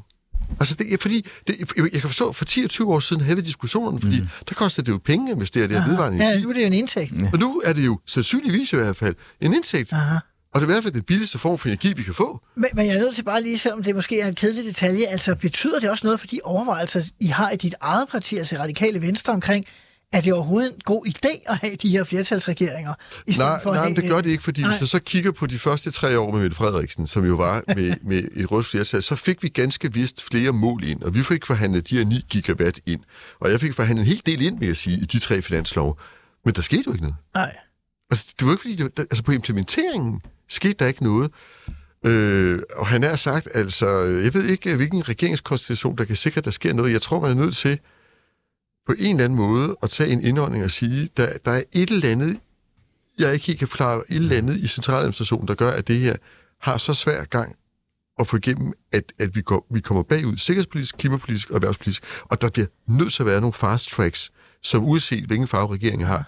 Altså, 0.60 0.76
det, 0.76 0.94
er 0.94 0.98
fordi, 1.02 1.26
det, 1.48 1.56
jeg 1.78 1.92
kan 1.92 2.02
forstå, 2.02 2.32
for 2.32 2.46
10 2.46 2.64
og 2.64 2.70
20 2.70 2.94
år 2.94 3.00
siden 3.00 3.22
havde 3.24 3.36
vi 3.36 3.42
diskussionerne, 3.42 4.02
fordi 4.02 4.22
mm. 4.22 4.28
der 4.50 4.56
kostede 4.56 4.86
det 4.86 4.92
jo 4.92 5.00
penge 5.06 5.32
at 5.32 5.36
investere 5.36 5.66
i 5.66 5.68
det 5.68 5.82
her 5.82 5.90
vedvarende 5.90 6.18
Ja, 6.18 6.24
energi. 6.24 6.44
nu 6.44 6.50
er 6.50 6.54
det 6.54 6.62
jo 6.62 6.66
en 6.68 6.74
indtægt. 6.74 7.14
Og 7.34 7.40
nu 7.40 7.62
er 7.66 7.74
det 7.74 7.86
jo 7.86 8.00
sandsynligvis 8.08 8.74
i 8.74 8.76
hvert 8.76 8.98
fald 8.98 9.16
en 9.42 9.54
indtægt. 9.54 9.94
Aha. 9.94 10.16
Og 10.54 10.62
det 10.62 10.68
er 10.68 10.70
i 10.70 10.74
hvert 10.74 10.84
fald 10.84 10.94
den 10.94 11.04
billigste 11.04 11.38
form 11.40 11.58
for 11.58 11.68
energi, 11.68 11.94
vi 11.94 12.04
kan 12.04 12.14
få. 12.14 12.42
Men, 12.56 12.70
men 12.74 12.86
jeg 12.88 12.96
er 12.96 13.00
nødt 13.00 13.16
til 13.16 13.24
bare 13.24 13.42
lige, 13.42 13.58
selvom 13.58 13.84
det 13.84 13.96
måske 13.96 14.20
er 14.22 14.28
en 14.28 14.36
kedelig 14.36 14.66
detalje, 14.66 15.06
altså 15.06 15.36
betyder 15.36 15.80
det 15.80 15.90
også 15.90 16.08
noget 16.08 16.20
for 16.20 16.28
de 16.28 16.40
overvejelser, 16.44 17.04
I 17.20 17.28
har 17.28 17.52
i 17.52 17.56
dit 17.56 17.76
eget 17.82 18.08
parti, 18.10 18.38
altså 18.38 18.58
Radikale 18.60 19.02
Venstre, 19.02 19.34
omkring, 19.34 19.66
er 20.14 20.22
det 20.22 20.34
overhovedet 20.34 20.74
en 20.76 20.82
god 20.86 21.06
idé 21.08 21.44
at 21.46 21.58
have 21.58 21.76
de 21.76 21.90
her 21.90 22.04
flertalsregeringer? 22.04 22.94
I 23.28 23.34
Nej, 23.38 23.60
for 23.64 23.74
nej 23.74 23.88
men 23.88 23.96
det 23.96 24.10
gør 24.10 24.22
det 24.22 24.30
ikke, 24.30 24.44
fordi 24.44 24.62
Nej. 24.62 24.70
hvis 24.72 24.80
jeg 24.80 24.88
så 24.88 25.00
kigger 25.00 25.32
på 25.32 25.46
de 25.48 25.60
første 25.60 25.92
tre 25.92 26.20
år 26.20 26.32
med 26.32 26.42
Mette 26.42 26.56
Frederiksen, 26.56 27.08
som 27.08 27.26
jo 27.26 27.36
var 27.36 27.64
med, 27.68 27.94
med 28.04 28.24
et 28.36 28.52
rødt 28.52 28.66
flertal, 28.66 29.04
så 29.04 29.16
fik 29.16 29.44
vi 29.44 29.48
ganske 29.50 29.94
vist 29.94 30.24
flere 30.24 30.52
mål 30.52 30.84
ind, 30.84 31.02
og 31.02 31.14
vi 31.14 31.24
fik 31.24 31.46
forhandlet 31.46 31.90
de 31.90 31.98
her 31.98 32.06
9 32.06 32.26
gigawatt 32.30 32.80
ind. 32.86 33.02
Og 33.40 33.52
jeg 33.52 33.60
fik 33.62 33.74
forhandlet 33.74 34.04
en 34.04 34.08
hel 34.08 34.22
del 34.26 34.42
ind, 34.42 34.60
vil 34.60 34.68
jeg 34.68 34.78
sige, 34.78 34.98
i 34.98 35.06
de 35.06 35.20
tre 35.20 35.42
finanslov. 35.42 36.00
Men 36.46 36.54
der 36.54 36.62
skete 36.62 36.84
jo 36.88 36.92
ikke 36.92 37.04
noget. 37.04 37.16
Nej. 37.34 37.56
Altså, 38.12 38.26
det 38.40 38.46
var 38.48 38.54
ikke 38.54 38.62
fordi, 38.62 38.76
det, 38.76 38.98
der- 38.98 39.04
altså 39.04 39.24
på 39.24 39.32
implementeringen 39.32 40.22
skete 40.50 40.74
der 40.80 40.88
ikke 40.88 41.04
noget. 41.04 41.32
Øh, 42.06 42.60
og 42.78 42.88
han 42.88 43.04
er 43.04 43.16
sagt, 43.16 43.48
altså, 43.54 43.90
jeg 44.02 44.34
ved 44.34 44.44
ikke, 44.46 44.76
hvilken 44.76 45.10
regeringskonstitution, 45.10 45.98
der 45.98 46.06
kan 46.06 46.16
sikre, 46.16 46.38
at 46.40 46.46
der 46.46 46.52
sker 46.52 46.74
noget. 46.74 46.92
Jeg 46.94 47.02
tror, 47.02 47.20
man 47.20 47.32
er 47.32 47.36
nødt 47.36 47.56
til 47.56 47.80
på 48.88 48.96
en 49.00 49.16
eller 49.16 49.26
anden 49.26 49.38
måde 49.38 49.78
at 49.84 49.90
tage 49.90 50.10
en 50.10 50.24
indånding 50.24 50.64
og 50.64 50.72
sige, 50.72 51.10
der, 51.18 51.38
der 51.46 51.52
er 51.52 51.64
et 51.72 51.90
eller 51.90 52.10
andet, 52.10 52.40
jeg 53.20 53.34
ikke 53.34 53.46
helt 53.46 53.60
kan 53.60 53.68
forklare, 53.68 54.04
et 54.10 54.16
eller 54.16 54.38
andet 54.38 54.58
i 54.58 54.68
centraladministrationen, 54.68 55.48
der 55.48 55.56
gør, 55.56 55.72
at 55.72 55.88
det 55.88 55.96
her 55.96 56.16
har 56.60 56.78
så 56.78 56.94
svær 56.94 57.24
gang 57.24 57.56
at 58.20 58.28
få 58.28 58.38
igennem, 58.38 58.74
at, 58.92 59.04
at 59.20 59.36
vi, 59.36 59.42
går, 59.42 59.68
vi 59.70 59.80
kommer 59.80 60.04
bagud 60.04 60.38
sikkerhedspolitisk, 60.38 60.98
klimapolitisk 60.98 61.50
og 61.50 61.56
erhvervspolitisk, 61.56 62.04
og 62.22 62.42
der 62.42 62.50
bliver 62.50 62.68
nødt 62.88 63.14
til 63.14 63.24
at 63.24 63.28
være 63.28 63.42
nogle 63.42 63.54
fast 63.54 63.90
tracks, 63.90 64.32
som 64.62 64.84
uanset 64.84 65.24
hvilken 65.24 65.48
farve 65.48 65.74
regeringen 65.74 66.08
har. 66.08 66.24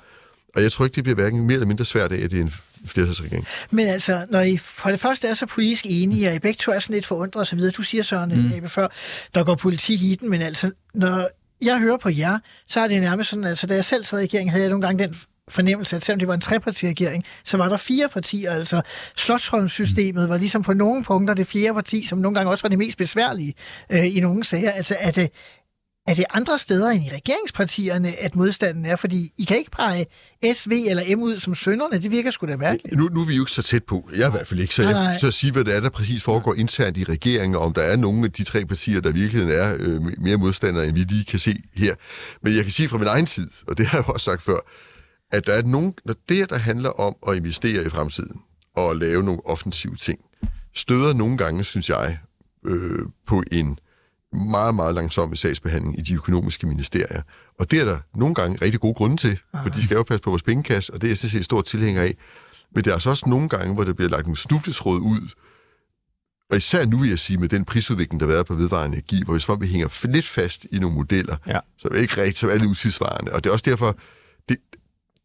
Og 0.56 0.64
jeg 0.64 0.72
tror 0.72 0.86
ikke, 0.86 0.96
det 0.96 1.04
bliver 1.04 1.16
hverken 1.16 1.42
mere 1.42 1.54
eller 1.54 1.68
mindre 1.68 1.86
svært 1.86 2.12
af, 2.12 2.24
at 2.24 2.32
det 2.32 2.38
er 2.38 2.42
en 2.42 2.54
flertalsregering. 2.86 3.46
Men 3.72 3.88
altså, 3.88 4.26
når 4.30 4.42
I 4.42 4.58
for 4.58 4.90
det 4.90 5.00
første 5.00 5.28
er 5.28 5.34
så 5.34 5.46
politisk 5.46 5.86
enige, 5.88 6.30
og 6.30 6.36
I 6.36 6.40
begge 6.40 6.58
to 6.58 6.72
er 6.72 6.80
sådan 6.80 6.94
lidt 6.94 7.06
forundret 7.06 7.58
videre, 7.58 7.72
du 7.72 7.84
siger, 7.84 8.04
Søren, 8.04 8.60
mm. 8.62 8.68
Før, 8.68 8.88
der 9.34 9.44
går 9.44 9.56
politik 9.56 10.02
i 10.02 10.16
den, 10.16 10.30
men 10.30 10.42
altså, 10.42 10.72
når 10.94 11.30
jeg 11.66 11.80
hører 11.80 11.98
på 11.98 12.10
jer, 12.10 12.40
så 12.68 12.80
er 12.80 12.88
det 12.88 13.02
nærmest 13.02 13.30
sådan, 13.30 13.46
altså, 13.46 13.68
da 13.68 13.76
jeg 13.76 13.86
selv 13.86 14.04
sad 14.04 14.20
i 14.20 14.24
regeringen, 14.24 14.50
havde 14.50 14.64
jeg 14.64 14.70
nogle 14.70 14.86
gange 14.88 15.04
den 15.04 15.16
fornemmelse, 15.50 15.96
at 15.96 16.06
selvom 16.06 16.20
det 16.20 16.28
var 16.28 16.34
en 16.34 16.42
trepartiregering, 16.42 17.24
så 17.44 17.58
var 17.58 17.70
der 17.70 17.78
fire 17.78 18.10
partier, 18.10 18.52
altså 18.52 18.82
Slotsholmssystemet 19.18 20.30
var 20.30 20.38
ligesom 20.38 20.62
på 20.62 20.74
nogle 20.74 21.04
punkter 21.04 21.34
det 21.34 21.48
fjerde 21.48 21.74
parti, 21.74 22.06
som 22.06 22.20
nogle 22.20 22.36
gange 22.36 22.52
også 22.52 22.62
var 22.62 22.70
det 22.70 22.78
mest 22.78 22.98
besværlige 22.98 23.54
øh, 23.90 24.18
i 24.18 24.20
nogle 24.20 24.44
sager. 24.44 24.72
Altså 24.72 24.96
er 25.00 25.12
det, 25.12 25.32
er 26.08 26.14
det 26.14 26.26
andre 26.30 26.60
steder 26.60 26.90
end 26.90 27.04
i 27.04 27.10
regeringspartierne, 27.10 28.20
at 28.20 28.36
modstanden 28.36 28.86
er? 28.86 28.96
Fordi 28.96 29.32
I 29.38 29.44
kan 29.44 29.58
ikke 29.58 29.72
pege 29.72 30.06
SV 30.54 30.72
eller 30.88 31.16
M 31.16 31.22
ud 31.22 31.38
som 31.38 31.56
sønderne. 31.56 32.02
Det 32.02 32.12
virker 32.12 32.32
sgu 32.32 32.48
da 32.48 32.58
mærkeligt. 32.58 32.98
Nu, 32.98 33.10
nu 33.10 33.22
er 33.22 33.26
vi 33.26 33.36
jo 33.36 33.42
ikke 33.42 33.52
så 33.52 33.64
tæt 33.64 33.84
på. 33.84 34.10
Jeg 34.16 34.22
er 34.22 34.28
i 34.28 34.32
hvert 34.32 34.48
fald 34.48 34.60
ikke. 34.60 34.76
Så 34.76 34.84
jeg 34.84 34.92
nej. 34.92 35.18
så 35.20 35.32
sige, 35.32 35.52
hvad 35.52 35.64
det 35.64 35.76
er, 35.76 35.80
der 35.80 35.90
præcis 35.90 36.24
foregår 36.24 36.56
internt 36.56 36.98
i 36.98 37.04
regeringen, 37.04 37.56
og 37.56 37.62
om 37.62 37.74
der 37.74 37.82
er 37.82 37.96
nogle 37.96 38.26
af 38.26 38.32
de 38.32 38.44
tre 38.44 38.66
partier, 38.66 39.02
der 39.02 39.10
i 39.10 39.14
virkeligheden 39.14 39.60
er 39.60 39.76
øh, 39.80 40.02
mere 40.22 40.38
modstandere, 40.38 40.88
end 40.88 40.94
vi 40.94 41.04
lige 41.04 41.26
kan 41.26 41.40
se 41.40 41.64
her. 41.76 41.96
Men 42.42 42.56
jeg 42.56 42.64
kan 42.64 42.72
sige 42.72 42.90
fra 42.90 42.98
min 42.98 43.08
egen 43.08 43.26
tid, 43.26 43.48
og 43.68 43.78
det 43.78 43.86
har 43.86 43.98
jeg 43.98 44.10
også 44.10 44.26
sagt 44.26 44.42
før, 44.42 44.58
at 45.32 45.48
der 45.48 45.54
er 45.54 45.62
nogen, 45.62 45.94
når 46.06 46.16
det, 46.30 46.50
der 46.50 46.58
handler 46.58 46.90
om 46.90 47.16
at 47.28 47.36
investere 47.36 47.86
i 47.86 47.90
fremtiden 47.90 48.42
og 48.76 48.92
at 48.92 48.98
lave 48.98 49.24
nogle 49.24 49.46
offensive 49.46 49.96
ting, 49.96 50.20
støder 50.76 51.14
nogle 51.14 51.38
gange, 51.38 51.64
synes 51.64 51.90
jeg, 51.90 52.18
øh, 52.66 53.00
på 53.28 53.44
en 53.52 53.80
meget, 54.34 54.76
meget 54.76 54.96
langsom 54.96 55.36
sagsbehandling 55.36 56.00
i 56.00 56.02
de 56.02 56.14
økonomiske 56.14 56.68
ministerier. 56.68 57.22
Og 57.60 57.72
det 57.72 57.80
er 57.82 57.86
der 57.86 57.98
nogle 58.16 58.36
gange 58.36 58.58
rigtig 58.62 58.80
gode 58.80 58.94
grunde 58.94 59.18
til, 59.18 59.40
for 59.64 59.70
de 59.70 59.84
skal 59.84 59.96
jo 59.96 60.04
passe 60.04 60.24
på 60.24 60.30
vores 60.30 60.44
pengekasse, 60.44 60.94
og 60.94 61.02
det 61.02 61.08
er 61.08 61.12
jeg 61.12 61.18
sådan 61.18 61.30
set 61.30 61.46
stor 61.46 61.62
tilhænger 61.62 62.02
af. 62.02 62.16
Men 62.76 62.84
der 62.84 62.90
er 62.90 62.94
altså 62.94 63.10
også 63.10 63.30
nogle 63.30 63.50
gange, 63.50 63.74
hvor 63.74 63.84
der 63.84 63.94
bliver 63.94 64.10
lagt 64.10 64.28
en 64.28 64.36
snubletråd 64.36 65.00
ud, 65.00 65.30
og 66.52 66.58
især 66.58 66.86
nu 66.86 66.98
vil 66.98 67.10
jeg 67.10 67.20
sige, 67.20 67.38
med 67.38 67.50
den 67.50 67.66
prisudvikling, 67.66 68.20
der 68.20 68.26
har 68.26 68.34
været 68.34 68.46
på 68.46 68.56
vedvarende 68.56 68.98
energi, 68.98 69.24
hvor 69.26 69.34
vi, 69.34 69.44
om 69.48 69.62
vi 69.62 69.68
hænger 69.68 70.08
lidt 70.08 70.28
fast 70.28 70.66
i 70.72 70.80
nogle 70.80 70.96
modeller, 70.96 71.36
Ja. 71.48 71.60
som 71.78 71.92
er 71.96 72.00
ikke 72.00 72.22
rigtig, 72.22 72.38
som 72.38 72.50
er 72.50 72.54
lidt 72.54 72.66
utidsvarende. 72.66 73.32
Og 73.32 73.44
det 73.44 73.50
er 73.50 73.54
også 73.54 73.66
derfor, 73.70 73.98
det, 74.50 74.58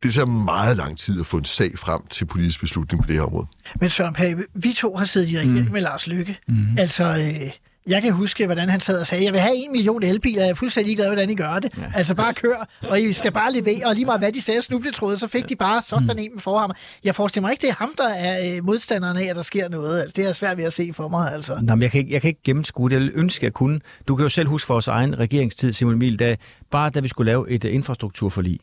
det 0.02 0.14
tager 0.14 0.26
meget 0.26 0.76
lang 0.76 0.98
tid 0.98 1.20
at 1.20 1.26
få 1.26 1.36
en 1.36 1.44
sag 1.44 1.78
frem 1.78 2.06
til 2.10 2.24
politisk 2.24 2.60
beslutning 2.60 3.02
på 3.02 3.06
det 3.06 3.14
her 3.14 3.22
område. 3.22 3.46
Men 3.80 3.90
Søren 3.90 4.14
Pape, 4.14 4.44
vi 4.54 4.72
to 4.72 4.96
har 4.96 5.04
siddet 5.04 5.30
i 5.30 5.38
regering 5.38 5.64
mm. 5.66 5.72
med 5.72 5.80
Lars 5.80 6.06
Lykke. 6.06 6.38
Mm. 6.48 6.78
Altså, 6.78 7.04
øh, 7.04 7.50
jeg 7.88 8.02
kan 8.02 8.12
huske, 8.12 8.46
hvordan 8.46 8.68
han 8.68 8.80
sad 8.80 9.00
og 9.00 9.06
sagde, 9.06 9.24
jeg 9.24 9.32
vil 9.32 9.40
have 9.40 9.54
en 9.54 9.72
million 9.72 10.02
elbiler, 10.02 10.42
jeg 10.42 10.50
er 10.50 10.54
fuldstændig 10.54 10.86
ligeglad, 10.86 11.06
hvordan 11.06 11.30
I 11.30 11.34
gør 11.34 11.58
det. 11.58 11.72
Ja. 11.78 11.82
Altså 11.94 12.14
bare 12.14 12.34
kør, 12.34 12.68
og 12.82 13.00
I 13.00 13.12
skal 13.12 13.32
bare 13.32 13.52
levere, 13.52 13.86
og 13.86 13.94
lige 13.94 14.04
meget 14.04 14.20
hvad 14.20 14.32
de 14.32 14.40
sagde 14.40 14.62
snubletråde, 14.62 15.16
så 15.16 15.28
fik 15.28 15.48
de 15.48 15.56
bare 15.56 15.82
sådan 15.82 16.08
mm. 16.12 16.18
en 16.18 16.30
med 16.32 16.40
forhammer. 16.40 16.74
Jeg 17.04 17.14
forestiller 17.14 17.46
mig 17.46 17.52
ikke, 17.52 17.62
det 17.62 17.70
er 17.70 17.74
ham, 17.74 17.94
der 17.98 18.08
er 18.08 18.56
øh, 18.56 18.64
modstanderen 18.64 19.16
af, 19.16 19.24
at 19.24 19.36
der 19.36 19.42
sker 19.42 19.68
noget. 19.68 20.00
Altså, 20.00 20.12
det 20.16 20.24
er 20.24 20.32
svært 20.32 20.56
ved 20.56 20.64
at 20.64 20.72
se 20.72 20.90
for 20.92 21.08
mig, 21.08 21.32
altså. 21.32 21.58
Nå, 21.62 21.74
men 21.74 21.82
jeg, 21.82 21.90
kan 21.90 21.98
ikke, 21.98 22.12
jeg 22.12 22.20
kan 22.20 22.28
ikke 22.28 22.42
gennemskue 22.44 22.90
det. 22.90 22.94
Jeg 22.94 23.00
ville 23.00 23.14
ønske, 23.14 23.44
jeg 23.44 23.52
kunne. 23.52 23.80
Du 24.08 24.16
kan 24.16 24.22
jo 24.22 24.28
selv 24.28 24.48
huske 24.48 24.68
vores 24.68 24.88
egen 24.88 25.18
regeringstid, 25.18 25.72
Simon 25.72 25.94
Emil, 25.94 26.18
da, 26.18 26.36
bare 26.70 26.90
da 26.90 27.00
vi 27.00 27.08
skulle 27.08 27.30
lave 27.30 27.50
et 27.50 27.64
uh, 27.64 27.74
infrastrukturforlig. 27.74 28.58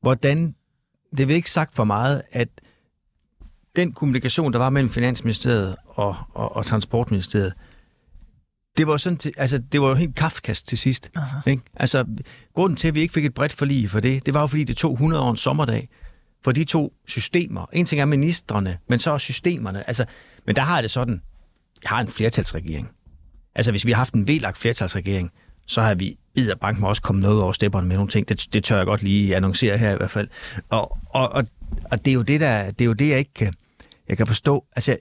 Hvordan, 0.00 0.54
det 1.16 1.30
er 1.30 1.34
ikke 1.34 1.50
sagt 1.50 1.74
for 1.74 1.84
meget, 1.84 2.22
at 2.32 2.48
den 3.76 3.92
kommunikation, 3.92 4.52
der 4.52 4.58
var 4.58 4.70
mellem 4.70 4.90
Finansministeriet 4.90 5.76
og, 5.86 6.16
og, 6.34 6.56
og 6.56 6.66
Transportministeriet, 6.66 7.52
det 8.78 8.86
var 8.86 8.96
sådan 8.96 9.16
til, 9.16 9.32
altså, 9.36 9.58
det 9.58 9.80
var 9.80 9.88
jo 9.88 9.94
helt 9.94 10.14
kafkast 10.14 10.66
til 10.66 10.78
sidst. 10.78 11.10
Ikke? 11.46 11.62
Altså, 11.76 12.04
grunden 12.54 12.76
til, 12.76 12.88
at 12.88 12.94
vi 12.94 13.00
ikke 13.00 13.14
fik 13.14 13.24
et 13.24 13.34
bredt 13.34 13.52
forlig 13.52 13.90
for 13.90 14.00
det, 14.00 14.26
det 14.26 14.34
var 14.34 14.40
jo, 14.40 14.46
fordi 14.46 14.64
det 14.64 14.76
tog 14.76 14.92
100 14.92 15.22
år 15.22 15.30
en 15.30 15.36
sommerdag 15.36 15.88
for 16.44 16.52
de 16.52 16.64
to 16.64 16.92
systemer. 17.06 17.66
En 17.72 17.86
ting 17.86 18.00
er 18.00 18.04
ministerne, 18.04 18.78
men 18.88 18.98
så 18.98 19.10
også 19.10 19.24
systemerne. 19.24 19.86
Altså, 19.86 20.04
men 20.46 20.56
der 20.56 20.62
har 20.62 20.76
jeg 20.76 20.82
det 20.82 20.90
sådan, 20.90 21.22
jeg 21.82 21.88
har 21.88 22.00
en 22.00 22.08
flertalsregering. 22.08 22.88
Altså, 23.54 23.70
hvis 23.70 23.86
vi 23.86 23.90
har 23.90 23.96
haft 23.96 24.14
en 24.14 24.28
vedlagt 24.28 24.58
flertalsregering, 24.58 25.30
så 25.66 25.82
har 25.82 25.94
vi 25.94 26.18
bank 26.60 26.82
også 26.82 27.02
kommet 27.02 27.22
noget 27.22 27.42
over 27.42 27.52
stepperne 27.52 27.88
med 27.88 27.96
nogle 27.96 28.10
ting. 28.10 28.28
Det, 28.28 28.46
det 28.52 28.64
tør 28.64 28.76
jeg 28.76 28.86
godt 28.86 29.02
lige 29.02 29.36
annoncere 29.36 29.78
her 29.78 29.94
i 29.94 29.96
hvert 29.96 30.10
fald. 30.10 30.28
Og, 30.68 30.98
og, 31.10 31.28
og, 31.28 31.46
og 31.90 32.04
det 32.04 32.10
er 32.10 32.14
jo 32.14 32.22
det, 32.22 32.40
der, 32.40 32.70
det 32.70 32.80
er 32.80 32.86
jo 32.86 32.92
det, 32.92 33.08
jeg 33.08 33.18
ikke 33.18 33.34
kan, 33.34 33.54
jeg 34.08 34.16
kan 34.16 34.26
forstå. 34.26 34.64
Altså, 34.76 34.96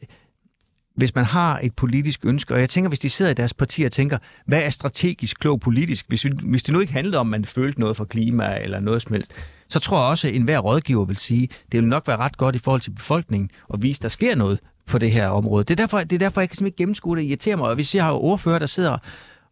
hvis 0.98 1.16
man 1.16 1.26
har 1.26 1.60
et 1.64 1.76
politisk 1.76 2.26
ønske, 2.26 2.54
og 2.54 2.60
jeg 2.60 2.70
tænker, 2.70 2.90
hvis 2.90 3.00
de 3.00 3.10
sidder 3.10 3.32
i 3.32 3.34
deres 3.34 3.54
parti 3.54 3.84
og 3.84 3.92
tænker, 3.92 4.18
hvad 4.46 4.62
er 4.62 4.70
strategisk 4.70 5.40
klog 5.40 5.60
politisk, 5.60 6.06
hvis, 6.08 6.26
vi, 6.26 6.32
hvis 6.44 6.64
det 6.64 6.74
nu 6.74 6.80
ikke 6.80 6.94
handlede 6.94 7.18
om, 7.18 7.28
at 7.28 7.32
man 7.32 7.46
følte 7.46 7.80
noget 7.80 7.98
for 7.98 8.06
klima 8.06 8.58
eller 8.58 8.80
noget 8.80 9.02
som 9.02 9.14
helst, 9.14 9.32
så 9.70 9.80
tror 9.80 9.98
jeg 9.98 10.10
også, 10.10 10.28
at 10.28 10.36
enhver 10.36 10.60
rådgiver 10.60 11.06
vil 11.06 11.18
sige, 11.18 11.50
det 11.72 11.80
vil 11.80 11.90
nok 11.90 12.08
være 12.08 12.18
ret 12.18 12.38
godt 12.38 12.56
i 12.56 12.60
forhold 12.60 12.82
til 12.82 12.92
befolkningen 12.92 13.50
at 13.74 13.82
vise, 13.82 13.98
at 13.98 14.04
der 14.04 14.10
sker 14.10 14.36
noget 14.36 14.60
på 14.86 14.98
det 14.98 15.12
her 15.12 15.28
område. 15.28 15.64
Det 15.64 15.72
er 15.72 15.76
derfor, 15.76 16.00
det 16.00 16.14
er 16.14 16.20
derfor 16.20 16.42
jeg 16.42 16.50
kan 16.50 16.56
simpelthen 16.56 16.68
ikke 16.68 16.78
gennemskue 16.78 17.18
det. 17.18 17.24
irriterer 17.24 17.56
mig. 17.56 17.70
Og 17.70 17.76
hvis 17.76 17.96
jeg 17.96 18.04
har 18.04 18.12
ordfører, 18.12 18.60
der 18.60 18.66
sidder 18.66 18.98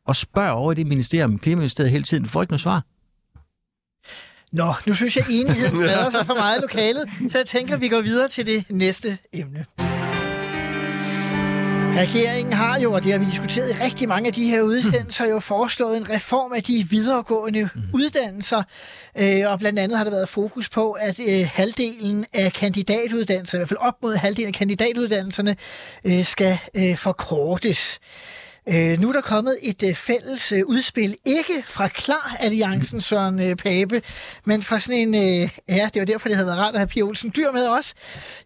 og 0.05 0.15
spørger 0.15 0.51
over 0.51 0.71
i 0.71 0.75
det 0.75 0.87
ministerium, 0.87 1.39
Klimaministeriet 1.39 1.91
hele 1.91 2.03
tiden, 2.03 2.25
får 2.25 2.41
ikke 2.41 2.51
noget 2.51 2.61
svar. 2.61 2.85
Nå, 4.51 4.73
nu 4.87 4.93
synes 4.93 5.15
jeg, 5.15 5.25
enigheden 5.29 5.75
breder 5.83 6.09
sig 6.09 6.25
for 6.25 6.33
meget 6.33 6.57
i 6.57 6.61
lokalet, 6.61 7.09
så 7.29 7.37
jeg 7.37 7.45
tænker, 7.45 7.75
at 7.75 7.81
vi 7.81 7.87
går 7.87 8.01
videre 8.01 8.27
til 8.27 8.45
det 8.45 8.65
næste 8.69 9.17
emne. 9.33 9.65
Regeringen 11.95 12.53
har 12.53 12.79
jo, 12.79 12.93
og 12.93 13.03
det 13.03 13.11
har 13.11 13.19
vi 13.19 13.25
diskuteret 13.25 13.69
i 13.69 13.73
rigtig 13.73 14.07
mange 14.07 14.27
af 14.27 14.33
de 14.33 14.49
her 14.49 14.61
udsendelser, 14.61 15.27
jo 15.27 15.39
foreslået 15.39 15.97
en 15.97 16.09
reform 16.09 16.53
af 16.53 16.63
de 16.63 16.87
videregående 16.89 17.69
mm. 17.75 17.81
uddannelser. 17.93 18.63
Øh, 19.17 19.51
og 19.51 19.59
blandt 19.59 19.79
andet 19.79 19.97
har 19.97 20.03
der 20.03 20.11
været 20.11 20.29
fokus 20.29 20.69
på, 20.69 20.91
at 20.91 21.19
øh, 21.19 21.49
halvdelen 21.53 22.25
af 22.33 22.53
kandidatuddannelser, 22.53 23.57
i 23.57 23.59
hvert 23.59 23.69
fald 23.69 23.79
op 23.79 23.93
mod 24.01 24.15
halvdelen 24.15 24.47
af 24.47 24.53
kandidatuddannelserne, 24.53 25.55
øh, 26.05 26.25
skal 26.25 26.57
øh, 26.73 26.97
forkortes. 26.97 27.99
Øh, 28.69 28.99
nu 28.99 29.09
er 29.09 29.13
der 29.13 29.21
kommet 29.21 29.57
et 29.61 29.83
øh, 29.83 29.95
fælles 29.95 30.51
øh, 30.51 30.61
udspil, 30.65 31.15
ikke 31.25 31.63
fra 31.65 31.87
Klar-alliancen, 31.87 33.01
Søren 33.01 33.39
øh, 33.39 33.55
Pape, 33.55 34.01
men 34.45 34.61
fra 34.61 34.79
sådan 34.79 34.99
en, 34.99 35.15
øh, 35.15 35.49
ja, 35.69 35.89
det 35.93 35.99
var 35.99 36.05
derfor, 36.05 36.29
det 36.29 36.35
havde 36.35 36.47
været 36.47 36.59
rart 36.59 36.73
at 36.73 36.79
have 36.79 36.87
Pia 36.87 37.03
Olsen 37.03 37.33
Dyr 37.35 37.51
med 37.51 37.67
os. 37.67 37.93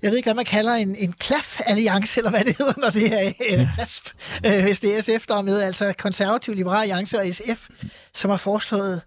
Jeg 0.01 0.11
ved 0.11 0.17
ikke, 0.17 0.27
hvad 0.27 0.35
man 0.35 0.45
kalder 0.45 0.73
en, 0.73 0.95
en 0.95 1.13
klaf-alliance, 1.13 2.19
eller 2.19 2.29
hvad 2.29 2.45
det 2.45 2.57
hedder, 2.57 2.73
når 2.77 2.89
det 2.89 3.13
er 3.13 3.33
en 3.49 3.67
klasp, 3.75 4.09
øh, 4.45 4.63
hvis 4.63 4.79
det 4.79 4.97
er 4.97 5.01
SF, 5.01 5.25
der 5.27 5.37
er 5.37 5.41
med, 5.41 5.61
altså 5.61 5.93
konservativ, 5.97 6.53
liberal 6.53 6.81
alliance 6.81 7.19
og 7.19 7.25
SF, 7.33 7.69
som 8.13 8.29
har 8.29 8.37
foreslået 8.37 9.01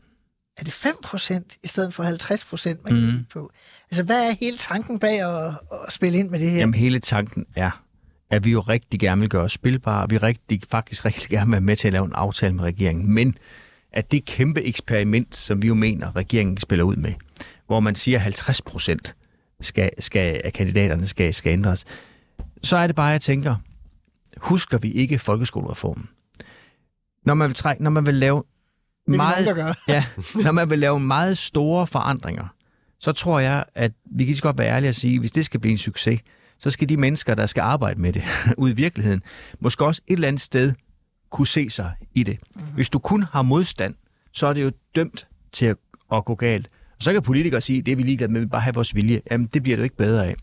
er 0.57 0.65
det 0.65 0.73
5% 0.73 1.59
i 1.63 1.69
stedet 1.69 1.95
for 1.95 2.05
50%, 2.05 2.69
man 2.85 2.95
kan 2.95 3.11
mm. 3.11 3.25
på? 3.33 3.51
Altså, 3.91 4.03
hvad 4.03 4.29
er 4.29 4.35
hele 4.41 4.57
tanken 4.57 4.99
bag 4.99 5.21
at, 5.21 5.55
at 5.87 5.93
spille 5.93 6.19
ind 6.19 6.31
med 6.31 6.39
det 6.39 6.51
her? 6.51 6.59
Jamen, 6.59 6.75
hele 6.75 7.01
tanken 7.01 7.47
er, 7.57 7.83
at 8.33 8.45
vi 8.45 8.51
jo 8.51 8.61
rigtig 8.61 9.01
gerne 9.01 9.21
vil 9.21 9.31
gøre 9.31 9.43
os 9.43 9.53
spilbare, 9.53 10.03
og 10.03 10.11
vi 10.11 10.19
rigtig, 10.19 10.61
faktisk 10.71 11.05
rigtig 11.05 11.29
gerne 11.29 11.47
vil 11.47 11.53
være 11.53 11.61
med 11.61 11.77
til 11.77 11.89
at 11.89 11.93
lave 11.93 12.05
en 12.05 12.13
aftale 12.13 12.55
med 12.55 12.65
regeringen. 12.65 13.15
Men 13.15 13.35
at 13.93 14.13
det 14.13 14.25
kæmpe 14.25 14.63
eksperiment, 14.63 15.35
som 15.35 15.63
vi 15.63 15.67
jo 15.67 15.75
mener, 15.75 16.17
regeringen 16.17 16.57
spiller 16.57 16.85
ud 16.85 16.97
med, 16.97 17.13
hvor 17.67 17.81
man 17.81 17.95
siger, 17.95 18.19
at 18.19 18.23
50 18.23 18.63
procent 18.63 19.17
skal, 19.61 19.91
skal, 19.99 20.41
af 20.45 20.53
kandidaterne 20.53 21.07
skal, 21.07 21.35
skal 21.35 21.53
ændres, 21.53 21.85
så 22.63 22.77
er 22.77 22.87
det 22.87 22.97
bare, 22.97 23.07
jeg 23.07 23.21
tænker, 23.21 23.57
husker 24.37 24.79
vi 24.79 24.91
ikke 24.93 25.19
folkeskolereformen? 25.19 26.09
Når 27.27 27.35
man 27.35 27.49
vil, 27.49 27.55
trække, 27.55 27.83
når 27.83 27.91
man 27.91 28.07
vil 28.07 28.15
lave 28.15 28.45
meget, 29.07 29.47
nogen, 29.47 29.57
gør. 29.57 29.73
ja, 29.89 30.05
når 30.45 30.53
man 30.53 30.71
vil 30.71 30.79
lave 30.79 31.01
meget 31.01 31.39
store 31.39 31.87
forandringer, 31.87 32.47
så 33.01 33.13
tror 33.13 33.39
jeg, 33.39 33.65
at 33.75 33.93
vi 34.17 34.25
kan 34.25 34.37
godt 34.41 34.59
være 34.59 34.69
ærlige 34.69 34.89
at 34.89 34.97
sige, 34.97 35.15
at 35.15 35.21
hvis 35.21 35.33
det 35.33 35.45
skal 35.45 35.61
blive 35.61 35.73
en 35.73 35.79
succes, 35.79 36.21
så 36.63 36.71
skal 36.71 36.89
de 36.89 36.97
mennesker, 36.97 37.35
der 37.35 37.47
skal 37.47 37.61
arbejde 37.61 38.01
med 38.01 38.13
det 38.13 38.23
ud 38.59 38.71
i 38.71 38.75
virkeligheden, 38.75 39.23
måske 39.61 39.85
også 39.85 40.03
et 40.07 40.13
eller 40.13 40.29
andet 40.29 40.41
sted 40.41 40.73
kunne 41.31 41.47
se 41.47 41.71
sig 41.71 41.91
i 42.15 42.23
det. 42.23 42.39
Mhm. 42.57 42.67
Hvis 42.75 42.91
du 42.91 42.99
kun 42.99 43.23
har 43.23 43.43
modstand, 43.43 43.95
så 44.33 44.47
er 44.47 44.53
det 44.53 44.63
jo 44.63 44.71
dømt 44.95 45.27
til 45.53 45.67
at, 45.67 45.77
at 46.13 46.25
gå 46.25 46.35
galt. 46.35 46.69
Og 46.97 47.03
så 47.03 47.13
kan 47.13 47.23
politikere 47.23 47.61
sige, 47.61 47.83
det 47.83 47.93
er 47.93 47.97
vi 47.97 48.03
ligeglade 48.03 48.33
med, 48.33 48.41
vi 48.41 48.47
bare 48.47 48.61
have 48.61 48.75
vores 48.75 48.95
vilje. 48.95 49.21
Jamen, 49.31 49.47
det 49.55 49.63
bliver 49.63 49.77
det 49.77 49.81
jo 49.81 49.85
ikke 49.85 49.97
bedre 49.97 50.27
af. 50.27 50.35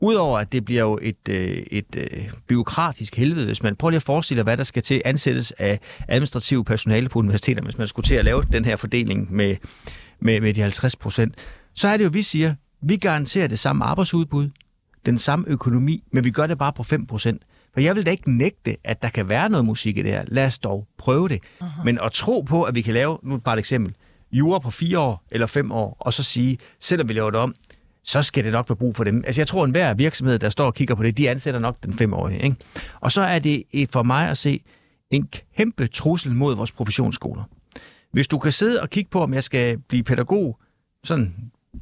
Udover 0.00 0.38
at 0.38 0.52
det 0.52 0.64
bliver 0.64 0.80
jo 0.80 0.98
et, 1.02 1.28
øh, 1.28 1.36
et, 1.36 1.66
et 1.70 1.96
øh, 1.96 2.30
byråkratisk 2.46 3.16
helvede, 3.16 3.46
hvis 3.46 3.62
man 3.62 3.76
prøver 3.76 3.90
lige 3.90 3.96
at 3.96 4.02
forestille 4.02 4.42
hvad 4.42 4.56
der 4.56 4.64
skal 4.64 4.82
til 4.82 5.02
ansættes 5.04 5.52
af 5.52 5.80
administrativ 6.08 6.64
personale 6.64 7.08
på 7.08 7.18
universiteter, 7.18 7.62
hvis 7.62 7.78
man 7.78 7.88
skulle 7.88 8.06
til 8.06 8.14
at 8.14 8.24
lave 8.24 8.42
den 8.52 8.64
her 8.64 8.76
fordeling 8.76 9.32
med, 9.34 9.56
med, 10.20 10.40
med 10.40 10.54
de 10.54 10.60
50 10.60 10.96
procent, 10.96 11.34
så 11.74 11.88
er 11.88 11.96
det 11.96 12.04
jo, 12.04 12.10
vi 12.12 12.22
siger, 12.22 12.54
vi 12.82 12.96
garanterer 12.96 13.46
det 13.46 13.58
samme 13.58 13.84
arbejdsudbud, 13.84 14.50
den 15.06 15.18
samme 15.18 15.44
økonomi, 15.48 16.04
men 16.12 16.24
vi 16.24 16.30
gør 16.30 16.46
det 16.46 16.58
bare 16.58 16.72
på 16.72 16.82
5%. 16.82 17.38
For 17.74 17.80
jeg 17.80 17.96
vil 17.96 18.06
da 18.06 18.10
ikke 18.10 18.36
nægte, 18.36 18.76
at 18.84 19.02
der 19.02 19.08
kan 19.08 19.28
være 19.28 19.48
noget 19.48 19.64
musik 19.64 19.96
i 19.96 20.02
det 20.02 20.10
her. 20.10 20.24
Lad 20.26 20.46
os 20.46 20.58
dog 20.58 20.86
prøve 20.98 21.28
det. 21.28 21.42
Aha. 21.60 21.82
Men 21.84 21.98
at 22.02 22.12
tro 22.12 22.40
på, 22.40 22.62
at 22.62 22.74
vi 22.74 22.82
kan 22.82 22.94
lave, 22.94 23.18
nu 23.22 23.36
bare 23.36 23.54
et 23.54 23.58
eksempel, 23.58 23.94
jura 24.32 24.58
på 24.58 24.70
fire 24.70 24.98
år 24.98 25.24
eller 25.30 25.46
fem 25.46 25.72
år, 25.72 25.96
og 26.00 26.12
så 26.12 26.22
sige, 26.22 26.58
selvom 26.80 27.08
vi 27.08 27.14
laver 27.14 27.30
det 27.30 27.40
om, 27.40 27.54
så 28.04 28.22
skal 28.22 28.44
det 28.44 28.52
nok 28.52 28.70
være 28.70 28.76
brug 28.76 28.96
for 28.96 29.04
dem. 29.04 29.22
Altså 29.26 29.40
jeg 29.40 29.46
tror, 29.46 29.62
at 29.62 29.66
enhver 29.66 29.94
virksomhed, 29.94 30.38
der 30.38 30.50
står 30.50 30.66
og 30.66 30.74
kigger 30.74 30.94
på 30.94 31.02
det, 31.02 31.18
de 31.18 31.30
ansætter 31.30 31.60
nok 31.60 31.76
den 31.82 31.92
femårige. 31.92 32.42
Ikke? 32.42 32.56
Og 33.00 33.12
så 33.12 33.20
er 33.20 33.38
det 33.38 33.64
for 33.90 34.02
mig 34.02 34.28
at 34.28 34.38
se 34.38 34.60
en 35.10 35.28
kæmpe 35.56 35.86
trussel 35.86 36.34
mod 36.34 36.56
vores 36.56 36.72
professionsskoler. 36.72 37.42
Hvis 38.12 38.28
du 38.28 38.38
kan 38.38 38.52
sidde 38.52 38.82
og 38.82 38.90
kigge 38.90 39.10
på, 39.10 39.22
om 39.22 39.34
jeg 39.34 39.42
skal 39.42 39.78
blive 39.78 40.02
pædagog, 40.02 40.58
sådan, 41.04 41.34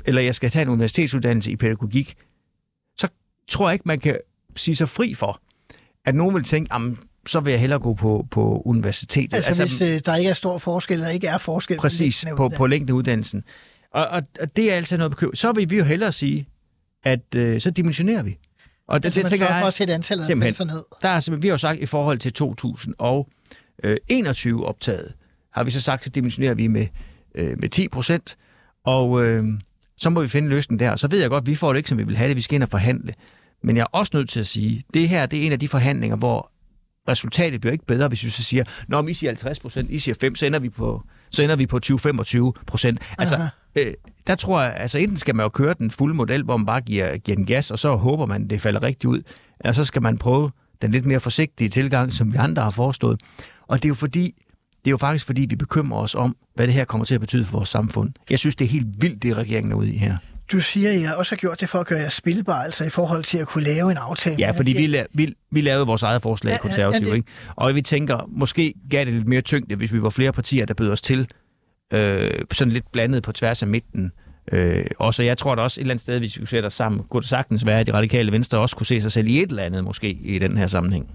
eller 0.05 0.22
jeg 0.22 0.35
skal 0.35 0.50
tage 0.50 0.62
en 0.62 0.68
universitetsuddannelse 0.68 1.50
i 1.50 1.57
pædagogik, 1.57 2.14
tror 3.48 3.68
jeg 3.68 3.74
ikke, 3.74 3.82
man 3.87 4.00
kan 4.00 4.18
sige 4.56 4.76
sig 4.76 4.88
fri 4.88 5.14
for, 5.14 5.40
at 6.04 6.14
nogen 6.14 6.35
vil 6.35 6.44
tænke, 6.44 6.74
så 7.26 7.40
vil 7.40 7.50
jeg 7.50 7.61
hellere 7.61 7.78
gå 7.78 7.94
på, 7.94 8.26
på 8.30 8.62
universitetet. 8.64 9.35
Altså, 9.35 9.50
altså 9.50 9.64
hvis 9.64 9.80
øh, 9.80 10.00
der 10.06 10.16
ikke 10.16 10.30
er 10.30 10.35
stor 10.35 10.59
forskel, 10.59 10.94
eller 10.94 11.09
ikke 11.09 11.26
er 11.26 11.38
forskel 11.38 11.78
præcis, 11.78 12.24
på, 12.37 12.48
på 12.48 12.66
længdeuddannelsen. 12.66 13.44
Og, 13.90 14.06
og, 14.06 14.22
og 14.40 14.56
det 14.56 14.72
er 14.72 14.76
altid 14.76 14.96
noget 14.96 15.11
bekymret. 15.11 15.38
Så 15.38 15.52
vil 15.52 15.70
vi 15.70 15.76
jo 15.76 15.85
hellere 15.85 16.12
sige, 16.12 16.48
at 17.04 17.35
øh, 17.37 17.61
så 17.61 17.70
dimensionerer 17.70 18.22
vi. 18.22 18.38
Og 18.88 19.02
det, 19.02 19.06
altså, 19.06 19.20
det 19.20 19.28
tænker 19.30 19.46
jeg, 19.46 19.61
for 19.61 19.66
at 19.66 19.74
sætte 19.74 19.94
antallet 19.94 20.30
af 20.30 20.37
pladser 20.37 20.64
ned. 20.64 20.82
Der 21.02 21.09
er 21.09 21.20
simpelthen, 21.20 21.42
vi 21.42 21.48
har 21.48 21.52
jo 21.52 21.59
sagt, 21.59 21.80
i 21.80 21.87
forhold 21.87 22.18
til 22.18 22.32
2021 22.32 24.61
øh, 24.61 24.66
optaget, 24.66 25.12
har 25.50 25.64
vi 25.64 25.70
så 25.70 25.80
sagt, 25.80 26.04
så 26.04 26.11
dimensionerer 26.11 26.54
vi 26.54 26.66
med, 26.66 26.87
øh, 27.35 27.61
med 27.61 27.68
10 27.68 27.88
procent. 27.88 28.37
Og 28.85 29.24
øh, 29.24 29.44
så 29.96 30.11
må 30.11 30.20
vi 30.20 30.28
finde 30.28 30.48
løsningen 30.48 30.87
der. 30.87 30.96
Så 30.96 31.09
ved 31.09 31.20
jeg 31.20 31.30
godt, 31.30 31.42
at 31.42 31.46
vi 31.46 31.54
får 31.54 31.72
det 31.72 31.78
ikke, 31.78 31.88
som 31.88 31.98
vi 31.98 32.02
vil 32.02 32.16
have 32.16 32.28
det. 32.28 32.37
Vi 32.37 32.42
skal 32.42 32.54
ind 32.54 32.62
og 32.62 32.68
forhandle. 32.68 33.14
Men 33.66 33.76
jeg 33.76 33.83
er 33.83 33.87
også 33.98 34.11
nødt 34.14 34.29
til 34.29 34.40
at 34.40 34.46
sige, 34.46 34.79
at 34.79 34.94
det 34.94 35.09
her 35.09 35.26
det 35.26 35.38
er 35.38 35.46
en 35.46 35.52
af 35.52 35.61
de 35.61 35.68
forhandlinger, 35.68 36.16
hvor 36.16 36.50
resultatet 37.09 37.61
bliver 37.61 37.72
ikke 37.72 37.87
bedre, 37.87 38.09
hvis 38.09 38.24
vi 38.24 38.31
så 38.31 38.42
siger, 38.42 38.64
når 38.88 39.09
I 39.09 39.14
siger 39.14 39.31
50 39.31 39.61
procent, 39.61 39.90
I 39.90 39.98
siger 39.98 40.14
5, 40.20 40.35
så 40.35 40.46
ender 40.46 40.59
vi 40.59 40.68
på, 40.68 41.02
så 41.31 41.42
ender 41.42 41.57
vi 41.57 41.66
på 41.66 41.81
20-25 41.87 42.62
procent. 42.66 43.00
Altså, 43.18 43.48
øh, 43.76 43.94
der 44.26 44.35
tror 44.35 44.62
jeg, 44.62 44.74
altså 44.76 44.98
enten 44.98 45.16
skal 45.16 45.35
man 45.35 45.44
jo 45.44 45.48
køre 45.48 45.74
den 45.79 45.90
fulde 45.90 46.14
model, 46.14 46.42
hvor 46.42 46.57
man 46.57 46.66
bare 46.66 46.81
giver, 46.81 47.16
giver 47.16 47.37
den 47.37 47.46
gas, 47.46 47.70
og 47.70 47.79
så 47.79 47.96
håber 47.96 48.26
man, 48.26 48.48
det 48.48 48.61
falder 48.61 48.83
rigtigt 48.83 49.05
ud, 49.05 49.22
eller 49.61 49.72
så 49.72 49.85
skal 49.85 50.02
man 50.02 50.18
prøve 50.18 50.50
den 50.83 50.90
lidt 50.90 51.07
mere 51.07 51.20
forsigtige 51.20 51.68
tilgang, 51.68 52.12
som 52.12 52.33
vi 52.33 52.37
andre 52.37 52.62
har 52.62 52.70
forestået. 52.70 53.20
Og 53.66 53.83
det 53.83 53.85
er 53.85 53.90
jo 53.90 53.94
fordi, 53.94 54.35
det 54.85 54.87
er 54.87 54.90
jo 54.90 54.96
faktisk 54.96 55.26
fordi, 55.26 55.46
vi 55.50 55.57
bekymrer 55.57 55.98
os 55.98 56.14
om, 56.14 56.37
hvad 56.55 56.66
det 56.66 56.74
her 56.74 56.85
kommer 56.85 57.05
til 57.05 57.14
at 57.14 57.20
betyde 57.20 57.44
for 57.44 57.52
vores 57.52 57.68
samfund. 57.68 58.12
Jeg 58.31 58.38
synes, 58.38 58.57
det 58.57 58.64
er 58.64 58.68
helt 58.68 58.87
vildt, 59.00 59.22
det 59.22 59.37
regeringen 59.37 59.72
er 59.72 59.76
ude 59.76 59.92
i 59.92 59.98
her. 59.98 60.16
Du 60.52 60.61
siger, 60.61 60.90
at 60.90 61.00
jeg 61.00 61.14
også 61.14 61.35
har 61.35 61.37
gjort 61.37 61.61
det 61.61 61.68
for 61.68 61.78
at 61.80 61.87
gøre 61.87 62.00
jer 62.00 62.09
spilbar, 62.09 62.62
altså 62.62 62.85
i 62.85 62.88
forhold 62.88 63.24
til 63.24 63.38
at 63.38 63.46
kunne 63.46 63.64
lave 63.64 63.90
en 63.90 63.96
aftale. 63.96 64.37
Ja, 64.38 64.50
fordi 64.50 64.72
vi, 64.72 64.98
la- 64.98 65.06
vi, 65.14 65.35
vi 65.50 65.61
lavede 65.61 65.87
vores 65.87 66.02
eget 66.02 66.22
forslag 66.22 66.52
ja, 66.52 66.59
konservativt, 66.59 67.04
ja, 67.04 67.11
det... 67.11 67.16
ikke? 67.16 67.28
Og 67.56 67.74
vi 67.74 67.82
tænker, 67.82 68.28
måske 68.28 68.74
gav 68.90 69.04
det 69.04 69.12
lidt 69.14 69.26
mere 69.26 69.40
tyngde, 69.40 69.76
hvis 69.76 69.92
vi 69.92 70.02
var 70.02 70.11
flere 70.11 70.32
partier, 70.32 70.66
der 70.66 70.74
bød 70.74 70.90
os 70.90 71.02
til, 71.02 71.28
øh, 71.92 72.30
sådan 72.52 72.72
lidt 72.72 72.92
blandet 72.92 73.22
på 73.22 73.32
tværs 73.32 73.62
af 73.62 73.68
midten. 73.68 74.12
Øh, 74.52 74.85
og 74.98 75.14
så 75.14 75.22
jeg 75.22 75.38
tror 75.38 75.54
da 75.54 75.62
også 75.62 75.80
et 75.80 75.82
eller 75.82 75.92
andet 75.92 76.02
sted, 76.02 76.18
hvis 76.18 76.40
vi 76.40 76.46
sætter 76.46 76.66
os 76.66 76.74
sammen, 76.74 77.02
kunne 77.11 77.20
det 77.20 77.30
sagtens 77.30 77.66
være, 77.66 77.80
at 77.80 77.87
de 77.87 77.92
radikale 77.92 78.32
venstre 78.32 78.59
også 78.59 78.76
kunne 78.76 78.87
se 78.87 79.00
sig 79.00 79.12
selv 79.12 79.26
i 79.28 79.42
et 79.42 79.50
eller 79.50 79.62
andet 79.62 79.85
måske 79.85 80.11
i 80.11 80.38
den 80.38 80.56
her 80.59 80.66
sammenhæng. 80.66 81.11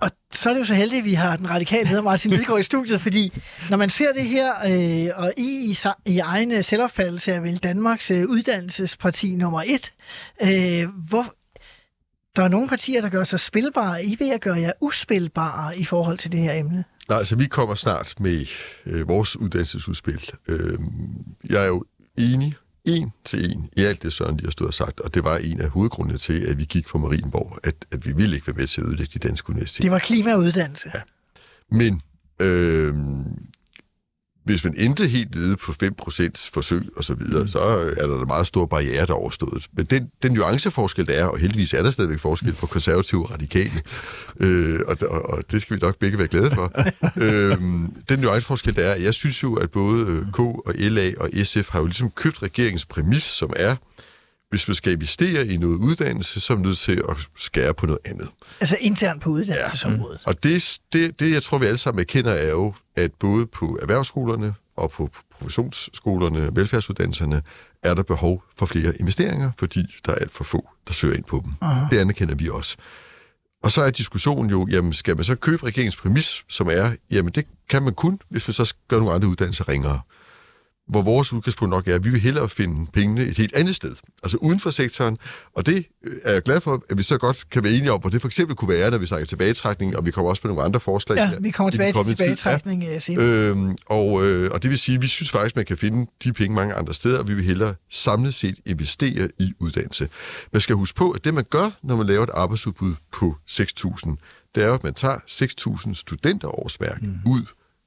Og 0.00 0.10
så 0.32 0.48
er 0.48 0.52
det 0.52 0.60
jo 0.60 0.64
så 0.64 0.74
heldigt, 0.74 0.98
at 0.98 1.04
vi 1.04 1.14
har 1.14 1.36
den 1.36 1.50
radikale 1.50 1.88
leder 1.88 2.02
Martin 2.02 2.30
Lidegaard 2.30 2.60
i 2.60 2.62
studiet, 2.62 3.00
fordi 3.00 3.32
når 3.70 3.76
man 3.76 3.88
ser 3.88 4.12
det 4.12 4.24
her, 4.24 4.52
øh, 4.54 5.22
og 5.24 5.32
I, 5.36 5.70
i, 5.70 5.76
i 6.06 6.18
egen 6.18 6.52
øh, 6.52 6.64
selvopfattelse 6.64 7.32
er 7.32 7.40
vel 7.40 7.56
Danmarks 7.56 8.10
øh, 8.10 8.28
uddannelsesparti 8.28 9.36
nummer 9.36 9.62
et, 9.66 9.92
øh, 10.42 10.88
hvor, 11.08 11.34
der 12.36 12.44
er 12.44 12.48
nogle 12.48 12.68
partier, 12.68 13.00
der 13.00 13.08
gør 13.08 13.24
sig 13.24 13.40
spilbare. 13.40 14.04
I 14.04 14.16
ved 14.18 14.30
at 14.30 14.40
gøre 14.40 14.56
jer 14.56 14.72
uspilbare 14.80 15.78
i 15.78 15.84
forhold 15.84 16.18
til 16.18 16.32
det 16.32 16.40
her 16.40 16.52
emne. 16.52 16.84
Nej, 17.08 17.18
altså 17.18 17.36
vi 17.36 17.46
kommer 17.46 17.74
snart 17.74 18.14
med 18.20 18.46
øh, 18.86 19.08
vores 19.08 19.36
uddannelsesudspil. 19.36 20.30
Øh, 20.48 20.78
jeg 21.50 21.62
er 21.62 21.66
jo 21.66 21.84
enig 22.18 22.54
en 22.96 23.12
til 23.24 23.52
en 23.52 23.70
i 23.76 23.82
alt 23.84 24.02
det, 24.02 24.12
Søren 24.12 24.36
lige 24.36 24.46
har 24.46 24.50
stået 24.50 24.68
og 24.68 24.74
sagt, 24.74 25.00
og 25.00 25.14
det 25.14 25.24
var 25.24 25.36
en 25.36 25.60
af 25.60 25.68
hovedgrundene 25.68 26.18
til, 26.18 26.40
at 26.40 26.58
vi 26.58 26.64
gik 26.64 26.88
fra 26.88 26.98
Marienborg, 26.98 27.58
at, 27.62 27.74
at 27.90 28.06
vi 28.06 28.12
ville 28.12 28.36
ikke 28.36 28.46
være 28.46 28.56
med 28.56 28.66
til 28.66 28.80
at 28.80 28.86
ødelægge 28.86 29.18
de 29.20 29.28
danske 29.28 29.50
universiteter. 29.50 29.84
Det 29.84 29.92
var 29.92 29.98
klimauddannelse. 29.98 30.90
Ja. 30.94 31.00
Men 31.70 32.02
øh, 32.40 32.94
hvis 34.48 34.64
man 34.64 34.74
endte 34.76 35.06
helt 35.06 35.34
nede 35.34 35.56
på 35.56 35.72
5% 35.82 36.50
forsøg 36.52 36.82
og 36.96 37.04
så 37.04 37.14
videre, 37.14 37.42
mm. 37.42 37.48
så 37.48 37.60
er 37.96 38.06
der 38.06 38.20
en 38.20 38.26
meget 38.26 38.46
stor 38.46 38.66
barriere, 38.66 39.06
der 39.06 39.12
er 39.12 39.16
overstået. 39.16 39.66
Men 39.72 39.86
den, 39.86 40.10
den 40.22 40.32
nuanceforskel, 40.32 41.06
der 41.06 41.12
er, 41.12 41.26
og 41.26 41.38
heldigvis 41.38 41.74
er 41.74 41.82
der 41.82 41.90
stadigvæk 41.90 42.18
forskel 42.18 42.52
på 42.52 42.66
konservative 42.66 43.24
og 43.24 43.32
radikale, 43.32 43.82
øh, 44.40 44.80
og, 44.86 44.96
og, 45.10 45.30
og 45.30 45.42
det 45.50 45.62
skal 45.62 45.76
vi 45.76 45.80
nok 45.80 45.98
begge 45.98 46.18
være 46.18 46.28
glade 46.28 46.50
for. 46.50 46.72
øh, 47.24 47.58
den 48.08 48.18
nuanceforskel, 48.18 48.76
der 48.76 48.84
er, 48.84 48.96
jeg 48.96 49.14
synes 49.14 49.42
jo, 49.42 49.54
at 49.54 49.70
både 49.70 50.04
øh, 50.06 50.22
K 50.32 50.38
og 50.38 50.74
LA 50.78 51.12
og 51.20 51.30
SF 51.44 51.68
har 51.68 51.80
jo 51.80 51.86
ligesom 51.86 52.10
købt 52.10 52.42
regeringens 52.42 52.84
præmis, 52.84 53.22
som 53.22 53.52
er, 53.56 53.76
hvis 54.50 54.68
man 54.68 54.74
skal 54.74 54.92
investere 54.92 55.46
i 55.46 55.56
noget 55.56 55.76
uddannelse, 55.76 56.40
så 56.40 56.52
er 56.52 56.56
man 56.56 56.66
nødt 56.66 56.78
til 56.78 57.02
at 57.08 57.16
skære 57.36 57.74
på 57.74 57.86
noget 57.86 58.00
andet. 58.04 58.28
Altså 58.60 58.76
internt 58.80 59.22
på 59.22 59.30
uddannelsesområdet. 59.30 60.20
Og 60.24 60.42
det, 60.42 60.78
det, 60.92 61.20
det, 61.20 61.32
jeg 61.32 61.42
tror, 61.42 61.58
vi 61.58 61.66
alle 61.66 61.78
sammen 61.78 62.00
erkender, 62.00 62.32
er 62.32 62.50
jo, 62.50 62.74
at 62.96 63.10
både 63.12 63.46
på 63.46 63.78
erhvervsskolerne 63.82 64.54
og 64.76 64.90
på 64.90 65.10
professionsskolerne 65.38 66.46
og 66.46 66.56
velfærdsuddannelserne 66.56 67.42
er 67.82 67.94
der 67.94 68.02
behov 68.02 68.42
for 68.58 68.66
flere 68.66 68.96
investeringer, 68.96 69.50
fordi 69.58 69.80
der 70.06 70.12
er 70.12 70.16
alt 70.16 70.32
for 70.32 70.44
få, 70.44 70.68
der 70.88 70.92
søger 70.92 71.14
ind 71.14 71.24
på 71.24 71.42
dem. 71.44 71.52
Uh-huh. 71.62 71.90
Det 71.90 71.98
anerkender 71.98 72.34
vi 72.34 72.48
også. 72.48 72.76
Og 73.62 73.72
så 73.72 73.82
er 73.82 73.90
diskussionen 73.90 74.50
jo, 74.50 74.66
jamen 74.70 74.92
skal 74.92 75.16
man 75.16 75.24
så 75.24 75.34
købe 75.34 75.66
regeringens 75.66 75.96
præmis, 75.96 76.44
som 76.48 76.68
er, 76.70 76.92
jamen 77.10 77.32
det 77.32 77.46
kan 77.68 77.82
man 77.82 77.94
kun, 77.94 78.20
hvis 78.28 78.48
man 78.48 78.52
så 78.52 78.74
gør 78.88 78.98
nogle 78.98 79.12
andre 79.12 79.28
uddannelser 79.28 79.68
ringere 79.68 80.00
hvor 80.88 81.02
vores 81.02 81.32
udgangspunkt 81.32 81.70
nok 81.70 81.88
er, 81.88 81.94
at 81.94 82.04
vi 82.04 82.10
vil 82.10 82.20
hellere 82.20 82.48
finde 82.48 82.86
pengene 82.92 83.22
et 83.22 83.36
helt 83.36 83.54
andet 83.54 83.76
sted, 83.76 83.96
altså 84.22 84.36
uden 84.36 84.60
for 84.60 84.70
sektoren, 84.70 85.18
og 85.54 85.66
det 85.66 85.86
øh, 86.04 86.16
er 86.24 86.32
jeg 86.32 86.42
glad 86.42 86.60
for, 86.60 86.82
at 86.90 86.98
vi 86.98 87.02
så 87.02 87.18
godt 87.18 87.50
kan 87.50 87.64
være 87.64 87.72
enige 87.72 87.92
om, 87.92 88.00
hvor 88.00 88.10
det 88.10 88.20
for 88.20 88.28
eksempel 88.28 88.56
kunne 88.56 88.68
være, 88.68 88.90
når 88.90 88.98
vi 88.98 89.06
snakker 89.06 89.26
tilbagetrækning, 89.26 89.96
og 89.96 90.06
vi 90.06 90.10
kommer 90.10 90.30
også 90.30 90.40
med 90.44 90.50
nogle 90.50 90.64
andre 90.64 90.80
forslag. 90.80 91.16
Ja, 91.16 91.30
vi 91.40 91.50
kommer 91.50 91.70
tilbage 91.70 91.92
til 91.92 92.04
tilbagetrækning 92.04 92.84
ja. 92.84 92.98
Øh, 93.18 93.50
øhm, 93.50 93.76
og, 93.86 94.26
øh, 94.26 94.50
og 94.50 94.62
det 94.62 94.70
vil 94.70 94.78
sige, 94.78 94.96
at 94.96 95.02
vi 95.02 95.06
synes 95.06 95.30
faktisk, 95.30 95.52
at 95.52 95.56
man 95.56 95.64
kan 95.64 95.78
finde 95.78 96.10
de 96.24 96.32
penge 96.32 96.54
mange 96.54 96.74
andre 96.74 96.94
steder, 96.94 97.18
og 97.18 97.28
vi 97.28 97.34
vil 97.34 97.44
hellere 97.44 97.74
samlet 97.90 98.34
set 98.34 98.54
investere 98.66 99.28
i 99.38 99.52
uddannelse. 99.58 100.08
Man 100.52 100.60
skal 100.60 100.74
huske 100.76 100.96
på, 100.96 101.10
at 101.10 101.24
det 101.24 101.34
man 101.34 101.44
gør, 101.50 101.70
når 101.82 101.96
man 101.96 102.06
laver 102.06 102.22
et 102.22 102.30
arbejdsudbud 102.34 102.94
på 103.12 103.36
6.000, 103.50 104.16
det 104.54 104.62
er 104.64 104.72
at 104.72 104.84
man 104.84 104.94
tager 104.94 105.18
6.000 105.86 105.94
studenterårsværk 105.94 107.02
mm. 107.02 107.18
ud 107.26 107.42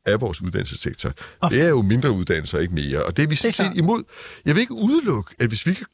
af 0.05 0.21
vores 0.21 0.41
uddannelsessektor. 0.41 1.13
Og 1.39 1.51
det 1.51 1.61
er 1.61 1.69
jo 1.69 1.81
mindre 1.81 2.11
uddannelser, 2.11 2.59
ikke 2.59 2.73
mere. 2.73 3.03
Og 3.03 3.17
det 3.17 3.23
er 3.23 3.27
vi 3.27 3.35
set 3.35 3.71
imod. 3.75 4.03
Jeg 4.45 4.55
vil 4.55 4.61
ikke 4.61 4.73
udelukke, 4.73 5.35
at 5.39 5.47
hvis 5.47 5.65
vi 5.65 5.73
kan 5.73 5.85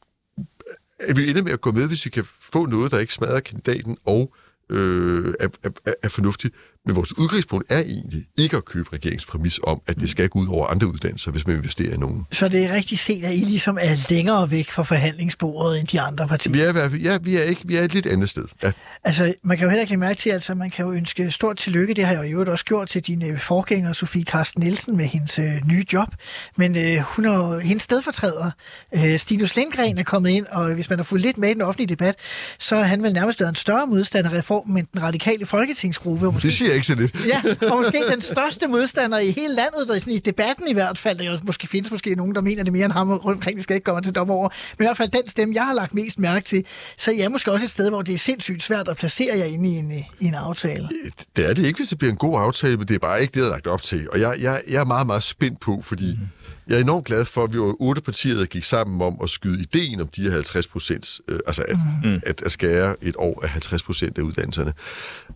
at 1.00 1.16
vi 1.16 1.30
ender 1.30 1.42
med 1.42 1.52
at 1.52 1.60
gå 1.60 1.72
med, 1.72 1.88
hvis 1.88 2.04
vi 2.04 2.10
kan 2.10 2.24
få 2.24 2.66
noget, 2.66 2.92
der 2.92 2.98
ikke 2.98 3.12
smadrer 3.12 3.40
kandidaten 3.40 3.96
og 4.04 4.34
øh, 4.70 5.34
er, 5.40 5.48
er, 5.62 5.92
er 6.02 6.08
fornuftigt. 6.08 6.54
Men 6.88 6.96
vores 6.96 7.18
udgangspunkt 7.18 7.66
er 7.68 7.78
egentlig 7.78 8.24
ikke 8.36 8.56
at 8.56 8.64
købe 8.64 8.88
regeringspræmis 8.92 9.60
om, 9.62 9.80
at 9.86 10.00
det 10.00 10.10
skal 10.10 10.28
gå 10.28 10.38
ud 10.38 10.48
over 10.48 10.66
andre 10.66 10.86
uddannelser, 10.86 11.30
hvis 11.30 11.46
man 11.46 11.56
investerer 11.56 11.94
i 11.94 11.96
nogen. 11.96 12.26
Så 12.32 12.48
det 12.48 12.64
er 12.64 12.74
rigtig 12.74 12.98
set, 12.98 13.24
at 13.24 13.34
I 13.34 13.36
ligesom 13.36 13.78
er 13.80 14.10
længere 14.10 14.50
væk 14.50 14.70
fra 14.70 14.82
forhandlingsbordet 14.82 15.80
end 15.80 15.88
de 15.88 16.00
andre 16.00 16.28
partier? 16.28 16.52
Vi 16.52 16.60
er, 16.60 17.10
ja, 17.12 17.18
vi 17.22 17.36
er, 17.36 17.42
ikke, 17.42 17.62
vi 17.64 17.76
er 17.76 17.82
et 17.82 17.94
lidt 17.94 18.06
andet 18.06 18.28
sted. 18.28 18.44
Ja. 18.62 18.72
Altså, 19.04 19.34
man 19.44 19.56
kan 19.56 19.64
jo 19.64 19.70
heller 19.70 19.82
ikke 19.82 19.96
mærke 19.96 20.18
til, 20.18 20.30
altså 20.30 20.54
man 20.54 20.70
kan 20.70 20.84
jo 20.84 20.92
ønske 20.92 21.30
stort 21.30 21.56
tillykke, 21.56 21.94
det 21.94 22.06
har 22.06 22.22
jeg 22.22 22.32
jo 22.32 22.52
også 22.52 22.64
gjort 22.64 22.88
til 22.88 23.02
din 23.02 23.30
øh, 23.30 23.38
forgænger, 23.38 23.92
Sofie 23.92 24.24
Karsten 24.24 24.62
Nielsen, 24.62 24.96
med 24.96 25.06
hendes 25.06 25.38
øh, 25.38 25.68
nye 25.68 25.84
job. 25.92 26.08
Men 26.56 26.76
øh, 26.76 26.98
hun 26.98 27.24
er, 27.24 27.58
hendes 27.58 27.82
stedfortræder, 27.82 28.50
øh, 28.94 29.18
Stinus 29.18 29.56
Lindgren, 29.56 29.98
er 29.98 30.02
kommet 30.02 30.30
ind, 30.30 30.46
og 30.46 30.74
hvis 30.74 30.90
man 30.90 30.98
har 30.98 31.04
fulgt 31.04 31.22
lidt 31.24 31.38
med 31.38 31.50
i 31.50 31.54
den 31.54 31.62
offentlige 31.62 31.88
debat, 31.88 32.14
så 32.58 32.76
er 32.76 32.82
han 32.82 33.02
vel 33.02 33.12
nærmest 33.12 33.40
været 33.40 33.48
en 33.50 33.54
større 33.54 33.86
modstander 33.86 34.30
af 34.30 34.38
reformen 34.38 34.78
end 34.78 34.86
den 34.92 35.02
radikale 35.02 35.46
folketingsgruppe. 35.46 36.32
Måske, 36.32 36.48
det 36.48 36.56
siger 36.56 36.74
lidt. 36.86 37.16
ja, 37.26 37.42
og 37.70 37.78
måske 37.78 38.02
den 38.10 38.20
største 38.20 38.66
modstander 38.68 39.18
i 39.18 39.30
hele 39.30 39.54
landet, 39.54 39.88
der 39.88 39.94
er 39.94 39.98
sådan 39.98 40.14
i 40.14 40.18
debatten 40.18 40.68
i 40.68 40.72
hvert 40.72 40.98
fald. 40.98 41.18
Der 41.18 41.38
måske 41.44 41.66
findes 41.66 41.90
måske 41.90 42.14
nogen, 42.14 42.34
der 42.34 42.40
mener 42.40 42.64
det 42.64 42.72
mere 42.72 42.84
end 42.84 42.92
ham 42.92 43.10
rundt 43.10 43.26
omkring, 43.26 43.56
det 43.56 43.62
skal 43.62 43.74
ikke 43.74 43.84
komme 43.84 44.02
til 44.02 44.14
dommer 44.14 44.34
over. 44.34 44.48
Men 44.78 44.84
i 44.84 44.86
hvert 44.86 44.96
fald 44.96 45.08
den 45.08 45.28
stemme, 45.28 45.54
jeg 45.54 45.66
har 45.66 45.74
lagt 45.74 45.94
mest 45.94 46.18
mærke 46.18 46.44
til, 46.44 46.64
så 46.96 47.10
jeg 47.10 47.20
er 47.20 47.28
måske 47.28 47.52
også 47.52 47.64
et 47.66 47.70
sted, 47.70 47.90
hvor 47.90 48.02
det 48.02 48.14
er 48.14 48.18
sindssygt 48.18 48.62
svært 48.62 48.88
at 48.88 48.96
placere 48.96 49.38
jer 49.38 49.44
inde 49.44 49.68
i 49.68 49.72
en, 49.72 49.92
i 50.20 50.24
en 50.24 50.34
aftale. 50.34 50.88
Det 51.36 51.50
er 51.50 51.54
det 51.54 51.66
ikke, 51.66 51.78
hvis 51.78 51.88
det 51.88 51.98
bliver 51.98 52.12
en 52.12 52.18
god 52.18 52.40
aftale, 52.40 52.76
men 52.76 52.88
det 52.88 52.94
er 52.94 52.98
bare 52.98 53.20
ikke 53.20 53.32
det, 53.32 53.42
der 53.42 53.48
er 53.48 53.52
lagt 53.52 53.66
op 53.66 53.82
til. 53.82 54.08
Og 54.12 54.20
jeg, 54.20 54.34
jeg, 54.40 54.62
jeg 54.68 54.80
er 54.80 54.84
meget, 54.84 55.06
meget 55.06 55.22
spændt 55.22 55.60
på, 55.60 55.82
fordi 55.84 56.18
mm. 56.20 56.37
Jeg 56.68 56.76
er 56.76 56.80
enormt 56.80 57.04
glad 57.04 57.24
for, 57.24 57.44
at 57.44 57.52
vi 57.52 57.60
var 57.60 57.74
otte 57.80 58.02
partier, 58.02 58.34
der 58.34 58.44
gik 58.44 58.64
sammen 58.64 59.02
om 59.02 59.18
at 59.22 59.30
skyde 59.30 59.60
ideen 59.60 60.00
om 60.00 60.08
de 60.08 60.22
her 60.22 60.30
50 60.30 60.66
procent, 60.66 61.20
øh, 61.28 61.40
altså 61.46 61.62
at, 61.62 61.78
mm. 62.04 62.20
at, 62.26 62.42
at 62.42 62.52
skære 62.52 62.96
et 63.04 63.14
år 63.18 63.40
af 63.42 63.48
50 63.48 63.82
procent 63.82 64.18
af 64.18 64.22
uddannelserne. 64.22 64.72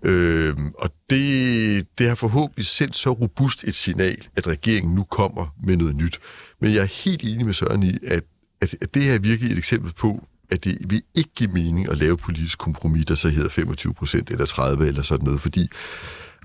Øh, 0.03 0.57
og 0.79 0.91
det, 1.11 1.87
det 1.99 2.09
har 2.09 2.15
forhåbentlig 2.15 2.67
sendt 2.67 2.97
så 2.97 3.11
robust 3.11 3.65
et 3.65 3.75
signal, 3.75 4.27
at 4.37 4.47
regeringen 4.47 4.95
nu 4.95 5.03
kommer 5.03 5.55
med 5.65 5.77
noget 5.77 5.97
nyt. 5.97 6.21
Men 6.61 6.75
jeg 6.75 6.83
er 6.83 7.05
helt 7.05 7.23
enig 7.23 7.47
med 7.47 7.55
Søren 7.55 7.83
i, 7.83 7.99
at, 8.07 8.23
at, 8.61 8.75
at 8.81 8.95
det 8.95 9.05
her 9.05 9.15
er 9.15 9.19
virkelig 9.19 9.53
et 9.53 9.59
eksempel 9.59 9.93
på, 9.93 10.27
at 10.51 10.65
det 10.65 10.79
vil 10.89 11.03
ikke 11.15 11.31
give 11.35 11.51
mening 11.51 11.89
at 11.91 11.99
lave 11.99 12.17
politisk 12.17 12.59
kompromis, 12.59 13.07
der 13.07 13.15
så 13.15 13.29
hedder 13.29 13.51
25 13.51 13.95
procent 13.95 14.31
eller 14.31 14.47
30 14.47 14.87
eller 14.87 15.03
sådan 15.03 15.25
noget, 15.25 15.41
fordi 15.41 15.69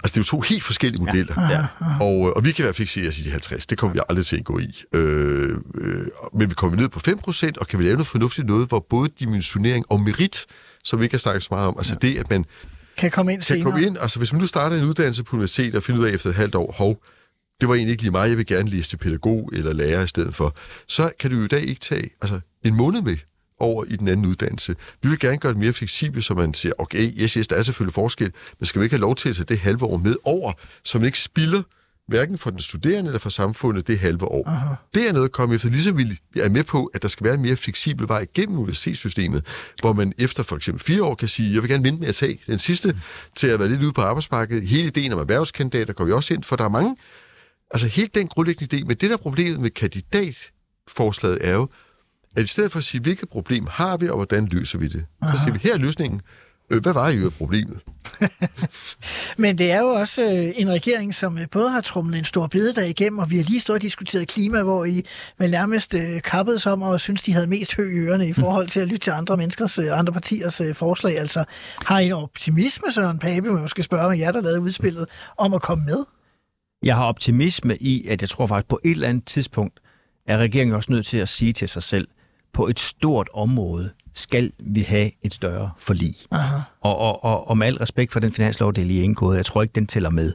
Altså, 0.03 0.13
det 0.13 0.17
er 0.17 0.21
jo 0.21 0.23
to 0.23 0.41
helt 0.41 0.63
forskellige 0.63 1.03
modeller. 1.03 1.35
Ja. 1.51 1.57
Ja. 1.57 1.65
Og, 2.01 2.35
og 2.35 2.45
vi 2.45 2.51
kan 2.51 2.65
være 2.65 2.73
fixeret 2.73 3.17
i 3.17 3.23
de 3.23 3.31
50. 3.31 3.67
Det 3.67 3.77
kommer 3.77 3.93
vi 3.93 3.99
aldrig 4.09 4.25
til 4.25 4.37
at 4.37 4.43
gå 4.43 4.59
i. 4.59 4.83
Øh, 4.93 5.57
øh, 5.75 6.07
men 6.33 6.49
vi 6.49 6.55
kommer 6.55 6.77
ned 6.77 6.89
på 6.89 6.99
5%, 7.07 7.51
og 7.61 7.67
kan 7.67 7.79
vi 7.79 7.83
lave 7.83 7.93
noget 7.95 8.07
fornuftigt 8.07 8.47
noget, 8.47 8.67
hvor 8.67 8.85
både 8.89 9.09
dimensionering 9.19 9.85
og 9.89 10.01
merit, 10.01 10.45
som 10.83 10.99
vi 10.99 11.05
ikke 11.05 11.13
har 11.13 11.19
snakket 11.19 11.43
så 11.43 11.47
meget 11.51 11.67
om, 11.67 11.75
altså 11.77 11.97
ja. 12.03 12.07
det, 12.07 12.17
at 12.17 12.29
man 12.29 12.45
kan 12.97 13.11
komme 13.11 13.33
ind 13.33 13.39
kan 13.39 13.43
senere. 13.43 13.63
komme 13.63 13.85
ind, 13.85 13.97
altså 13.99 14.19
hvis 14.19 14.31
man 14.31 14.41
nu 14.41 14.47
starter 14.47 14.77
en 14.77 14.83
uddannelse 14.83 15.23
på 15.23 15.35
universitet 15.35 15.75
og 15.75 15.83
finder 15.83 16.01
ud 16.01 16.07
af 16.07 16.11
efter 16.11 16.29
et 16.29 16.35
halvt 16.35 16.55
år, 16.55 16.71
hov, 16.71 17.03
det 17.61 17.69
var 17.69 17.75
egentlig 17.75 17.91
ikke 17.91 18.03
lige 18.03 18.11
mig, 18.11 18.29
jeg 18.29 18.37
vil 18.37 18.45
gerne 18.45 18.69
læse 18.69 18.89
til 18.89 18.97
pædagog 18.97 19.49
eller 19.53 19.73
lærer 19.73 20.03
i 20.03 20.07
stedet 20.07 20.35
for, 20.35 20.55
så 20.87 21.11
kan 21.19 21.31
du 21.31 21.37
jo 21.37 21.43
i 21.43 21.47
dag 21.47 21.61
ikke 21.61 21.81
tage 21.81 22.09
altså, 22.21 22.39
en 22.63 22.75
måned 22.75 23.01
med 23.01 23.17
over 23.59 23.85
i 23.85 23.95
den 23.95 24.07
anden 24.07 24.25
uddannelse. 24.25 24.75
Vi 25.03 25.09
vil 25.09 25.19
gerne 25.19 25.37
gøre 25.37 25.51
det 25.51 25.59
mere 25.59 25.73
fleksibelt, 25.73 26.25
så 26.25 26.33
man 26.33 26.53
siger, 26.53 26.73
okay, 26.77 27.11
yes, 27.21 27.33
yes, 27.33 27.47
der 27.47 27.55
er 27.55 27.63
selvfølgelig 27.63 27.93
forskel, 27.93 28.31
men 28.59 28.65
skal 28.65 28.81
vi 28.81 28.85
ikke 28.85 28.93
have 28.93 29.01
lov 29.01 29.15
til 29.15 29.29
at 29.29 29.35
tage 29.35 29.45
det 29.45 29.59
halve 29.59 29.85
år 29.85 29.97
med 29.97 30.15
over, 30.23 30.53
så 30.83 30.97
man 30.97 31.05
ikke 31.05 31.19
spilder 31.19 31.61
hverken 32.07 32.37
for 32.37 32.49
den 32.49 32.59
studerende 32.59 33.09
eller 33.09 33.19
for 33.19 33.29
samfundet 33.29 33.87
det 33.87 33.99
halve 33.99 34.25
år. 34.25 34.47
Aha. 34.47 34.75
Det 34.93 35.07
er 35.07 35.13
noget 35.13 35.25
at 35.25 35.31
komme 35.31 35.55
efter, 35.55 35.69
ligesom 35.69 35.97
vi 35.97 36.03
er 36.35 36.49
med 36.49 36.63
på, 36.63 36.85
at 36.85 37.01
der 37.01 37.07
skal 37.07 37.23
være 37.23 37.33
en 37.33 37.41
mere 37.41 37.55
fleksibel 37.55 38.07
vej 38.07 38.25
gennem 38.33 38.57
universitetssystemet, 38.57 39.45
hvor 39.81 39.93
man 39.93 40.13
efter 40.17 40.43
for 40.43 40.55
eksempel 40.55 40.83
fire 40.83 41.03
år 41.03 41.15
kan 41.15 41.27
sige, 41.27 41.53
jeg 41.53 41.61
vil 41.61 41.69
gerne 41.69 41.83
vente 41.83 41.99
med 41.99 42.07
at 42.07 42.15
tage 42.15 42.39
den 42.47 42.59
sidste 42.59 42.91
mm. 42.91 42.97
til 43.35 43.47
at 43.47 43.59
være 43.59 43.69
lidt 43.69 43.83
ude 43.83 43.93
på 43.93 44.01
arbejdsmarkedet. 44.01 44.67
Hele 44.67 44.87
ideen 44.87 45.13
om 45.13 45.19
erhvervskandidater 45.19 45.93
går 45.93 46.05
vi 46.05 46.11
også 46.11 46.33
ind, 46.33 46.43
for 46.43 46.55
der 46.55 46.63
er 46.63 46.69
mange, 46.69 46.95
altså 47.71 47.87
helt 47.87 48.15
den 48.15 48.27
grundlæggende 48.27 48.77
idé, 48.77 48.85
men 48.85 48.97
det 48.97 49.09
der 49.09 49.17
problemet 49.17 49.59
med 49.59 49.69
kandidatforslaget 49.69 51.37
er 51.41 51.53
jo, 51.53 51.69
at 52.37 52.43
i 52.43 52.47
stedet 52.47 52.71
for 52.71 52.77
at 52.77 52.83
sige, 52.83 53.01
hvilket 53.01 53.29
problem 53.29 53.67
har 53.71 53.97
vi, 53.97 54.09
og 54.09 54.15
hvordan 54.15 54.45
løser 54.45 54.77
vi 54.77 54.87
det, 54.87 55.05
Aha. 55.21 55.37
så 55.37 55.43
siger 55.43 55.53
vi, 55.53 55.59
her 55.63 55.73
er 55.73 55.77
løsningen. 55.77 56.21
Øh, 56.69 56.81
hvad 56.81 56.93
var 56.93 57.09
jo 57.09 57.31
problemet? 57.37 57.79
Men 59.43 59.57
det 59.57 59.71
er 59.71 59.79
jo 59.79 59.87
også 59.87 60.23
øh, 60.23 60.51
en 60.55 60.69
regering, 60.69 61.15
som 61.15 61.37
øh, 61.37 61.47
både 61.51 61.69
har 61.69 61.81
trummet 61.81 62.17
en 62.17 62.23
stor 62.23 62.47
der 62.47 62.83
igennem, 62.83 63.19
og 63.19 63.29
vi 63.29 63.37
har 63.37 63.43
lige 63.43 63.59
stået 63.59 63.75
og 63.75 63.81
diskuteret 63.81 64.27
klima, 64.27 64.63
hvor 64.63 64.85
I 64.85 65.05
vel 65.37 65.51
nærmest 65.51 65.95
kappede 66.23 66.59
sig 66.59 66.71
om 66.71 66.81
og 66.81 67.01
synes, 67.01 67.21
de 67.21 67.33
havde 67.33 67.47
mest 67.47 67.75
høj 67.75 67.85
i 67.85 67.89
ørerne 67.89 68.27
i 68.27 68.33
forhold 68.33 68.67
til 68.67 68.79
at 68.79 68.87
lytte 68.87 69.03
til 69.03 69.11
andre 69.11 69.37
menneskers, 69.37 69.79
andre 69.79 70.13
partiers 70.13 70.61
forslag. 70.73 71.17
Altså, 71.17 71.43
har 71.85 71.99
I 71.99 72.05
en 72.05 72.11
optimisme, 72.11 72.91
Søren 72.91 73.19
Pape, 73.19 73.51
man 73.51 73.61
måske 73.61 73.83
spørge 73.83 74.05
om 74.05 74.19
jer, 74.19 74.31
der 74.31 74.41
lavede 74.41 74.61
udspillet, 74.61 75.05
om 75.37 75.53
at 75.53 75.61
komme 75.61 75.85
med? 75.85 76.03
Jeg 76.83 76.95
har 76.95 77.03
optimisme 77.03 77.77
i, 77.77 78.07
at 78.07 78.21
jeg 78.21 78.29
tror 78.29 78.47
faktisk 78.47 78.69
på 78.69 78.79
et 78.83 78.91
eller 78.91 79.07
andet 79.07 79.25
tidspunkt, 79.25 79.79
er 80.27 80.37
regeringen 80.37 80.75
også 80.75 80.91
nødt 80.91 81.05
til 81.05 81.17
at 81.17 81.29
sige 81.29 81.53
til 81.53 81.69
sig 81.69 81.83
selv, 81.83 82.07
på 82.53 82.67
et 82.67 82.79
stort 82.79 83.29
område 83.33 83.89
skal 84.13 84.51
vi 84.59 84.81
have 84.81 85.11
et 85.23 85.33
større 85.33 85.71
forlig. 85.79 86.15
Aha. 86.31 86.57
Og, 86.81 86.97
og, 86.97 87.23
og, 87.23 87.47
og 87.47 87.57
med 87.57 87.67
al 87.67 87.77
respekt 87.77 88.13
for 88.13 88.19
den 88.19 88.31
finanslov, 88.31 88.73
det 88.73 88.81
er 88.81 88.85
lige 88.85 89.03
indgået, 89.03 89.37
jeg 89.37 89.45
tror 89.45 89.61
ikke, 89.61 89.73
den 89.75 89.87
tæller 89.87 90.09
med. 90.09 90.33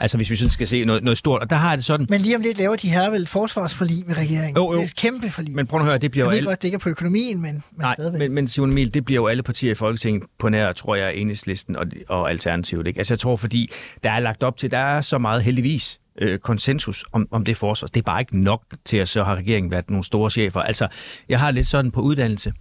Altså 0.00 0.16
hvis 0.16 0.30
vi 0.30 0.36
sådan 0.36 0.50
skal 0.50 0.68
se 0.68 0.84
noget, 0.84 1.02
noget 1.02 1.18
stort, 1.18 1.42
og 1.42 1.50
der 1.50 1.56
har 1.56 1.76
det 1.76 1.84
sådan... 1.84 2.06
Men 2.10 2.20
lige 2.20 2.36
om 2.36 2.42
lidt 2.42 2.58
laver 2.58 2.76
de 2.76 2.88
her 2.88 3.10
vel 3.10 3.26
forsvarsforlig 3.26 4.04
med 4.06 4.16
regeringen. 4.16 4.56
Jo, 4.56 4.72
jo. 4.72 4.72
Det 4.72 4.80
er 4.80 4.84
et 4.84 4.96
kæmpe 4.96 5.30
forlig. 5.30 5.54
Men 5.54 5.66
prøv 5.66 5.80
at 5.80 5.86
høre, 5.86 5.98
det 5.98 6.10
bliver 6.10 6.26
jeg 6.26 6.32
jo... 6.32 6.36
Alle... 6.36 6.46
godt, 6.48 6.62
det 6.62 6.68
ikke 6.68 6.74
er 6.74 6.78
på 6.78 6.88
økonomien, 6.88 7.42
men, 7.42 7.52
men 7.52 7.62
Nej, 7.76 7.94
stadigvæk. 7.94 8.18
Men, 8.18 8.32
men 8.32 8.48
Simon 8.48 8.70
Emil, 8.70 8.94
det 8.94 9.04
bliver 9.04 9.20
jo 9.20 9.26
alle 9.26 9.42
partier 9.42 9.70
i 9.70 9.74
Folketinget 9.74 10.22
på 10.38 10.48
nær, 10.48 10.72
tror 10.72 10.94
jeg, 10.94 11.14
enhedslisten 11.14 11.76
og, 11.76 11.86
og 12.08 12.30
Alternativet. 12.30 12.86
Ikke? 12.86 12.98
Altså 12.98 13.14
jeg 13.14 13.18
tror, 13.18 13.36
fordi 13.36 13.70
der 14.04 14.10
er 14.10 14.20
lagt 14.20 14.42
op 14.42 14.56
til, 14.56 14.70
der 14.70 14.78
er 14.78 15.00
så 15.00 15.18
meget 15.18 15.42
heldigvis 15.42 16.00
øh, 16.18 16.38
konsensus 16.38 17.04
om, 17.12 17.28
om 17.30 17.44
det 17.44 17.56
forsvar. 17.56 17.88
Det 17.88 18.00
er 18.00 18.02
bare 18.02 18.20
ikke 18.20 18.40
nok 18.40 18.62
til, 18.84 18.96
at 18.96 19.08
så 19.08 19.24
har 19.24 19.36
regeringen 19.36 19.70
været 19.70 19.90
nogle 19.90 20.04
store 20.04 20.30
chefer. 20.30 20.60
Altså, 20.60 20.88
jeg 21.28 21.40
har 21.40 21.50
lidt 21.50 21.66
sådan 21.66 21.90
på 21.90 22.00
uddannelse, 22.00 22.52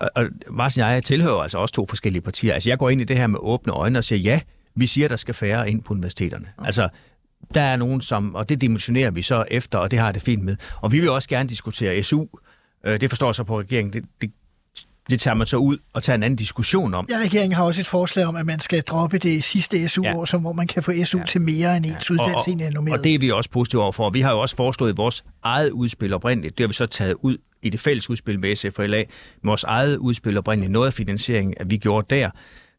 og, 0.00 0.10
og 0.16 0.24
Martin 0.50 0.82
og 0.82 0.90
jeg 0.90 1.04
tilhører 1.04 1.42
altså 1.42 1.58
også 1.58 1.74
to 1.74 1.86
forskellige 1.86 2.22
partier. 2.22 2.54
Altså, 2.54 2.70
jeg 2.70 2.78
går 2.78 2.90
ind 2.90 3.00
i 3.00 3.04
det 3.04 3.16
her 3.16 3.26
med 3.26 3.38
åbne 3.42 3.72
øjne 3.72 3.98
og 3.98 4.04
siger, 4.04 4.18
ja, 4.18 4.40
vi 4.74 4.86
siger, 4.86 5.08
der 5.08 5.16
skal 5.16 5.34
færre 5.34 5.70
ind 5.70 5.82
på 5.82 5.94
universiteterne. 5.94 6.46
Altså, 6.58 6.88
der 7.54 7.60
er 7.60 7.76
nogen, 7.76 8.00
som, 8.00 8.34
og 8.34 8.48
det 8.48 8.60
dimensionerer 8.60 9.10
vi 9.10 9.22
så 9.22 9.44
efter, 9.50 9.78
og 9.78 9.90
det 9.90 9.98
har 9.98 10.12
det 10.12 10.22
fint 10.22 10.44
med. 10.44 10.56
Og 10.80 10.92
vi 10.92 11.00
vil 11.00 11.10
også 11.10 11.28
gerne 11.28 11.48
diskutere 11.48 12.02
SU. 12.02 12.26
Øh, 12.86 13.00
det 13.00 13.10
forstår 13.10 13.32
så 13.32 13.44
på 13.44 13.60
regeringen. 13.60 13.92
Det, 13.92 14.04
det 14.20 14.30
det 15.10 15.20
tager 15.20 15.34
man 15.34 15.46
så 15.46 15.56
ud 15.56 15.78
og 15.92 16.02
tager 16.02 16.14
en 16.14 16.22
anden 16.22 16.36
diskussion 16.36 16.94
om. 16.94 17.06
Ja, 17.10 17.18
regeringen 17.18 17.56
har 17.56 17.64
også 17.64 17.80
et 17.80 17.86
forslag 17.86 18.26
om, 18.26 18.36
at 18.36 18.46
man 18.46 18.60
skal 18.60 18.82
droppe 18.82 19.18
det 19.18 19.44
sidste 19.44 19.88
SU-år, 19.88 20.18
Ja. 20.18 20.26
som 20.26 20.40
hvor 20.40 20.52
man 20.52 20.66
kan 20.66 20.82
få 20.82 20.92
SU 21.04 21.18
ja. 21.18 21.24
til 21.24 21.40
mere 21.40 21.76
end 21.76 21.86
ens 21.86 22.10
uddannelse, 22.10 22.50
end 22.50 22.60
er 22.60 22.70
normeret. 22.70 22.98
og 22.98 23.04
det 23.04 23.14
er 23.14 23.18
vi 23.18 23.30
også 23.30 23.50
positive 23.50 23.82
overfor. 23.82 24.10
Vi 24.10 24.20
har 24.20 24.30
jo 24.32 24.40
også 24.40 24.56
foreslået 24.56 24.96
vores 24.96 25.24
eget 25.42 25.70
udspil 25.70 26.12
oprindeligt. 26.12 26.58
Det 26.58 26.64
har 26.64 26.68
vi 26.68 26.74
så 26.74 26.86
taget 26.86 27.14
ud 27.22 27.38
i 27.62 27.70
det 27.70 27.80
fælles 27.80 28.10
udspil 28.10 28.40
med 28.40 28.56
SF 28.56 28.78
og 28.78 28.88
LA. 28.88 28.96
Med 28.98 29.04
vores 29.44 29.64
eget 29.64 29.96
udspil 29.96 30.38
oprindeligt. 30.38 30.72
Noget 30.72 30.86
af 30.86 30.92
finansieringen, 30.92 31.54
at 31.56 31.70
vi 31.70 31.76
gjorde 31.76 32.06
der, 32.16 32.30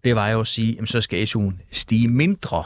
det 0.04 0.16
var 0.16 0.30
jo 0.30 0.40
at 0.40 0.48
sige, 0.48 0.82
at 0.82 0.90
så 0.90 1.02
skal 1.02 1.28
SU'en 1.28 1.54
stige 1.72 2.08
mindre, 2.08 2.64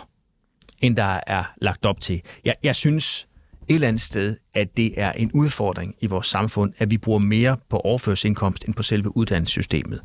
end 0.82 0.96
der 0.96 1.20
er 1.28 1.44
lagt 1.62 1.86
op 1.86 2.02
til. 2.02 2.22
Jeg, 2.46 2.56
jeg 2.64 2.76
synes 2.76 3.28
et 3.68 3.76
eller 3.76 3.88
andet 3.88 4.02
sted, 4.02 4.38
at 4.54 4.78
det 4.78 4.94
er 4.98 5.12
en 5.12 5.32
udfordring 5.32 5.96
i 6.02 6.08
vores 6.08 6.28
samfund, 6.28 6.74
at 6.78 6.92
vi 6.92 6.98
bruger 6.98 7.20
mere 7.20 7.58
på 7.70 7.78
overførselsindkomst 7.78 8.66
end 8.68 8.74
på 8.74 8.84
selve 8.84 9.18
uddannelsessystemet. 9.18 10.02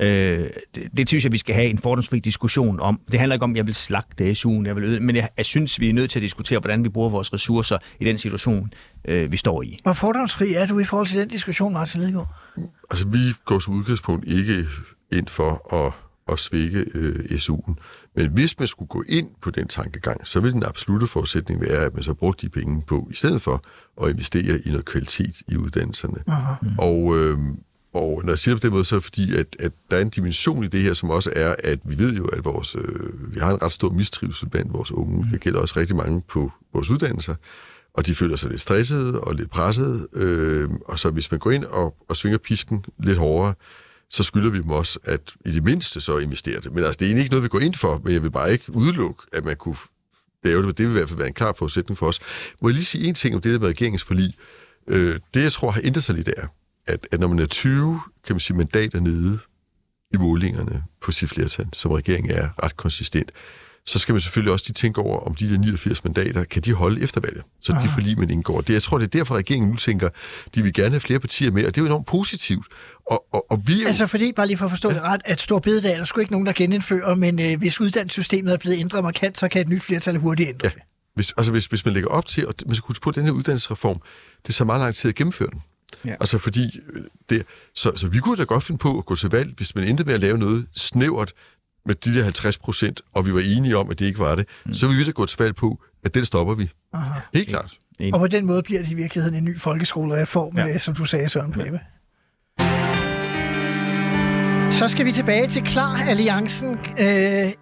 Øh, 0.00 0.50
det, 0.74 0.88
det 0.96 1.08
synes 1.08 1.24
jeg, 1.24 1.32
vi 1.32 1.38
skal 1.38 1.54
have 1.54 1.68
en 1.68 1.78
fordomsfri 1.78 2.18
diskussion 2.18 2.80
om. 2.80 3.00
Det 3.12 3.20
handler 3.20 3.34
ikke 3.34 3.44
om, 3.44 3.50
at 3.50 3.56
jeg 3.56 3.66
vil 3.66 3.74
slagte 3.74 4.30
SU'en, 4.30 4.66
jeg 4.66 4.76
vil 4.76 4.84
øde, 4.84 5.00
men 5.00 5.16
jeg, 5.16 5.28
jeg 5.36 5.44
synes, 5.44 5.80
vi 5.80 5.88
er 5.88 5.92
nødt 5.92 6.10
til 6.10 6.18
at 6.18 6.22
diskutere, 6.22 6.58
hvordan 6.58 6.84
vi 6.84 6.88
bruger 6.88 7.08
vores 7.08 7.32
ressourcer 7.32 7.78
i 8.00 8.04
den 8.04 8.18
situation, 8.18 8.72
øh, 9.04 9.32
vi 9.32 9.36
står 9.36 9.62
i. 9.62 9.78
Hvor 9.82 9.92
fordomsfri 9.92 10.54
er 10.54 10.66
du 10.66 10.78
i 10.78 10.84
forhold 10.84 11.06
til 11.06 11.20
den 11.20 11.28
diskussion, 11.28 11.72
Martin 11.72 12.00
Lidegaard? 12.00 12.34
Altså, 12.90 13.08
vi 13.08 13.18
går 13.44 13.58
som 13.58 13.74
udgangspunkt 13.74 14.28
ikke 14.28 14.66
ind 15.12 15.28
for 15.28 15.74
at, 15.86 15.92
at 16.32 16.38
svække 16.38 16.84
øh, 16.94 17.24
SU'en. 17.30 17.74
Men 18.16 18.30
hvis 18.30 18.58
man 18.58 18.68
skulle 18.68 18.88
gå 18.88 19.04
ind 19.08 19.30
på 19.42 19.50
den 19.50 19.68
tankegang, 19.68 20.26
så 20.26 20.40
vil 20.40 20.52
den 20.52 20.64
absolute 20.64 21.06
forudsætning 21.06 21.60
være, 21.60 21.84
at 21.84 21.94
man 21.94 22.02
så 22.02 22.14
brugte 22.14 22.46
de 22.46 22.50
penge 22.50 22.82
på, 22.86 23.08
i 23.10 23.14
stedet 23.14 23.42
for 23.42 23.62
at 24.02 24.10
investere 24.10 24.60
i 24.66 24.68
noget 24.68 24.84
kvalitet 24.84 25.42
i 25.48 25.56
uddannelserne. 25.56 26.18
Aha. 26.26 26.54
Og, 26.78 27.18
øh, 27.18 27.38
og 27.92 28.20
når 28.24 28.32
jeg 28.32 28.38
siger 28.38 28.54
det 28.54 28.62
på 28.62 28.66
den 28.66 28.74
måde, 28.74 28.84
så 28.84 28.94
er 28.94 28.98
det 28.98 29.04
fordi, 29.04 29.34
at, 29.34 29.56
at 29.58 29.72
der 29.90 29.96
er 29.96 30.00
en 30.00 30.08
dimension 30.08 30.64
i 30.64 30.66
det 30.66 30.80
her, 30.80 30.94
som 30.94 31.10
også 31.10 31.32
er, 31.36 31.56
at 31.64 31.80
vi 31.84 31.98
ved 31.98 32.14
jo, 32.14 32.24
at 32.24 32.44
vores, 32.44 32.76
øh, 32.76 33.34
vi 33.34 33.40
har 33.40 33.50
en 33.50 33.62
ret 33.62 33.72
stor 33.72 33.90
mistrivsel 33.90 34.48
blandt 34.48 34.72
vores 34.72 34.92
unge. 34.92 35.28
Det 35.32 35.40
gælder 35.40 35.60
også 35.60 35.78
rigtig 35.78 35.96
mange 35.96 36.22
på 36.28 36.52
vores 36.72 36.90
uddannelser. 36.90 37.34
Og 37.94 38.06
de 38.06 38.14
føler 38.14 38.36
sig 38.36 38.50
lidt 38.50 38.60
stressede 38.60 39.20
og 39.20 39.34
lidt 39.34 39.50
pressede. 39.50 40.08
Øh, 40.12 40.70
og 40.84 40.98
så 40.98 41.10
hvis 41.10 41.30
man 41.30 41.40
går 41.40 41.50
ind 41.50 41.64
og, 41.64 41.94
og 42.08 42.16
svinger 42.16 42.38
pisken 42.38 42.84
lidt 42.98 43.18
hårdere, 43.18 43.54
så 44.10 44.22
skylder 44.22 44.50
vi 44.50 44.58
dem 44.58 44.70
også, 44.70 44.98
at 45.04 45.34
i 45.46 45.50
det 45.50 45.64
mindste 45.64 46.00
så 46.00 46.18
investere 46.18 46.60
det. 46.60 46.72
Men 46.72 46.84
altså, 46.84 46.98
det 46.98 47.04
er 47.04 47.08
egentlig 47.08 47.22
ikke 47.22 47.32
noget, 47.32 47.42
vi 47.42 47.48
går 47.48 47.60
ind 47.60 47.74
for, 47.74 48.00
men 48.04 48.12
jeg 48.12 48.22
vil 48.22 48.30
bare 48.30 48.52
ikke 48.52 48.64
udelukke, 48.74 49.22
at 49.32 49.44
man 49.44 49.56
kunne 49.56 49.76
lave 50.44 50.56
det, 50.56 50.64
men 50.64 50.74
det 50.74 50.86
vil 50.86 50.90
i 50.90 50.98
hvert 50.98 51.08
fald 51.08 51.18
være 51.18 51.28
en 51.28 51.34
klar 51.34 51.52
forudsætning 51.58 51.98
for 51.98 52.06
os. 52.06 52.20
Må 52.62 52.68
jeg 52.68 52.74
lige 52.74 52.84
sige 52.84 53.08
en 53.08 53.14
ting 53.14 53.34
om 53.34 53.40
det 53.40 53.52
der 53.52 53.58
med 53.58 53.68
regeringens 53.68 54.04
forlig? 54.04 54.34
Øh, 54.86 55.20
det, 55.34 55.42
jeg 55.42 55.52
tror 55.52 55.70
har 55.70 55.80
ændret 55.84 56.02
sig 56.02 56.14
lidt, 56.14 56.28
er, 56.36 56.46
at, 56.86 57.06
at 57.10 57.20
når 57.20 57.28
man 57.28 57.38
er 57.38 57.46
20, 57.46 58.00
kan 58.26 58.34
man 58.34 58.40
sige, 58.40 58.56
mandater 58.56 59.00
nede 59.00 59.38
i 60.14 60.16
målingerne 60.16 60.84
på 61.00 61.12
sit 61.12 61.28
flertal, 61.28 61.68
som 61.72 61.90
regeringen 61.90 62.30
er 62.30 62.48
ret 62.62 62.76
konsistent, 62.76 63.32
så 63.86 63.98
skal 63.98 64.12
man 64.12 64.20
selvfølgelig 64.20 64.52
også 64.52 64.64
lige 64.68 64.74
tænke 64.74 65.00
over, 65.00 65.20
om 65.20 65.34
de 65.34 65.52
der 65.52 65.58
89 65.58 66.04
mandater, 66.04 66.44
kan 66.44 66.62
de 66.62 66.72
holde 66.72 67.02
efter 67.02 67.20
valget? 67.20 67.42
Så 67.60 67.72
de 67.72 67.90
forlig, 67.94 68.18
man 68.18 68.30
indgår. 68.30 68.60
Det, 68.60 68.74
jeg 68.74 68.82
tror, 68.82 68.98
det 68.98 69.04
er 69.04 69.18
derfor, 69.18 69.34
regeringen 69.34 69.70
nu 69.70 69.76
tænker, 69.76 70.08
de 70.54 70.62
vil 70.62 70.72
gerne 70.72 70.90
have 70.90 71.00
flere 71.00 71.20
partier 71.20 71.50
med, 71.50 71.66
og 71.66 71.74
det 71.74 71.80
er 71.80 71.82
jo 71.82 71.86
enormt 71.86 72.06
positivt. 72.06 72.66
Og, 73.06 73.24
og, 73.32 73.50
og 73.50 73.62
vi 73.66 73.82
jo... 73.82 73.86
Altså 73.86 74.06
fordi, 74.06 74.32
bare 74.32 74.46
lige 74.46 74.56
for 74.56 74.64
at 74.64 74.70
forstå 74.70 74.88
ja. 74.88 74.94
det 74.94 75.02
ret, 75.02 75.20
at 75.24 75.40
Stor 75.40 75.58
Bededag 75.58 75.92
er 75.92 75.96
der 75.96 76.04
sgu 76.04 76.20
ikke 76.20 76.32
nogen, 76.32 76.46
der 76.46 76.52
genindfører, 76.52 77.14
men 77.14 77.40
øh, 77.40 77.58
hvis 77.58 77.80
uddannelsessystemet 77.80 78.52
er 78.52 78.58
blevet 78.58 78.78
ændret 78.78 79.02
markant, 79.04 79.38
så 79.38 79.48
kan 79.48 79.60
et 79.60 79.68
nyt 79.68 79.82
flertal 79.82 80.16
hurtigt 80.16 80.48
ændre 80.48 80.70
Ja. 80.76 80.80
Hvis, 81.14 81.32
altså 81.36 81.52
hvis, 81.52 81.66
hvis 81.66 81.84
man 81.84 81.94
lægger 81.94 82.10
op 82.10 82.26
til, 82.26 82.46
og 82.48 82.54
man 82.66 82.74
skal 82.74 82.86
huske 82.86 83.02
på, 83.02 83.10
at 83.10 83.16
den 83.16 83.24
her 83.24 83.32
uddannelsesreform, 83.32 84.00
det 84.46 84.54
tager 84.54 84.66
meget 84.66 84.80
lang 84.80 84.94
tid 84.94 85.08
at 85.08 85.14
gennemføre 85.14 85.48
den. 85.52 85.62
Ja. 86.04 86.14
Altså 86.20 86.38
fordi, 86.38 86.80
øh, 86.92 87.02
det, 87.30 87.46
så, 87.74 87.92
så 87.96 88.08
vi 88.08 88.18
kunne 88.18 88.36
da 88.36 88.44
godt 88.44 88.64
finde 88.64 88.78
på 88.78 88.98
at 88.98 89.06
gå 89.06 89.14
til 89.14 89.30
valg, 89.30 89.54
hvis 89.56 89.74
man 89.74 89.84
endte 89.84 90.04
med 90.04 90.14
at 90.14 90.20
lave 90.20 90.38
noget 90.38 90.66
snævert 90.76 91.32
med 91.86 91.94
de 91.94 92.14
der 92.14 92.24
50 92.24 92.58
procent, 92.58 93.00
og 93.12 93.26
vi 93.26 93.34
var 93.34 93.40
enige 93.40 93.76
om, 93.76 93.90
at 93.90 93.98
det 93.98 94.04
ikke 94.04 94.18
var 94.18 94.34
det, 94.34 94.46
mm. 94.66 94.74
så 94.74 94.86
ville 94.86 94.98
vi 94.98 95.04
da 95.04 95.10
gå 95.10 95.26
til 95.26 95.38
valg 95.38 95.56
på, 95.56 95.80
at 96.04 96.14
den 96.14 96.24
stopper 96.24 96.54
vi. 96.54 96.70
Aha. 96.92 97.20
Helt 97.34 97.48
klart. 97.48 97.76
Enig. 98.00 98.14
Og 98.14 98.20
på 98.20 98.26
den 98.26 98.46
måde 98.46 98.62
bliver 98.62 98.82
det 98.82 98.90
i 98.90 98.94
virkeligheden 98.94 99.38
en 99.38 99.44
ny 99.44 99.58
folkeskolereform, 99.58 100.58
ja. 100.58 100.66
Ja. 100.66 100.78
som 100.78 100.94
du 100.94 101.04
sagde, 101.04 101.28
Søren 101.28 101.52
Pape. 101.52 101.80
Så 104.72 104.88
skal 104.88 105.06
vi 105.06 105.12
tilbage 105.12 105.46
til 105.46 105.62
Klar-alliancen. 105.62 106.78
Øh, 107.00 107.52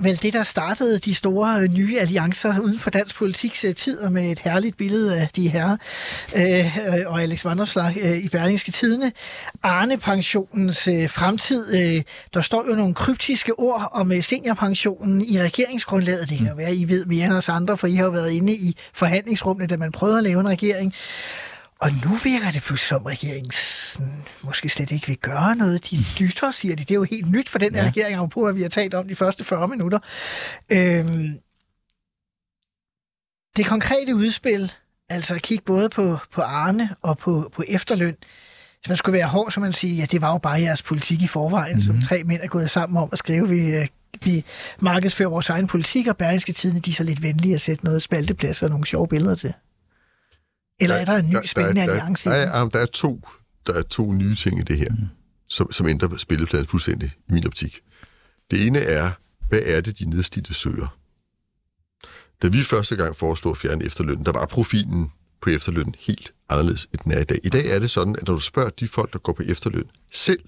vel 0.00 0.22
det, 0.22 0.32
der 0.32 0.42
startede 0.42 0.98
de 0.98 1.14
store 1.14 1.60
øh, 1.60 1.72
nye 1.74 1.98
alliancer 2.00 2.60
uden 2.60 2.78
for 2.78 2.90
dansk 2.90 3.16
politiks 3.16 3.64
øh, 3.64 3.74
tid, 3.74 3.98
og 3.98 4.12
med 4.12 4.32
et 4.32 4.38
herligt 4.38 4.76
billede 4.76 5.20
af 5.20 5.28
de 5.36 5.48
her 5.48 5.76
øh, 6.36 6.78
øh, 6.88 7.06
og 7.06 7.22
Alex 7.22 7.44
Vanderslag 7.44 7.96
øh, 8.00 8.18
i 8.18 8.28
Berlingske 8.28 8.72
Tidene. 8.72 9.12
Arne-pensionens 9.62 10.88
øh, 10.88 11.10
fremtid. 11.10 11.74
Øh, 11.74 12.02
der 12.34 12.40
står 12.40 12.64
jo 12.68 12.74
nogle 12.74 12.94
kryptiske 12.94 13.58
ord 13.58 13.88
om 13.92 14.12
øh, 14.12 14.22
seniorpensionen 14.22 15.24
i 15.24 15.40
regeringsgrundlaget. 15.40 16.30
Det 16.30 16.38
kan 16.38 16.48
jo 16.48 16.54
være, 16.54 16.74
I 16.74 16.88
ved 16.88 17.06
mere 17.06 17.26
end 17.26 17.34
os 17.34 17.48
andre, 17.48 17.76
for 17.76 17.86
I 17.86 17.94
har 17.94 18.04
jo 18.04 18.10
været 18.10 18.30
inde 18.30 18.52
i 18.52 18.76
forhandlingsrummene, 18.94 19.66
da 19.66 19.76
man 19.76 19.92
prøvede 19.92 20.18
at 20.18 20.24
lave 20.24 20.40
en 20.40 20.48
regering. 20.48 20.94
Og 21.80 21.90
nu 21.92 22.14
virker 22.24 22.50
det 22.50 22.62
pludselig 22.62 22.88
som 22.88 23.02
regeringen 23.02 23.50
sådan, 23.50 24.24
måske 24.42 24.68
slet 24.68 24.90
ikke 24.90 25.06
vil 25.06 25.18
gøre 25.18 25.56
noget. 25.56 25.90
De 25.90 25.96
lytter, 26.18 26.50
siger 26.50 26.76
de. 26.76 26.84
Det 26.84 26.90
er 26.90 26.94
jo 26.94 27.04
helt 27.04 27.30
nyt 27.30 27.48
for 27.48 27.58
den 27.58 27.74
her 27.74 27.82
Ja. 27.82 27.88
regering, 27.88 28.30
på, 28.30 28.44
at 28.46 28.54
vi 28.54 28.62
har 28.62 28.68
talt 28.68 28.94
om 28.94 29.08
de 29.08 29.16
første 29.16 29.44
40 29.44 29.68
minutter. 29.68 29.98
Øhm, 30.70 31.38
det 33.56 33.66
konkrete 33.66 34.14
udspil, 34.14 34.72
altså 35.08 35.34
at 35.34 35.42
kigge 35.42 35.64
både 35.64 35.88
på, 35.88 36.18
på 36.32 36.42
Arne 36.42 36.96
og 37.02 37.18
på, 37.18 37.50
på 37.54 37.64
efterløn, 37.68 38.16
hvis 38.80 38.88
man 38.88 38.96
skulle 38.96 39.18
være 39.18 39.28
hård, 39.28 39.50
så 39.50 39.60
man 39.60 39.72
sige, 39.72 39.96
ja, 39.96 40.04
det 40.04 40.20
var 40.20 40.32
jo 40.32 40.38
bare 40.38 40.60
jeres 40.60 40.82
politik 40.82 41.22
i 41.22 41.26
forvejen, 41.26 41.76
mm-hmm. 41.76 42.00
som 42.02 42.08
tre 42.08 42.22
mænd 42.24 42.40
er 42.42 42.46
gået 42.48 42.70
sammen 42.70 43.02
om 43.02 43.08
at 43.12 43.18
skrive, 43.18 43.48
vi, 43.48 43.60
øh, 43.76 43.86
vi 44.24 44.44
markedsfører 44.80 45.28
vores 45.28 45.48
egen 45.48 45.66
politik, 45.66 46.06
og 46.06 46.16
Berlingske 46.16 46.52
Tiden, 46.52 46.80
de 46.80 46.90
er 46.90 46.94
så 46.94 47.04
lidt 47.04 47.22
venlige 47.22 47.54
at 47.54 47.60
sætte 47.60 47.84
noget 47.84 48.02
spalteplads 48.02 48.62
og 48.62 48.70
nogle 48.70 48.86
sjove 48.86 49.08
billeder 49.08 49.34
til. 49.34 49.52
Eller 50.80 50.96
er 50.96 51.04
der 51.04 51.16
en 51.16 51.28
ny 51.28 51.36
spændende 51.44 51.80
der, 51.80 51.90
alliance? 51.90 52.30
Der, 52.30 52.36
i 52.36 52.40
der, 52.40 52.52
er, 52.52 52.68
der, 52.68 52.78
er 52.78 52.86
to, 52.86 53.28
der 53.66 53.72
er 53.72 53.82
to 53.82 54.12
nye 54.12 54.34
ting 54.34 54.60
i 54.60 54.62
det 54.62 54.78
her, 54.78 54.90
mm. 54.90 55.06
som, 55.48 55.72
som 55.72 55.86
ændrer 55.86 56.16
spillepladen 56.16 56.66
fuldstændig 56.66 57.12
i 57.28 57.32
min 57.32 57.46
optik. 57.46 57.80
Det 58.50 58.66
ene 58.66 58.78
er, 58.78 59.10
hvad 59.48 59.62
er 59.64 59.80
det, 59.80 59.98
de 59.98 60.10
nedslidte 60.10 60.54
søger? 60.54 60.98
Da 62.42 62.48
vi 62.48 62.64
første 62.64 62.96
gang 62.96 63.16
foreslog 63.16 63.50
at 63.50 63.58
fjerne 63.58 63.84
efterlønnen, 63.84 64.26
der 64.26 64.32
var 64.32 64.46
profilen 64.46 65.12
på 65.40 65.50
efterlønnen 65.50 65.94
helt 65.98 66.32
anderledes, 66.48 66.88
end 66.92 67.00
den 67.04 67.12
er 67.12 67.20
i 67.20 67.24
dag. 67.24 67.40
I 67.44 67.48
dag 67.48 67.70
er 67.70 67.78
det 67.78 67.90
sådan, 67.90 68.16
at 68.16 68.26
når 68.26 68.34
du 68.34 68.40
spørger 68.40 68.70
de 68.70 68.88
folk, 68.88 69.12
der 69.12 69.18
går 69.18 69.32
på 69.32 69.42
efterløn, 69.42 69.90
selv 70.12 70.40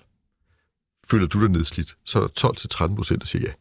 føler 1.10 1.26
du 1.26 1.40
dig 1.40 1.50
nedslidt, 1.50 1.96
så 2.04 2.18
er 2.18 2.26
der 2.26 2.86
12-13 2.86 2.94
procent, 2.94 3.20
der 3.20 3.26
siger 3.26 3.42
ja. 3.46 3.52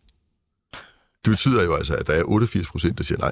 Det 1.26 1.32
betyder 1.32 1.64
jo 1.64 1.76
altså, 1.76 1.96
at 1.96 2.08
der 2.08 2.14
er 2.14 2.24
88 2.24 2.68
procent, 2.68 2.98
der 2.98 3.04
siger 3.04 3.20
nej. 3.20 3.32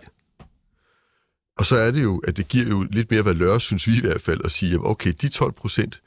Og 1.58 1.66
så 1.66 1.76
er 1.76 1.92
det 1.92 2.04
jo, 2.04 2.18
at 2.18 2.38
det 2.38 2.48
giver 2.48 2.68
jo 2.68 2.88
lidt 2.92 3.12
mere 3.12 3.26
valør, 3.26 3.58
synes 3.58 3.88
vi 3.88 3.98
i 3.98 4.02
hvert 4.02 4.22
fald, 4.22 4.42
at 4.46 4.52
sige, 4.52 4.74
at 4.74 4.80
okay, 4.84 5.14
de 5.22 5.30
12 5.30 5.52
procent, 5.52 6.02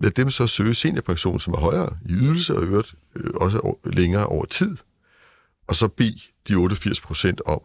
lad 0.00 0.10
dem 0.10 0.30
så 0.30 0.46
søge 0.46 0.74
seniorpension, 0.74 1.40
som 1.40 1.54
er 1.54 1.58
højere 1.58 1.96
i 2.04 2.12
ydelse 2.12 2.54
og 2.54 2.62
øvrigt 2.62 2.94
øh, 3.16 3.30
også 3.34 3.58
over, 3.58 3.76
længere 3.84 4.26
over 4.26 4.44
tid, 4.44 4.76
og 5.66 5.76
så 5.76 5.88
bede 5.88 6.20
de 6.48 6.54
88 6.54 7.00
procent 7.00 7.40
om 7.46 7.60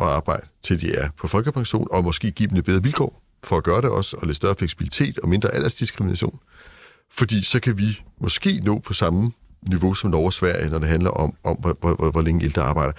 at 0.00 0.06
arbejde, 0.06 0.46
til 0.62 0.80
de 0.80 0.94
er 0.94 1.10
på 1.18 1.28
folkepension, 1.28 1.88
og 1.90 2.04
måske 2.04 2.30
give 2.30 2.46
dem 2.48 2.54
lidt 2.54 2.66
bedre 2.66 2.82
vilkår 2.82 3.22
for 3.44 3.56
at 3.56 3.64
gøre 3.64 3.82
det 3.82 3.90
også, 3.90 4.16
og 4.16 4.26
lidt 4.26 4.36
større 4.36 4.54
fleksibilitet 4.54 5.18
og 5.18 5.28
mindre 5.28 5.54
aldersdiskrimination. 5.54 6.38
Fordi 7.10 7.42
så 7.42 7.60
kan 7.60 7.78
vi 7.78 8.02
måske 8.20 8.60
nå 8.64 8.78
på 8.78 8.92
samme 8.92 9.32
niveau 9.62 9.94
som 9.94 10.10
Norge 10.10 10.26
og 10.26 10.32
Sverige, 10.32 10.70
når 10.70 10.78
det 10.78 10.88
handler 10.88 11.10
om, 11.10 11.34
om 11.44 11.56
hvor, 11.56 11.76
hvor, 11.80 12.10
hvor, 12.10 12.22
længe 12.22 12.44
ældre 12.44 12.62
arbejder. 12.62 12.92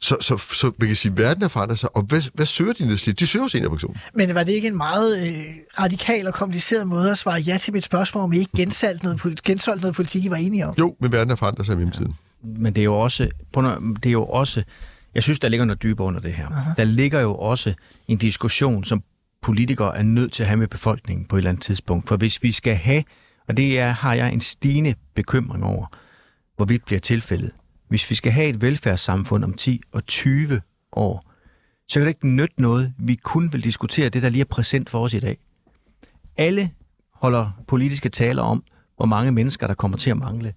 Så, 0.00 0.16
så, 0.20 0.38
så 0.38 0.72
man 0.78 0.88
kan 0.88 0.96
sige, 0.96 1.12
at 1.12 1.18
verden 1.18 1.42
har 1.42 1.48
forandret 1.48 1.78
sig, 1.78 1.96
og 1.96 2.02
hvad, 2.02 2.22
hvad 2.34 2.46
søger 2.46 2.72
de 2.72 2.86
nedslidte? 2.86 3.20
De 3.24 3.26
søger 3.26 3.46
seniorpension. 3.46 3.96
Men 4.14 4.34
var 4.34 4.42
det 4.42 4.52
ikke 4.52 4.68
en 4.68 4.76
meget 4.76 5.26
øh, 5.28 5.44
radikal 5.80 6.26
og 6.26 6.34
kompliceret 6.34 6.86
måde 6.86 7.10
at 7.10 7.18
svare 7.18 7.40
ja 7.40 7.58
til 7.58 7.72
mit 7.72 7.84
spørgsmål, 7.84 8.24
om 8.24 8.32
I 8.32 8.38
ikke 8.38 8.56
gensolgt 8.56 9.02
noget, 9.02 9.42
gensolgt 9.44 9.82
noget 9.82 9.96
politik, 9.96 10.24
I 10.24 10.30
var 10.30 10.36
enige 10.36 10.66
om? 10.66 10.74
Jo, 10.78 10.96
men 11.00 11.12
verden 11.12 11.28
har 11.28 11.36
forandret 11.36 11.66
sig 11.66 11.72
i 11.72 11.76
mellemtiden. 11.76 12.14
Men 12.42 12.74
det 12.74 12.80
er 12.80 12.84
jo 12.84 12.94
også, 12.94 13.28
nu- 13.56 13.94
det 13.94 14.06
er 14.06 14.12
jo 14.12 14.24
også, 14.24 14.62
jeg 15.14 15.22
synes, 15.22 15.38
der 15.38 15.48
ligger 15.48 15.64
noget 15.66 15.82
dybere 15.82 16.06
under 16.06 16.20
det 16.20 16.32
her. 16.32 16.48
Aha. 16.48 16.70
Der 16.76 16.84
ligger 16.84 17.20
jo 17.20 17.34
også 17.34 17.74
en 18.08 18.18
diskussion, 18.18 18.84
som 18.84 19.02
politikere 19.42 19.98
er 19.98 20.02
nødt 20.02 20.32
til 20.32 20.42
at 20.42 20.46
have 20.46 20.56
med 20.56 20.68
befolkningen 20.68 21.26
på 21.26 21.36
et 21.36 21.40
eller 21.40 21.50
andet 21.50 21.62
tidspunkt. 21.62 22.08
For 22.08 22.16
hvis 22.16 22.42
vi 22.42 22.52
skal 22.52 22.74
have, 22.76 23.04
og 23.48 23.56
det 23.56 23.80
er, 23.80 23.90
har 23.90 24.14
jeg 24.14 24.32
en 24.32 24.40
stigende 24.40 24.94
bekymring 25.14 25.64
over, 25.64 25.86
hvorvidt 26.56 26.84
bliver 26.84 27.00
tilfældet. 27.00 27.50
Hvis 27.88 28.10
vi 28.10 28.14
skal 28.14 28.32
have 28.32 28.48
et 28.48 28.60
velfærdssamfund 28.60 29.44
om 29.44 29.54
10 29.54 29.80
og 29.92 30.06
20 30.06 30.60
år, 30.92 31.30
så 31.88 32.00
kan 32.00 32.02
det 32.02 32.08
ikke 32.08 32.28
nytte 32.28 32.62
noget, 32.62 32.94
vi 32.98 33.14
kun 33.14 33.52
vil 33.52 33.64
diskutere 33.64 34.08
det, 34.08 34.22
der 34.22 34.28
lige 34.28 34.40
er 34.40 34.44
præsent 34.44 34.90
for 34.90 35.04
os 35.04 35.14
i 35.14 35.20
dag. 35.20 35.38
Alle 36.36 36.70
holder 37.14 37.50
politiske 37.68 38.08
taler 38.08 38.42
om, 38.42 38.64
hvor 38.96 39.06
mange 39.06 39.32
mennesker, 39.32 39.66
der 39.66 39.74
kommer 39.74 39.96
til 39.96 40.10
at 40.10 40.16
mangle 40.16 40.54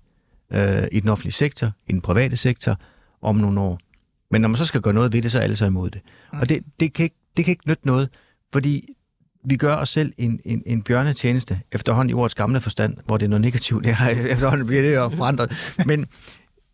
øh, 0.51 0.87
i 0.91 0.99
den 0.99 1.09
offentlige 1.09 1.33
sektor, 1.33 1.71
i 1.87 1.91
den 1.91 2.01
private 2.01 2.37
sektor, 2.37 2.79
om 3.21 3.35
nogle 3.35 3.59
år. 3.61 3.79
Men 4.31 4.41
når 4.41 4.47
man 4.47 4.57
så 4.57 4.65
skal 4.65 4.81
gøre 4.81 4.93
noget 4.93 5.13
ved 5.13 5.21
det, 5.21 5.31
så 5.31 5.37
er 5.39 5.43
alle 5.43 5.55
så 5.55 5.65
imod 5.65 5.89
det. 5.89 6.01
Og 6.31 6.49
det, 6.49 6.63
det, 6.79 6.93
kan 6.93 7.03
ikke, 7.03 7.15
det 7.37 7.45
kan 7.45 7.51
ikke 7.51 7.67
nytte 7.67 7.87
noget, 7.87 8.09
fordi 8.53 8.89
vi 9.49 9.57
gør 9.57 9.75
os 9.75 9.89
selv 9.89 10.13
en, 10.17 10.39
en, 10.45 10.63
en 10.65 10.83
bjørnetjeneste 10.83 11.61
efterhånden 11.71 12.09
i 12.09 12.13
ordets 12.13 12.35
gamle 12.35 12.59
forstand, 12.59 12.97
hvor 13.05 13.17
det 13.17 13.25
er 13.25 13.29
noget 13.29 13.41
negativt. 13.41 13.83
Det 13.83 13.95
her, 13.95 14.09
efterhånden 14.33 14.67
bliver 14.67 14.81
det 14.81 14.95
jo 14.95 15.09
forandret. 15.09 15.55
Men, 15.85 16.05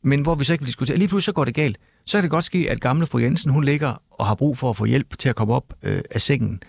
men 0.03 0.21
hvor 0.21 0.35
vi 0.35 0.43
så 0.43 0.53
ikke 0.53 0.61
vil 0.61 0.67
diskutere. 0.67 0.97
Lige 0.97 1.07
pludselig 1.07 1.25
så 1.25 1.31
går 1.31 1.45
det 1.45 1.53
galt. 1.53 1.77
Så 2.05 2.17
kan 2.17 2.23
det 2.23 2.31
godt 2.31 2.45
ske, 2.45 2.67
at 2.69 2.81
gamle 2.81 3.05
fru 3.05 3.19
Jensen, 3.19 3.51
hun 3.51 3.63
ligger 3.63 4.01
og 4.11 4.25
har 4.25 4.35
brug 4.35 4.57
for 4.57 4.69
at 4.69 4.77
få 4.77 4.85
hjælp 4.85 5.17
til 5.17 5.29
at 5.29 5.35
komme 5.35 5.53
op 5.53 5.73
øh, 5.83 6.01
af 6.11 6.21
sengen. 6.21 6.63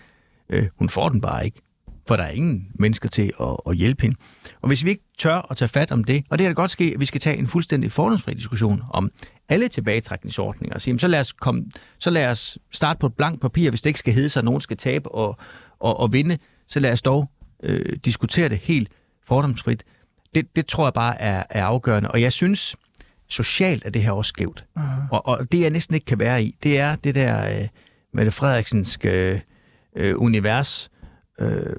Øh, 0.49 0.67
hun 0.79 0.89
får 0.89 1.09
den 1.09 1.21
bare 1.21 1.45
ikke, 1.45 1.61
for 2.07 2.15
der 2.15 2.23
er 2.23 2.31
ingen 2.31 2.67
mennesker 2.79 3.09
til 3.09 3.31
at, 3.41 3.57
at 3.67 3.75
hjælpe 3.75 4.01
hende. 4.01 4.17
Og 4.61 4.67
hvis 4.67 4.85
vi 4.85 4.89
ikke 4.89 5.03
tør 5.17 5.47
at 5.51 5.57
tage 5.57 5.69
fat 5.69 5.91
om 5.91 6.03
det, 6.03 6.23
og 6.29 6.39
det 6.39 6.45
kan 6.45 6.55
da 6.55 6.61
godt 6.61 6.71
ske, 6.71 6.91
at 6.93 6.99
vi 6.99 7.05
skal 7.05 7.21
tage 7.21 7.37
en 7.37 7.47
fuldstændig 7.47 7.91
fordomsfri 7.91 8.33
diskussion 8.33 8.81
om 8.89 9.11
alle 9.49 9.67
tilbagetrækningsordninger, 9.67 10.75
og 10.75 10.81
sige, 10.81 10.91
jamen, 10.91 10.99
så, 10.99 11.07
lad 11.07 11.19
os 11.19 11.33
komme, 11.33 11.65
så 11.99 12.09
lad 12.09 12.27
os 12.27 12.57
starte 12.71 12.99
på 12.99 13.07
et 13.07 13.13
blankt 13.13 13.41
papir, 13.41 13.69
hvis 13.69 13.81
det 13.81 13.89
ikke 13.89 13.99
skal 13.99 14.13
hedde 14.13 14.29
sig, 14.29 14.39
at 14.39 14.45
nogen 14.45 14.61
skal 14.61 14.77
tabe 14.77 15.11
og, 15.11 15.37
og, 15.85 15.99
og 15.99 16.13
vinde, 16.13 16.37
så 16.67 16.79
lad 16.79 16.91
os 16.91 17.01
dog 17.01 17.29
øh, 17.63 17.97
diskutere 18.05 18.49
det 18.49 18.57
helt 18.57 18.89
fordomsfrit. 19.27 19.83
Det, 20.35 20.55
det 20.55 20.65
tror 20.67 20.85
jeg 20.85 20.93
bare 20.93 21.21
er, 21.21 21.43
er 21.49 21.65
afgørende, 21.65 22.11
og 22.11 22.21
jeg 22.21 22.31
synes, 22.31 22.75
socialt 23.27 23.85
er 23.85 23.89
det 23.89 24.03
her 24.03 24.11
også 24.11 24.29
skævt. 24.29 24.65
Uh-huh. 24.77 25.09
Og, 25.11 25.27
og 25.27 25.51
det 25.51 25.61
jeg 25.61 25.69
næsten 25.69 25.95
ikke 25.95 26.05
kan 26.05 26.19
være 26.19 26.43
i, 26.43 26.55
det 26.63 26.79
er 26.79 26.95
det 26.95 27.15
der 27.15 27.59
øh, 27.59 27.67
Mette 28.13 28.31
Frederiksens 28.31 28.99
øh, 29.03 29.39
øh, 29.95 30.13
univers, 30.17 30.89
øh, 31.39 31.75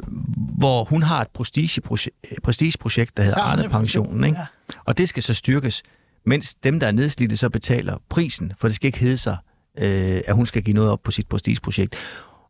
hvor 0.58 0.84
hun 0.84 1.02
har 1.02 1.20
et 1.20 1.28
prestigeprojekt, 1.28 2.16
prestigeprojekt 2.42 3.16
der 3.16 3.22
hedder 3.22 3.40
Arne 3.40 3.68
Pensionen, 3.68 4.24
ikke? 4.24 4.38
Ja. 4.38 4.46
og 4.84 4.98
det 4.98 5.08
skal 5.08 5.22
så 5.22 5.34
styrkes, 5.34 5.82
mens 6.26 6.54
dem, 6.54 6.80
der 6.80 6.86
er 6.86 6.92
nedslidte, 6.92 7.36
så 7.36 7.48
betaler 7.48 7.98
prisen, 8.08 8.52
for 8.58 8.68
det 8.68 8.74
skal 8.74 8.86
ikke 8.86 8.98
hedde 8.98 9.18
sig, 9.18 9.36
øh, 9.78 10.20
at 10.26 10.34
hun 10.34 10.46
skal 10.46 10.62
give 10.62 10.74
noget 10.74 10.90
op 10.90 11.02
på 11.02 11.10
sit 11.10 11.28
prestigeprojekt. 11.28 11.96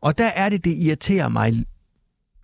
Og 0.01 0.19
der 0.19 0.29
er 0.29 0.49
det, 0.49 0.65
det 0.65 0.77
irriterer 0.77 1.29
mig 1.29 1.65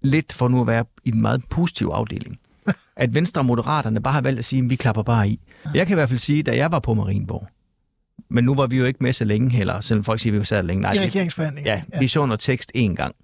lidt 0.03 0.33
for 0.33 0.49
nu 0.49 0.61
at 0.61 0.67
være 0.67 0.85
i 1.05 1.09
en 1.09 1.21
meget 1.21 1.45
positiv 1.51 1.87
afdeling. 1.87 2.39
At 2.97 3.15
Venstre 3.15 3.41
og 3.41 3.45
Moderaterne 3.45 4.03
bare 4.03 4.15
har 4.15 4.21
valgt 4.21 4.39
at 4.39 4.45
sige, 4.45 4.63
at 4.63 4.71
vi 4.71 4.77
klapper 4.77 5.03
bare 5.03 5.29
i. 5.29 5.41
Jeg 5.75 5.87
kan 5.87 5.95
i 5.95 5.97
hvert 5.97 6.09
fald 6.09 6.19
sige, 6.19 6.43
da 6.43 6.57
jeg 6.57 6.73
var 6.73 6.79
på 6.79 6.95
Marienborg, 6.95 7.49
men 8.29 8.45
nu 8.45 8.55
var 8.55 8.67
vi 8.67 8.77
jo 8.77 8.85
ikke 8.85 8.99
med 9.03 9.13
så 9.13 9.25
længe 9.25 9.51
heller, 9.51 9.81
selvom 9.81 10.05
folk 10.05 10.21
siger, 10.21 10.31
at 10.31 10.35
vi 10.35 10.39
var 10.39 10.45
sad 10.45 10.63
længe. 10.63 10.83
Nej, 10.83 10.93
I 10.93 10.99
regeringsforhandlingen. 10.99 11.75
Ja, 11.75 11.99
vi 11.99 12.09
så 12.09 12.27
noget 12.27 12.41
tekst 12.41 12.73
en 12.75 12.97
gang. 12.97 13.15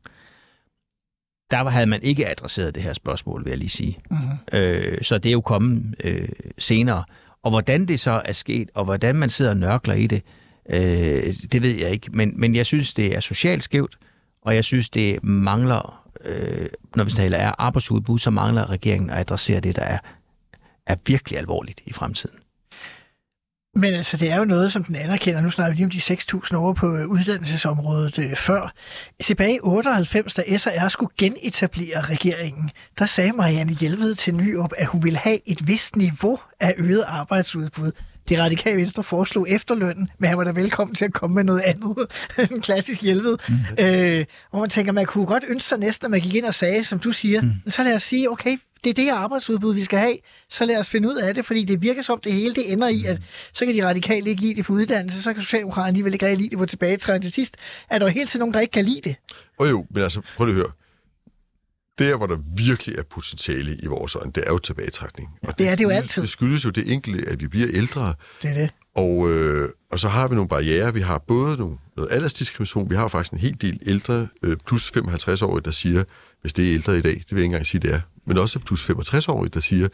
Der 1.50 1.68
havde 1.68 1.86
man 1.86 2.02
ikke 2.02 2.30
adresseret 2.30 2.74
det 2.74 2.82
her 2.82 2.92
spørgsmål, 2.92 3.44
vil 3.44 3.50
jeg 3.50 3.58
lige 3.58 3.68
sige. 3.68 3.98
Uh-huh. 4.12 4.56
Øh, 4.56 4.98
så 5.02 5.18
det 5.18 5.28
er 5.28 5.32
jo 5.32 5.40
kommet 5.40 5.94
øh, 6.04 6.28
senere. 6.58 7.04
Og 7.42 7.50
hvordan 7.50 7.86
det 7.86 8.00
så 8.00 8.22
er 8.24 8.32
sket, 8.32 8.70
og 8.74 8.84
hvordan 8.84 9.14
man 9.16 9.28
sidder 9.28 9.50
og 9.50 9.56
nørkler 9.56 9.94
i 9.94 10.06
det, 10.06 10.22
øh, 10.70 11.34
det 11.52 11.62
ved 11.62 11.74
jeg 11.74 11.90
ikke. 11.90 12.10
Men, 12.12 12.40
men 12.40 12.54
jeg 12.54 12.66
synes, 12.66 12.94
det 12.94 13.16
er 13.16 13.20
socialt 13.20 13.62
skævt, 13.62 13.98
og 14.48 14.54
jeg 14.54 14.64
synes, 14.64 14.88
det 14.88 15.24
mangler, 15.24 16.08
øh, 16.24 16.68
når 16.96 17.04
vi 17.04 17.10
taler 17.10 17.38
af 17.38 17.54
arbejdsudbud, 17.58 18.18
så 18.18 18.30
mangler 18.30 18.70
regeringen 18.70 19.10
at 19.10 19.18
adressere 19.18 19.60
det, 19.60 19.76
der 19.76 19.82
er, 19.82 19.98
er 20.86 20.96
virkelig 21.06 21.38
alvorligt 21.38 21.80
i 21.86 21.92
fremtiden. 21.92 22.38
Men 23.74 23.94
altså, 23.94 24.16
det 24.16 24.30
er 24.30 24.36
jo 24.36 24.44
noget, 24.44 24.72
som 24.72 24.84
den 24.84 24.96
anerkender. 24.96 25.40
Nu 25.40 25.50
snakker 25.50 25.72
vi 25.72 25.76
lige 25.76 25.84
om 25.84 25.90
de 25.90 26.44
6.000 26.54 26.56
over 26.56 26.72
på 26.72 26.96
øh, 26.96 27.08
uddannelsesområdet 27.08 28.18
øh, 28.18 28.36
før. 28.36 28.72
Tilbage 29.22 29.54
i 29.54 29.60
98, 29.62 30.34
da 30.34 30.56
SR 30.56 30.88
skulle 30.88 31.12
genetablere 31.18 32.00
regeringen, 32.00 32.70
der 32.98 33.06
sagde 33.06 33.32
Marianne 33.32 33.72
Hjelved 33.72 34.14
til 34.14 34.34
Nyop, 34.34 34.72
at 34.78 34.86
hun 34.86 35.02
ville 35.04 35.18
have 35.18 35.38
et 35.46 35.66
vist 35.66 35.96
niveau 35.96 36.38
af 36.60 36.74
øget 36.78 37.04
arbejdsudbud. 37.06 37.92
Det 38.28 38.38
radikale 38.38 38.76
venstre 38.76 39.02
foreslog 39.02 39.50
efterlønnen, 39.50 40.08
men 40.18 40.28
han 40.28 40.38
var 40.38 40.44
da 40.44 40.50
velkommen 40.50 40.94
til 40.94 41.04
at 41.04 41.12
komme 41.12 41.34
med 41.34 41.44
noget 41.44 41.60
andet. 41.60 41.96
en 42.52 42.60
klassisk 42.60 43.02
hjælved. 43.02 43.36
Mm. 43.48 43.84
Øh, 43.84 44.24
hvor 44.50 44.60
man 44.60 44.70
tænker, 44.70 44.92
man 44.92 45.06
kunne 45.06 45.26
godt 45.26 45.44
ønske 45.48 45.68
sig 45.68 45.78
næsten, 45.78 46.04
at 46.04 46.10
man 46.10 46.20
gik 46.20 46.34
ind 46.34 46.44
og 46.44 46.54
sagde, 46.54 46.84
som 46.84 46.98
du 46.98 47.12
siger, 47.12 47.42
mm. 47.42 47.52
så 47.66 47.82
lad 47.82 47.94
os 47.94 48.02
sige, 48.02 48.30
okay, 48.30 48.56
det 48.84 48.90
er 48.90 48.94
det 48.94 49.04
her 49.04 49.14
arbejdsudbud, 49.14 49.74
vi 49.74 49.84
skal 49.84 49.98
have, 49.98 50.16
så 50.50 50.64
lad 50.64 50.78
os 50.78 50.90
finde 50.90 51.08
ud 51.08 51.14
af 51.14 51.34
det, 51.34 51.44
fordi 51.44 51.64
det 51.64 51.82
virker 51.82 52.02
som, 52.02 52.20
det 52.20 52.32
hele 52.32 52.54
det 52.54 52.72
ender 52.72 52.88
i, 52.88 53.04
at 53.04 53.18
så 53.52 53.66
kan 53.66 53.74
de 53.74 53.86
radikale 53.86 54.30
ikke 54.30 54.42
lide 54.42 54.54
det 54.54 54.64
på 54.64 54.72
uddannelse, 54.72 55.22
så 55.22 55.32
kan 55.32 55.42
Socialdemokraterne 55.42 55.88
alligevel 55.88 56.12
ikke 56.12 56.26
rigtig 56.26 56.38
lide 56.38 56.50
det 56.50 56.58
på 56.58 56.66
tilbagetræning 56.66 57.22
til 57.22 57.32
sidst. 57.32 57.56
Er 57.90 57.98
der 57.98 58.06
jo 58.06 58.12
helt 58.12 58.30
til 58.30 58.38
nogen, 58.38 58.54
der 58.54 58.60
ikke 58.60 58.72
kan 58.72 58.84
lide 58.84 59.00
det? 59.04 59.16
Og 59.58 59.70
jo, 59.70 59.86
men 59.90 60.02
altså, 60.02 60.20
prøv 60.36 60.46
lige 60.46 60.54
at 60.54 60.56
høre. 60.56 60.72
Der, 61.98 62.16
hvor 62.16 62.26
der 62.26 62.36
virkelig 62.56 62.98
er 62.98 63.02
potentiale 63.02 63.76
i 63.82 63.86
vores 63.86 64.14
øjne, 64.14 64.32
det 64.32 64.44
er 64.46 64.50
jo 64.50 64.58
tilbagetrækning. 64.58 65.28
Og 65.42 65.58
det 65.58 65.68
er 65.68 65.74
det 65.74 65.84
jo 65.84 65.88
altid. 65.88 66.22
Det 66.22 66.30
skyldes 66.30 66.64
jo 66.64 66.70
det 66.70 66.92
enkelte, 66.92 67.28
at 67.28 67.40
vi 67.40 67.48
bliver 67.48 67.68
ældre. 67.72 68.14
Det 68.42 68.50
er 68.50 68.54
det. 68.54 68.70
Og, 68.94 69.30
øh, 69.30 69.68
og 69.90 70.00
så 70.00 70.08
har 70.08 70.28
vi 70.28 70.34
nogle 70.34 70.48
barriere. 70.48 70.94
Vi 70.94 71.00
har 71.00 71.18
både 71.18 71.56
nogle, 71.56 71.78
noget 71.96 72.12
aldersdiskrimination. 72.12 72.90
Vi 72.90 72.94
har 72.94 73.08
faktisk 73.08 73.32
en 73.32 73.38
hel 73.38 73.56
del 73.60 73.78
ældre, 73.86 74.28
øh, 74.42 74.56
plus 74.66 74.92
55-årige, 74.96 75.64
der 75.64 75.70
siger, 75.70 76.04
hvis 76.40 76.52
det 76.52 76.68
er 76.68 76.74
ældre 76.74 76.98
i 76.98 77.00
dag, 77.00 77.14
det 77.14 77.24
vil 77.30 77.36
jeg 77.36 77.38
ikke 77.38 77.44
engang 77.44 77.66
sige, 77.66 77.80
det 77.80 77.94
er, 77.94 78.00
men 78.26 78.38
også 78.38 78.58
plus 78.58 78.90
65-årige, 78.90 79.50
der 79.50 79.60
siger, 79.60 79.88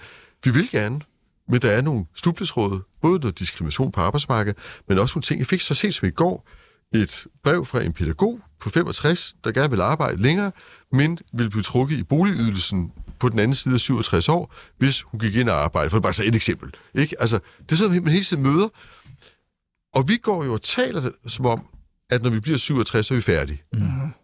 vi 0.44 0.50
vil 0.50 0.70
gerne, 0.70 1.00
men 1.48 1.62
der 1.62 1.70
er 1.70 1.82
nogle 1.82 2.04
stublingsråd, 2.14 2.80
både 3.02 3.20
noget 3.20 3.38
diskrimination 3.38 3.92
på 3.92 4.00
arbejdsmarkedet, 4.00 4.58
men 4.88 4.98
også 4.98 5.12
nogle 5.16 5.22
ting. 5.22 5.38
Jeg 5.38 5.46
fik 5.46 5.60
så 5.60 5.74
sent 5.74 5.94
som 5.94 6.08
i 6.08 6.10
går 6.10 6.48
et 6.94 7.26
brev 7.44 7.66
fra 7.66 7.82
en 7.82 7.92
pædagog 7.92 8.40
på 8.60 8.70
65, 8.70 9.36
der 9.44 9.52
gerne 9.52 9.70
vil 9.70 9.80
arbejde 9.80 10.22
længere, 10.22 10.52
men 10.94 11.18
vil 11.32 11.50
blive 11.50 11.62
trukket 11.62 11.98
i 11.98 12.02
boligydelsen 12.02 12.92
på 13.20 13.28
den 13.28 13.38
anden 13.38 13.54
side 13.54 13.74
af 13.74 13.80
67 13.80 14.28
år, 14.28 14.54
hvis 14.78 15.02
hun 15.02 15.20
gik 15.20 15.34
ind 15.34 15.48
og 15.48 15.56
arbejdede. 15.56 15.90
For 15.90 15.96
det 15.96 16.00
er 16.00 16.02
bare 16.02 16.14
så 16.14 16.24
et 16.24 16.36
eksempel. 16.36 16.74
Ikke? 16.94 17.20
Altså, 17.20 17.38
det 17.62 17.72
er 17.72 17.76
sådan, 17.76 18.02
man 18.02 18.12
hele 18.12 18.24
tiden 18.24 18.42
møder. 18.42 18.68
Og 19.94 20.08
vi 20.08 20.16
går 20.16 20.44
jo 20.44 20.52
og 20.52 20.62
taler 20.62 21.00
det, 21.00 21.12
som 21.26 21.46
om, 21.46 21.66
at 22.10 22.22
når 22.22 22.30
vi 22.30 22.40
bliver 22.40 22.58
67, 22.58 23.06
så 23.06 23.14
er 23.14 23.16
vi 23.16 23.22
færdige. 23.22 23.62
Mm. 23.72 23.80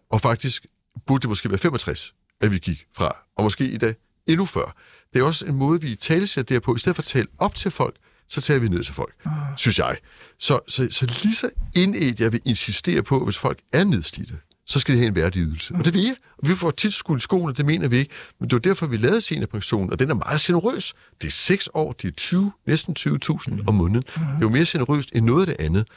Og 0.09 0.21
faktisk 0.21 0.65
burde 1.07 1.21
det 1.21 1.29
måske 1.29 1.49
være 1.49 1.59
65, 1.59 2.13
at 2.41 2.51
vi 2.51 2.59
gik 2.59 2.85
fra. 2.95 3.15
Og 3.37 3.43
måske 3.43 3.65
i 3.65 3.77
dag 3.77 3.95
endnu 4.27 4.45
før. 4.45 4.75
Det 5.13 5.21
er 5.21 5.23
også 5.23 5.45
en 5.45 5.55
måde, 5.55 5.81
vi 5.81 5.95
talesætter 5.95 6.47
det 6.47 6.55
her 6.55 6.59
på. 6.59 6.75
I 6.75 6.79
stedet 6.79 6.95
for 6.95 7.01
at 7.01 7.05
tale 7.05 7.27
op 7.37 7.55
til 7.55 7.71
folk, 7.71 7.95
så 8.27 8.41
tager 8.41 8.59
vi 8.59 8.67
ned 8.67 8.83
til 8.83 8.93
folk, 8.93 9.13
mm. 9.25 9.31
synes 9.57 9.79
jeg. 9.79 9.97
Så, 10.39 10.59
så, 10.67 10.87
så 10.91 11.05
lige 11.23 11.35
så 11.35 11.49
indet 11.75 12.19
jeg 12.19 12.31
vil 12.31 12.41
insistere 12.45 13.03
på, 13.03 13.25
hvis 13.25 13.37
folk 13.37 13.59
er 13.73 13.83
nedslidte, 13.83 14.37
så 14.71 14.79
skal 14.79 14.93
det 14.93 14.99
have 14.99 15.07
en 15.07 15.15
værdig 15.15 15.41
ydelse. 15.41 15.73
Og 15.73 15.85
det 15.85 15.93
vil 15.93 16.01
jeg. 16.01 16.15
Og 16.37 16.49
vi 16.49 16.55
får 16.55 16.71
tit 16.71 16.93
skudt 16.93 17.19
i 17.19 17.23
skoene, 17.23 17.53
det 17.53 17.65
mener 17.65 17.87
vi 17.87 17.97
ikke. 17.97 18.11
Men 18.39 18.49
det 18.49 18.53
var 18.53 18.59
derfor, 18.59 18.87
vi 18.87 18.97
lavede 18.97 19.21
seniorpensionen, 19.21 19.91
og 19.91 19.99
den 19.99 20.09
er 20.09 20.13
meget 20.13 20.41
generøs. 20.41 20.93
Det 21.21 21.27
er 21.27 21.31
6 21.31 21.69
år, 21.73 21.91
det 21.91 22.07
er 22.07 22.11
20, 22.11 22.51
næsten 22.67 22.95
20.000 22.99 23.11
mm. 23.47 23.63
om 23.67 23.73
måneden. 23.73 24.03
Mm. 24.15 24.21
Det 24.21 24.35
er 24.35 24.41
jo 24.41 24.49
mere 24.49 24.65
generøst 24.67 25.09
end 25.15 25.25
noget 25.25 25.49
af 25.49 25.55
det 25.57 25.65
andet. 25.65 25.87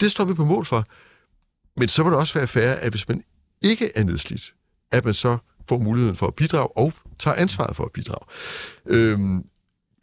Det 0.00 0.10
står 0.10 0.24
vi 0.24 0.34
på 0.34 0.44
mål 0.44 0.64
for. 0.66 0.86
Men 1.76 1.88
så 1.88 2.04
må 2.04 2.10
det 2.10 2.18
også 2.18 2.34
være 2.34 2.46
fair, 2.46 2.72
at 2.72 2.92
hvis 2.92 3.08
man 3.08 3.22
ikke 3.62 3.92
er 3.94 4.04
nedslidt, 4.04 4.54
at 4.92 5.04
man 5.04 5.14
så 5.14 5.38
får 5.68 5.78
muligheden 5.78 6.16
for 6.16 6.26
at 6.26 6.34
bidrage 6.34 6.76
og 6.76 6.92
tager 7.18 7.34
ansvaret 7.34 7.76
for 7.76 7.84
at 7.84 7.92
bidrage. 7.92 8.26
Øhm, 8.86 9.44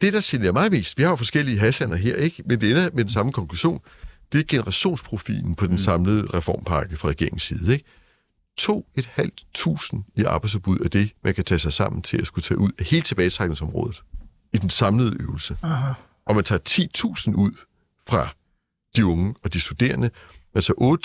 det, 0.01 0.13
der 0.13 0.21
generer 0.23 0.51
mig 0.51 0.71
mest, 0.71 0.97
vi 0.97 1.03
har 1.03 1.09
jo 1.09 1.15
forskellige 1.15 1.59
hassander 1.59 1.95
her, 1.95 2.15
ikke? 2.15 2.43
men 2.45 2.61
det 2.61 2.69
ender 2.69 2.89
med 2.93 3.03
den 3.03 3.11
samme 3.11 3.31
konklusion, 3.31 3.79
det 4.31 4.39
er 4.39 4.43
generationsprofilen 4.47 5.55
på 5.55 5.65
den 5.65 5.73
mm. 5.73 5.77
samlede 5.77 6.27
reformpakke 6.33 6.97
fra 6.97 7.09
regeringens 7.09 7.43
side. 7.43 7.73
Ikke? 7.73 7.85
2.500 8.61 10.01
i 10.15 10.23
arbejdsudbud 10.23 10.79
af 10.79 10.91
det, 10.91 11.11
man 11.23 11.33
kan 11.33 11.43
tage 11.43 11.59
sig 11.59 11.73
sammen 11.73 12.01
til 12.01 12.17
at 12.17 12.27
skulle 12.27 12.43
tage 12.43 12.57
ud 12.57 12.71
af 12.79 12.85
hele 12.85 13.01
tilbagetrækningsområdet 13.01 14.03
i 14.53 14.57
den 14.57 14.69
samlede 14.69 15.17
øvelse. 15.19 15.57
Aha. 15.63 15.93
Og 16.25 16.35
man 16.35 16.43
tager 16.43 16.59
10.000 16.69 17.35
ud 17.35 17.51
fra 18.07 18.29
de 18.95 19.05
unge 19.05 19.35
og 19.43 19.53
de 19.53 19.59
studerende, 19.59 20.09
man 20.53 20.63
tager 20.63 20.97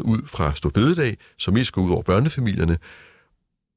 8.500 0.00 0.02
ud 0.02 0.26
fra 0.26 0.54
Storbededag, 0.54 1.16
som 1.38 1.54
mest 1.54 1.72
går 1.72 1.82
ud 1.82 1.90
over 1.90 2.02
børnefamilierne, 2.02 2.78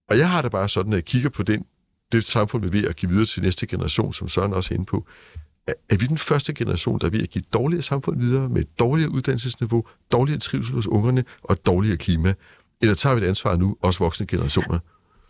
og 0.09 0.17
jeg 0.17 0.29
har 0.29 0.41
det 0.41 0.51
bare 0.51 0.69
sådan, 0.69 0.93
at 0.93 0.95
jeg 0.95 1.05
kigger 1.05 1.29
på 1.29 1.43
den, 1.43 1.65
det 2.11 2.25
samfund, 2.25 2.61
vi 2.61 2.67
er 2.67 2.71
ved 2.71 2.89
at 2.89 2.95
give 2.95 3.09
videre 3.09 3.25
til 3.25 3.41
næste 3.41 3.67
generation, 3.67 4.13
som 4.13 4.29
Søren 4.29 4.53
også 4.53 4.73
er 4.73 4.75
inde 4.75 4.85
på. 4.85 5.07
Er, 5.67 5.97
vi 5.97 6.07
den 6.07 6.17
første 6.17 6.53
generation, 6.53 6.99
der 6.99 7.05
er 7.05 7.11
ved 7.11 7.21
at 7.21 7.29
give 7.29 7.39
et 7.39 7.53
dårligere 7.53 7.81
samfund 7.81 8.19
videre, 8.19 8.49
med 8.49 8.61
et 8.61 8.79
dårligere 8.79 9.11
uddannelsesniveau, 9.11 9.83
dårligere 10.11 10.39
trivsel 10.39 10.75
hos 10.75 10.87
ungerne 10.87 11.23
og 11.43 11.53
et 11.53 11.65
dårligere 11.65 11.97
klima? 11.97 12.33
Eller 12.81 12.95
tager 12.95 13.15
vi 13.15 13.25
et 13.25 13.27
ansvar 13.27 13.55
nu, 13.55 13.75
også 13.81 13.99
voksne 13.99 14.25
generationer? 14.25 14.79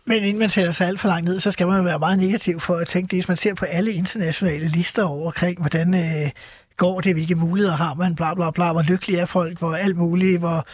Men 0.06 0.22
inden 0.22 0.38
man 0.38 0.48
tæller 0.48 0.72
sig 0.72 0.86
alt 0.86 1.00
for 1.00 1.08
langt 1.08 1.28
ned, 1.28 1.40
så 1.40 1.50
skal 1.50 1.66
man 1.66 1.84
være 1.84 1.98
meget 1.98 2.18
negativ 2.18 2.60
for 2.60 2.74
at 2.74 2.86
tænke 2.86 3.10
det, 3.10 3.16
hvis 3.16 3.28
man 3.28 3.36
ser 3.36 3.54
på 3.54 3.64
alle 3.64 3.92
internationale 3.92 4.68
lister 4.68 5.04
over 5.04 5.26
omkring, 5.26 5.58
hvordan 5.58 5.94
øh, 5.94 6.30
går 6.76 7.00
det, 7.00 7.14
hvilke 7.14 7.34
muligheder 7.34 7.76
har 7.76 7.94
man, 7.94 8.14
bla 8.14 8.34
bla 8.34 8.50
bla, 8.50 8.72
hvor 8.72 8.82
lykkelige 8.82 9.20
er 9.20 9.26
folk, 9.26 9.58
hvor 9.58 9.74
alt 9.74 9.96
muligt, 9.96 10.38
hvor 10.38 10.66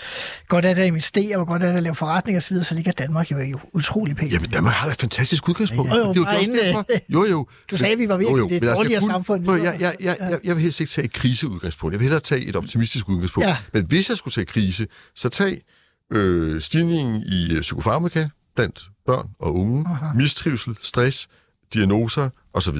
godt 0.48 0.64
er 0.64 0.74
det 0.74 0.82
at 0.82 0.86
investere, 0.86 1.36
hvor 1.36 1.44
godt 1.44 1.62
er 1.62 1.68
det 1.68 1.76
at 1.76 1.82
lave 1.82 1.94
forretning 1.94 2.36
osv., 2.36 2.56
så, 2.56 2.62
så 2.64 2.74
ligger 2.74 2.92
Danmark 2.92 3.30
jo, 3.30 3.38
jo 3.38 3.58
utrolig 3.72 4.16
pænt. 4.16 4.32
Jamen, 4.32 4.50
Danmark 4.50 4.74
har 4.74 4.90
et 4.90 5.00
fantastisk 5.00 5.48
udgangspunkt. 5.48 5.90
Ja, 5.90 5.96
jo, 5.96 6.04
jo, 6.04 6.12
det 6.12 6.18
er 6.18 6.32
jo, 6.32 6.38
inden, 6.38 6.56
derfor. 6.56 6.86
jo, 7.08 7.24
jo. 7.24 7.46
Du 7.70 7.76
sagde, 7.76 7.92
at 7.92 7.98
vi 7.98 8.08
var 8.08 8.16
ved 8.16 8.26
jo, 8.26 8.36
jo, 8.36 8.48
det 8.48 8.62
dårligere 8.62 8.94
altså, 8.94 9.06
samfund. 9.06 9.50
Jeg, 9.50 9.76
jeg, 9.80 9.94
jeg, 10.00 10.16
jeg, 10.20 10.38
jeg 10.44 10.56
vil 10.56 10.62
helst 10.62 10.80
ikke 10.80 10.92
tage 10.92 11.04
et 11.04 11.12
kriseudgangspunkt. 11.12 11.92
Jeg 11.92 12.00
vil 12.00 12.04
hellere 12.04 12.20
tage 12.20 12.44
et 12.44 12.56
optimistisk 12.56 13.08
udgangspunkt. 13.08 13.48
Ja. 13.48 13.56
Men 13.72 13.84
hvis 13.86 14.08
jeg 14.08 14.16
skulle 14.16 14.32
tage 14.32 14.44
krise, 14.44 14.86
så 15.14 15.28
tag 15.28 15.62
øh, 16.10 16.60
stigningen 16.60 17.22
i 17.22 17.54
øh, 17.54 17.60
psykofarmaka 17.60 18.28
blandt 18.54 18.88
børn 19.06 19.28
og 19.38 19.54
unge, 19.54 19.86
Aha. 19.88 20.12
mistrivsel, 20.14 20.76
stress, 20.82 21.28
diagnoser 21.74 22.30
osv., 22.52 22.76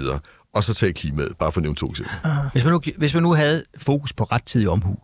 og 0.55 0.65
så 0.65 0.75
tage 0.75 0.93
klimaet, 0.93 1.37
bare 1.39 1.53
for 1.53 1.61
at 1.61 1.63
nævne 1.63 1.77
to 1.77 1.91
eksempler. 1.91 2.51
Hvis 2.53 2.65
man, 2.65 2.73
nu, 2.73 2.83
hvis 2.97 3.15
man 3.15 3.23
nu 3.23 3.33
havde 3.33 3.63
fokus 3.79 4.13
på 4.13 4.25
rettidig 4.25 4.69
omhu, 4.69 4.99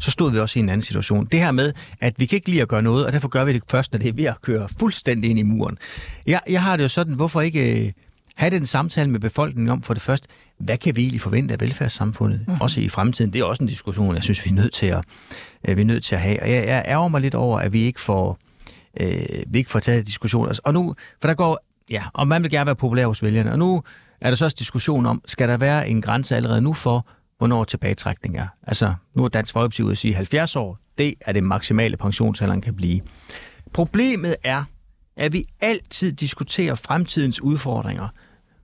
så 0.00 0.10
stod 0.10 0.32
vi 0.32 0.38
også 0.38 0.58
i 0.58 0.62
en 0.62 0.68
anden 0.68 0.82
situation. 0.82 1.26
Det 1.32 1.40
her 1.40 1.50
med, 1.50 1.72
at 2.00 2.14
vi 2.16 2.26
kan 2.26 2.36
ikke 2.36 2.48
lide 2.48 2.62
at 2.62 2.68
gøre 2.68 2.82
noget, 2.82 3.06
og 3.06 3.12
derfor 3.12 3.28
gør 3.28 3.44
vi 3.44 3.52
det 3.52 3.62
først, 3.70 3.92
når 3.92 3.98
det 3.98 4.08
er 4.08 4.12
ved 4.12 4.24
at 4.24 4.42
køre 4.42 4.68
fuldstændig 4.78 5.30
ind 5.30 5.38
i 5.38 5.42
muren. 5.42 5.78
Jeg, 6.26 6.40
jeg 6.48 6.62
har 6.62 6.76
det 6.76 6.84
jo 6.84 6.88
sådan, 6.88 7.14
hvorfor 7.14 7.40
ikke 7.40 7.86
øh, 7.86 7.92
have 8.34 8.50
den 8.50 8.66
samtale 8.66 9.10
med 9.10 9.20
befolkningen 9.20 9.68
om 9.68 9.82
for 9.82 9.94
det 9.94 10.02
første, 10.02 10.28
hvad 10.58 10.78
kan 10.78 10.96
vi 10.96 11.02
egentlig 11.02 11.20
forvente 11.20 11.54
af 11.54 11.60
velfærdssamfundet, 11.60 12.44
mm. 12.48 12.54
også 12.60 12.80
i 12.80 12.88
fremtiden? 12.88 13.32
Det 13.32 13.40
er 13.40 13.44
også 13.44 13.62
en 13.62 13.68
diskussion, 13.68 14.14
jeg 14.14 14.22
synes, 14.22 14.44
vi 14.44 14.50
er 14.50 14.54
nødt 14.54 14.72
til 14.72 14.86
at, 14.86 15.04
øh, 15.68 15.76
vi 15.76 15.82
er 15.82 15.86
nødt 15.86 16.04
til 16.04 16.14
at 16.14 16.20
have. 16.20 16.42
Og 16.42 16.50
jeg, 16.50 16.66
jeg 16.66 16.84
ærger 16.86 17.08
mig 17.08 17.20
lidt 17.20 17.34
over, 17.34 17.58
at 17.58 17.72
vi 17.72 17.80
ikke 17.80 18.00
får, 18.00 18.38
øh, 19.00 19.08
vi 19.46 19.58
ikke 19.58 19.70
får 19.70 19.78
taget 19.78 20.06
diskussion. 20.06 20.46
Altså, 20.46 20.62
og 20.64 20.74
nu, 20.74 20.94
for 21.20 21.28
der 21.28 21.34
går, 21.34 21.58
ja, 21.90 22.04
og 22.14 22.28
man 22.28 22.42
vil 22.42 22.50
gerne 22.50 22.66
være 22.66 22.76
populær 22.76 23.06
hos 23.06 23.22
vælgerne, 23.22 23.52
og 23.52 23.58
nu 23.58 23.82
er 24.20 24.30
der 24.30 24.36
så 24.36 24.44
også 24.44 24.56
diskussion 24.58 25.06
om, 25.06 25.22
skal 25.26 25.48
der 25.48 25.56
være 25.56 25.88
en 25.88 26.02
grænse 26.02 26.36
allerede 26.36 26.60
nu 26.60 26.72
for, 26.72 27.06
hvornår 27.38 27.64
tilbagetrækning 27.64 28.36
er. 28.36 28.46
Altså, 28.66 28.94
nu 29.14 29.24
er 29.24 29.28
Dansk 29.28 29.52
Folkeparti 29.52 29.82
ude 29.82 29.92
at 29.92 29.98
sige 29.98 30.14
70 30.14 30.56
år, 30.56 30.78
det 30.98 31.14
er 31.20 31.32
det 31.32 31.44
maksimale 31.44 31.96
pensionsalderen 31.96 32.60
kan 32.60 32.74
blive. 32.74 33.00
Problemet 33.72 34.36
er, 34.44 34.64
at 35.16 35.32
vi 35.32 35.44
altid 35.60 36.12
diskuterer 36.12 36.74
fremtidens 36.74 37.42
udfordringer 37.42 38.08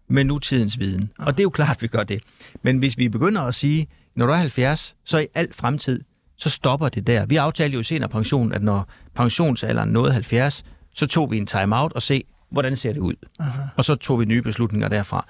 med 0.08 0.24
nutidens 0.24 0.78
viden. 0.78 1.10
Og 1.18 1.32
det 1.32 1.40
er 1.40 1.42
jo 1.42 1.50
klart, 1.50 1.76
at 1.76 1.82
vi 1.82 1.88
gør 1.88 2.02
det. 2.02 2.22
Men 2.62 2.78
hvis 2.78 2.98
vi 2.98 3.08
begynder 3.08 3.42
at 3.42 3.54
sige, 3.54 3.86
når 4.16 4.26
du 4.26 4.32
er 4.32 4.36
70, 4.36 4.96
så 5.04 5.18
i 5.18 5.26
alt 5.34 5.54
fremtid, 5.54 6.00
så 6.36 6.50
stopper 6.50 6.88
det 6.88 7.06
der. 7.06 7.26
Vi 7.26 7.36
aftalte 7.36 7.74
jo 7.74 7.80
i 7.80 7.84
senere 7.84 8.08
pension, 8.08 8.52
at 8.52 8.62
når 8.62 8.88
pensionsalderen 9.14 9.90
nåede 9.90 10.12
70, 10.12 10.64
så 10.94 11.06
tog 11.06 11.30
vi 11.30 11.36
en 11.36 11.46
time-out 11.46 11.92
og 11.92 12.02
se, 12.02 12.24
hvordan 12.50 12.76
ser 12.76 12.92
det 12.92 13.00
ud. 13.00 13.14
Aha. 13.38 13.62
Og 13.76 13.84
så 13.84 13.94
tog 13.94 14.20
vi 14.20 14.24
nye 14.24 14.42
beslutninger 14.42 14.88
derfra. 14.88 15.26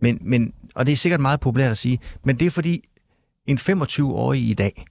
Men, 0.00 0.18
men, 0.20 0.52
og 0.74 0.86
det 0.86 0.92
er 0.92 0.96
sikkert 0.96 1.20
meget 1.20 1.40
populært 1.40 1.70
at 1.70 1.78
sige, 1.78 1.98
men 2.24 2.38
det 2.38 2.46
er 2.46 2.50
fordi 2.50 2.84
en 3.46 3.58
25-årig 3.58 4.48
i 4.48 4.54
dag, 4.54 4.86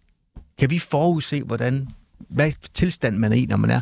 kan 0.59 0.69
vi 0.69 0.80
forudse, 0.80 1.43
hvordan, 1.43 1.88
hvad 2.30 2.51
tilstand 2.73 3.17
man 3.17 3.32
er 3.32 3.36
i, 3.36 3.45
når 3.45 3.57
man 3.57 3.69
er 3.69 3.82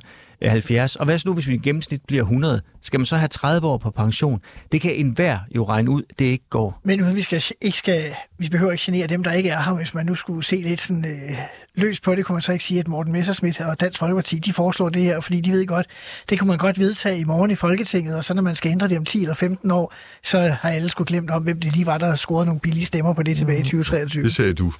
70. 0.50 0.96
Og 0.96 1.06
hvad 1.06 1.20
så 1.20 1.28
nu, 1.28 1.34
hvis 1.34 1.48
vi 1.48 1.54
i 1.54 1.58
gennemsnit 1.58 2.02
bliver 2.08 2.24
100? 2.24 2.62
Skal 2.82 3.00
man 3.00 3.06
så 3.06 3.18
have 3.18 3.28
30 3.28 3.68
år 3.68 3.78
på 3.78 3.92
pension? 3.92 4.42
Det 4.72 4.82
kan 4.82 4.96
enhver 4.96 5.40
jo 5.56 5.64
regne 5.64 5.90
ud, 5.90 6.02
det 6.20 6.26
ikke 6.26 6.46
går. 6.50 6.82
Men 6.84 7.16
vi, 7.16 7.22
skal, 7.22 7.44
ikke 7.62 7.78
skal, 7.78 8.16
vi 8.38 8.50
behøver 8.50 8.72
ikke 8.72 8.84
genere 8.86 9.08
dem, 9.08 9.24
der 9.24 9.32
ikke 9.32 9.50
er 9.50 9.62
her. 9.62 9.74
Hvis 9.74 9.94
man 9.94 10.06
nu 10.06 10.16
skulle 10.16 10.44
se 10.44 10.56
lidt 10.56 10.82
sådan, 10.82 11.06
øh, 11.06 11.38
løs 11.76 12.00
på 12.00 12.16
det, 12.16 12.26
kunne 12.26 12.34
man 12.34 12.42
så 12.42 12.52
ikke 12.52 12.66
sige, 12.66 12.80
at 12.80 12.88
Morten 12.88 13.14
Messersmith 13.14 13.68
og 13.68 13.80
Dansk 13.80 14.00
Folkeparti, 14.00 14.40
de 14.40 14.54
foreslår 14.54 14.90
det 14.90 15.02
her, 15.02 15.20
fordi 15.20 15.42
de 15.42 15.52
ved 15.52 15.68
godt, 15.68 15.88
det 16.30 16.40
kunne 16.40 16.48
man 16.48 16.58
godt 16.58 16.80
vedtage 16.80 17.20
i 17.20 17.24
morgen 17.24 17.52
i 17.52 17.56
Folketinget, 17.56 18.16
og 18.16 18.24
så 18.24 18.34
når 18.34 18.42
man 18.42 18.56
skal 18.56 18.72
ændre 18.72 18.88
det 18.88 18.98
om 18.98 19.06
10 19.06 19.22
eller 19.22 19.34
15 19.34 19.72
år, 19.72 19.94
så 20.24 20.40
har 20.40 20.70
alle 20.70 20.90
skulle 20.90 21.08
glemt 21.08 21.32
om, 21.32 21.44
hvem 21.44 21.60
det 21.60 21.74
lige 21.74 21.86
var, 21.86 21.98
der 21.98 22.16
scorede 22.16 22.46
nogle 22.46 22.60
billige 22.60 22.86
stemmer 22.86 23.14
på 23.14 23.24
det 23.24 23.38
tilbage 23.38 23.60
i 23.60 23.64
2023. 23.64 24.24
Det 24.24 24.36
sagde 24.36 24.54
du. 24.54 24.74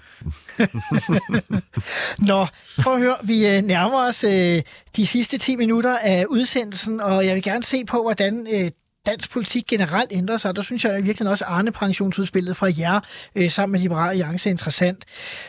Nå, 2.30 2.46
prøv 2.82 2.94
at 2.94 3.02
høre, 3.02 3.16
vi 3.24 3.48
øh, 3.48 3.62
nærmer 3.62 4.08
os 4.08 4.24
øh, 4.24 4.62
de 4.96 5.08
sidste 5.08 5.38
10 5.38 5.53
minutter 5.56 5.98
af 5.98 6.26
udsendelsen, 6.30 7.02
og 7.02 7.26
jeg 7.26 7.36
vil 7.36 7.44
gerne 7.44 7.64
se 7.64 7.86
på, 7.86 8.02
hvordan 8.02 8.48
øh, 8.52 8.72
dansk 9.06 9.32
politik 9.32 9.68
generelt 9.68 10.12
ændrer 10.14 10.38
sig. 10.38 10.56
Der 10.56 10.62
synes 10.62 10.84
jeg 10.84 11.04
virkelig 11.04 11.30
også, 11.30 11.46
Arne 11.46 11.72
pensionsudspillet 11.72 12.58
fra 12.58 12.68
jer 12.78 13.00
øh, 13.36 13.52
sammen 13.52 13.72
med 13.72 13.80
Liberal 13.80 14.10
Alliance 14.10 14.50
er 14.50 14.52
interessant. 14.52 15.06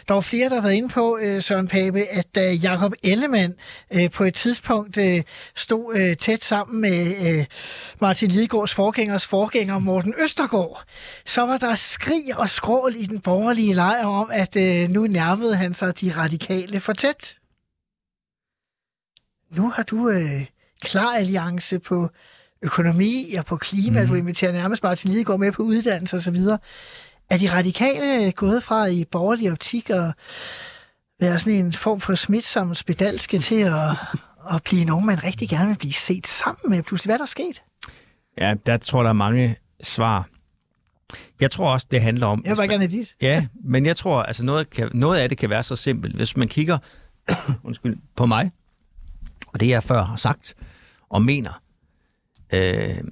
Der 0.08 0.14
var 0.14 0.20
flere, 0.20 0.48
der 0.48 0.54
har 0.54 0.62
været 0.62 0.74
inde 0.74 0.88
på, 0.88 1.18
øh, 1.22 1.42
Søren 1.42 1.68
Pape, 1.68 2.02
at 2.02 2.26
øh, 2.38 2.42
da 2.42 2.52
Jacob 2.52 2.92
Ellemann 3.02 3.54
øh, 3.92 4.10
på 4.10 4.24
et 4.24 4.34
tidspunkt 4.34 4.98
øh, 4.98 5.22
stod 5.56 5.96
øh, 5.96 6.16
tæt 6.16 6.44
sammen 6.44 6.80
med 6.80 7.26
øh, 7.26 7.44
Martin 8.00 8.30
Lidegaards 8.30 8.74
forgængers 8.74 9.26
forgænger 9.26 9.78
Morten 9.78 10.14
Østergaard, 10.24 10.84
så 11.26 11.46
var 11.46 11.56
der 11.56 11.74
skrig 11.74 12.38
og 12.38 12.48
skrål 12.48 12.92
i 12.96 13.06
den 13.06 13.20
borgerlige 13.20 13.74
lejr 13.74 14.06
om, 14.06 14.30
at 14.32 14.56
øh, 14.56 14.88
nu 14.88 15.06
nærmede 15.06 15.56
han 15.56 15.72
sig 15.74 16.00
de 16.00 16.12
radikale 16.16 16.80
for 16.80 16.92
tæt. 16.92 17.36
Nu 19.56 19.70
har 19.70 19.82
du 19.82 20.08
øh, 20.08 20.46
klar 20.80 21.12
alliance 21.12 21.78
på 21.78 22.10
økonomi 22.62 23.34
og 23.38 23.44
på 23.44 23.56
klima. 23.56 24.02
Mm. 24.02 24.08
Du 24.08 24.14
inviterer 24.14 24.52
nærmest 24.52 24.82
bare 24.82 24.96
til 24.96 25.10
lige 25.10 25.24
gå 25.24 25.36
med 25.36 25.52
på 25.52 25.62
uddannelse 25.62 26.16
osv. 26.16 26.36
Er 27.30 27.38
de 27.38 27.52
radikale 27.52 28.32
gået 28.32 28.62
fra 28.62 28.86
i 28.86 29.04
borgerlig 29.04 29.52
optik 29.52 29.90
og 29.90 30.12
være 31.20 31.38
sådan 31.38 31.58
en 31.58 31.72
form 31.72 32.00
for 32.00 32.14
smitsom 32.14 32.74
spedalske 32.74 33.38
til 33.38 33.60
at, 33.60 33.90
at 34.54 34.62
blive 34.64 34.84
nogen, 34.84 35.06
man 35.06 35.24
rigtig 35.24 35.48
gerne 35.48 35.68
vil 35.68 35.78
blive 35.78 35.92
set 35.92 36.26
sammen 36.26 36.70
med? 36.70 36.82
Pludselig, 36.82 37.08
hvad 37.08 37.14
er 37.14 37.18
der 37.18 37.26
sket? 37.26 37.62
Ja, 38.38 38.54
der 38.66 38.76
tror 38.76 39.02
der 39.02 39.08
er 39.08 39.12
mange 39.12 39.56
svar. 39.82 40.28
Jeg 41.40 41.50
tror 41.50 41.72
også, 41.72 41.86
det 41.90 42.02
handler 42.02 42.26
om... 42.26 42.42
Jeg 42.46 42.58
vil 42.58 42.68
gerne 42.68 42.86
dit. 42.86 43.14
Ja, 43.20 43.46
men 43.64 43.86
jeg 43.86 43.96
tror, 43.96 44.22
altså 44.22 44.44
noget, 44.44 44.70
kan, 44.70 44.90
noget 44.94 45.18
af 45.18 45.28
det 45.28 45.38
kan 45.38 45.50
være 45.50 45.62
så 45.62 45.76
simpelt. 45.76 46.16
Hvis 46.16 46.36
man 46.36 46.48
kigger 46.48 46.78
undskyld, 47.64 47.96
på 48.16 48.26
mig, 48.26 48.50
og 49.54 49.60
det 49.60 49.68
jeg 49.68 49.82
før 49.82 50.02
har 50.02 50.16
sagt 50.16 50.54
og 51.10 51.22
mener, 51.22 51.60
Øh, 52.52 52.60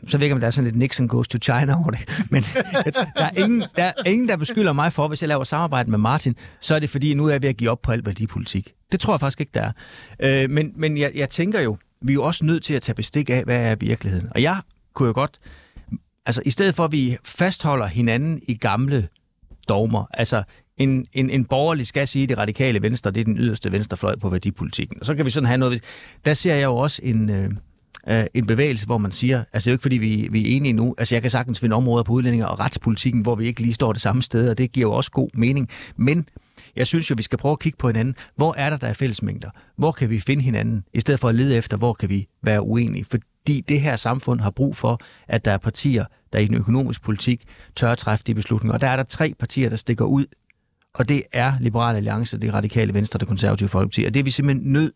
så 0.09 0.17
ved 0.17 0.21
jeg 0.21 0.23
ikke, 0.23 0.35
om 0.35 0.41
der 0.41 0.47
er 0.47 0.51
sådan 0.51 0.65
lidt 0.65 0.77
Nixon 0.77 1.09
goes 1.09 1.29
to 1.29 1.39
China 1.39 1.77
over 1.77 1.91
det. 1.91 2.09
Men 2.31 2.43
der, 3.17 3.25
er 3.25 3.31
ingen, 3.37 3.65
der 3.77 3.85
er 3.85 3.93
ingen, 4.07 4.29
der 4.29 4.37
beskylder 4.37 4.73
mig 4.73 4.93
for, 4.93 5.09
hvis 5.09 5.23
jeg 5.23 5.29
laver 5.29 5.45
samarbejde 5.45 5.91
med 5.91 5.99
Martin, 5.99 6.37
så 6.61 6.75
er 6.75 6.79
det 6.79 6.91
fordi, 6.91 7.15
nu 7.15 7.27
er 7.27 7.31
jeg 7.31 7.43
ved 7.43 7.49
at 7.49 7.57
give 7.57 7.71
op 7.71 7.83
på 7.83 7.93
alt 7.93 8.07
værdipolitik. 8.07 8.73
Det 8.93 9.01
tror 9.01 9.13
jeg 9.13 9.21
faktisk 9.21 9.41
ikke, 9.41 9.51
der 9.55 9.61
er. 9.63 9.73
Øh, 10.21 10.51
men 10.51 10.73
men 10.77 10.99
jeg, 10.99 11.13
jeg 11.15 11.31
tænker 11.31 11.61
jo, 11.61 11.77
vi 12.01 12.13
er 12.13 12.15
jo 12.15 12.23
også 12.23 12.45
nødt 12.45 12.63
til 12.63 12.75
at 12.75 12.83
tage 12.83 12.95
bestik 12.95 13.31
af, 13.31 13.45
hvad 13.45 13.57
er 13.57 13.75
virkeligheden. 13.75 14.29
Og 14.31 14.43
jeg 14.43 14.61
kunne 14.95 15.07
jo 15.07 15.13
godt... 15.15 15.39
Altså, 16.27 16.43
i 16.45 16.51
stedet 16.51 16.75
for, 16.75 16.85
at 16.85 16.93
vi 16.93 17.17
fastholder 17.25 17.87
hinanden 17.87 18.43
i 18.49 18.55
gamle 18.55 19.09
dogmer, 19.69 20.05
altså 20.15 20.43
en, 20.83 21.07
en, 21.13 21.31
en 21.31 21.45
borgerlig 21.45 21.87
skal 21.87 22.09
sige, 22.09 22.23
at 22.23 22.29
det 22.29 22.39
radikale 22.39 22.83
venstre, 22.83 23.11
det 23.11 23.21
er 23.21 23.25
den 23.25 23.37
yderste 23.39 23.73
venstrefløj 23.73 24.17
på 24.17 24.29
værdipolitikken. 24.29 25.01
Og 25.01 25.07
så 25.07 25.15
kan 25.15 25.25
vi 25.25 25.31
sådan 25.31 25.47
have 25.47 25.59
noget... 25.59 25.85
Der 26.25 26.35
ser 26.35 26.55
jeg 26.55 26.65
jo 26.65 26.77
også 26.77 27.01
en... 27.05 27.31
Øh, 27.31 27.51
øh, 28.09 28.25
en 28.35 28.47
bevægelse, 28.47 28.87
hvor 28.87 28.99
man 28.99 29.13
siger, 29.13 29.45
altså 29.53 29.67
det 29.67 29.71
er 29.71 29.73
jo 29.73 29.75
ikke 29.75 29.83
fordi, 29.83 29.97
vi, 29.97 30.29
vi 30.31 30.53
er 30.53 30.57
enige 30.57 30.73
nu, 30.73 30.95
altså 30.99 31.15
jeg 31.15 31.23
kan 31.23 31.31
sagtens 31.31 31.61
finde 31.61 31.77
områder 31.77 32.03
på 32.03 32.13
udlændinge 32.13 32.49
og 32.49 32.61
retspolitikken, 32.61 33.23
hvor 33.23 33.35
vi 33.35 33.47
ikke 33.47 33.63
lige 33.63 33.75
står 33.75 33.93
det 33.93 34.03
samme 34.03 34.23
sted, 34.23 34.51
og 34.51 34.59
det 34.59 34.73
giver 34.73 34.89
jo 34.89 34.93
også 34.93 35.11
god 35.11 35.29
mening. 35.35 35.69
Men 35.97 36.27
jeg 36.77 36.87
synes 36.87 37.11
jo, 37.11 37.15
vi 37.19 37.23
skal 37.23 37.39
prøve 37.39 37.53
at 37.53 37.59
kigge 37.59 37.79
på 37.79 37.89
hinanden. 37.89 38.15
Hvor 38.37 38.55
er 38.57 38.71
der, 38.71 38.77
der 38.77 38.87
er 38.87 38.93
fællesmængder? 38.93 39.51
Hvor 39.77 39.93
kan 39.93 40.11
vi 40.11 40.19
finde 40.19 40.43
hinanden, 40.43 40.85
i 40.95 41.01
stedet 41.01 41.21
for 41.21 41.29
at 41.29 41.35
lede 41.35 41.57
efter, 41.57 41.77
hvor 41.77 41.93
kan 41.93 42.09
vi 42.09 42.29
være 42.43 42.63
uenige? 42.63 43.05
Fordi 43.05 43.61
det 43.61 43.81
her 43.81 43.97
samfund 43.97 44.41
har 44.41 44.51
brug 44.51 44.77
for, 44.77 45.01
at 45.29 45.45
der 45.45 45.51
er 45.53 45.59
partier, 45.59 46.05
der 46.33 46.39
i 46.39 46.47
den 46.47 46.55
økonomiske 46.55 47.05
politik 47.05 47.45
tør 47.77 47.93
at 47.93 47.99
træffe 47.99 48.25
de 48.27 48.35
beslutninger. 48.35 48.75
Og 48.75 48.81
der 48.81 48.89
er 48.89 48.97
der 48.97 49.03
tre 49.03 49.35
partier, 49.39 49.69
der 49.69 49.77
stikker 49.77 50.05
ud, 50.05 50.27
og 50.95 51.09
det 51.09 51.23
er 51.33 51.53
Liberale 51.61 51.97
Alliance, 51.97 52.39
det 52.39 52.55
Radikale 52.55 52.95
Venstre 52.95 53.19
det 53.19 53.29
Konservative 53.29 53.69
Folkeparti. 53.69 54.05
Og 54.05 54.15
det 54.15 54.21
er 54.21 54.25
vi 54.25 54.31
simpelthen 54.31 54.73
nødt 54.73 54.95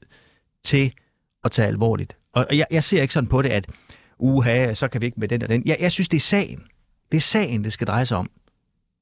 til 0.65 0.93
at 1.45 1.51
tage 1.51 1.69
alvorligt. 1.69 2.17
Og 2.33 2.47
jeg, 2.53 2.67
jeg 2.71 2.85
ser 2.85 3.03
ikke 3.03 3.15
sådan 3.15 3.29
på 3.29 3.43
det, 3.43 3.49
at 3.49 3.67
uha, 4.19 4.75
så 4.75 4.89
kan 4.89 5.01
vi 5.01 5.07
ikke 5.07 5.21
med 5.21 5.29
den 5.29 5.43
og 5.43 5.49
den. 5.49 5.63
Jeg, 5.67 5.77
jeg 5.81 5.93
synes, 5.93 6.09
det 6.09 6.17
er 6.17 6.21
sagen. 6.21 6.63
Det 7.13 7.17
er 7.17 7.21
sagen, 7.21 7.65
det 7.65 7.73
skal 7.73 7.87
dreje 7.87 8.07
sig 8.07 8.19
om. 8.19 8.31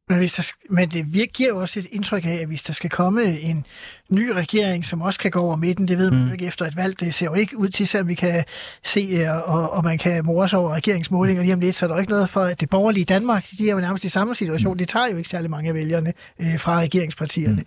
Men, 0.09 0.19
hvis 0.19 0.33
der, 0.33 0.53
men 0.71 0.89
det 0.89 1.33
giver 1.33 1.49
jo 1.49 1.61
også 1.61 1.81
et 1.81 1.87
indtryk 1.91 2.25
af, 2.27 2.35
at 2.35 2.47
hvis 2.47 2.63
der 2.63 2.73
skal 2.73 2.91
komme 2.91 3.41
en 3.41 3.67
ny 4.11 4.29
regering, 4.29 4.87
som 4.87 5.03
også 5.03 5.21
kan 5.21 5.31
gå 5.31 5.41
over 5.41 5.57
midten, 5.57 5.89
det 5.89 5.99
ved 5.99 6.11
man 6.11 6.25
mm. 6.25 6.33
ikke 6.33 6.47
efter 6.47 6.65
et 6.65 6.77
valg, 6.77 7.01
det 7.01 7.15
ser 7.15 7.27
jo 7.27 7.35
ikke 7.35 7.59
ud 7.59 7.69
til, 7.69 7.99
at 7.99 8.09
vi 8.09 8.15
kan 8.15 8.45
se, 8.83 9.01
øh, 9.01 9.49
og, 9.49 9.71
og 9.71 9.85
man 9.85 9.99
kan 9.99 10.25
mores 10.25 10.55
over 10.55 10.75
regeringsmålinger 10.75 11.43
lige 11.43 11.55
om 11.55 11.61
lidt, 11.61 11.77
så 11.77 11.87
er 11.87 11.89
der 11.89 11.99
ikke 11.99 12.13
noget 12.13 12.31
for, 12.31 12.41
at 12.41 12.61
det 12.61 12.71
borgerlige 12.71 13.05
Danmark, 13.05 13.49
de 13.59 13.69
er 13.69 13.73
jo 13.73 13.81
nærmest 13.81 14.05
i 14.05 14.09
samme 14.09 14.35
situation. 14.35 14.73
Mm. 14.73 14.79
Det 14.79 14.89
tager 14.89 15.09
jo 15.09 15.17
ikke 15.17 15.29
særlig 15.29 15.51
mange 15.51 15.69
af 15.69 15.75
vælgerne 15.75 16.13
øh, 16.41 16.61
fra 16.61 16.79
regeringspartierne. 16.79 17.65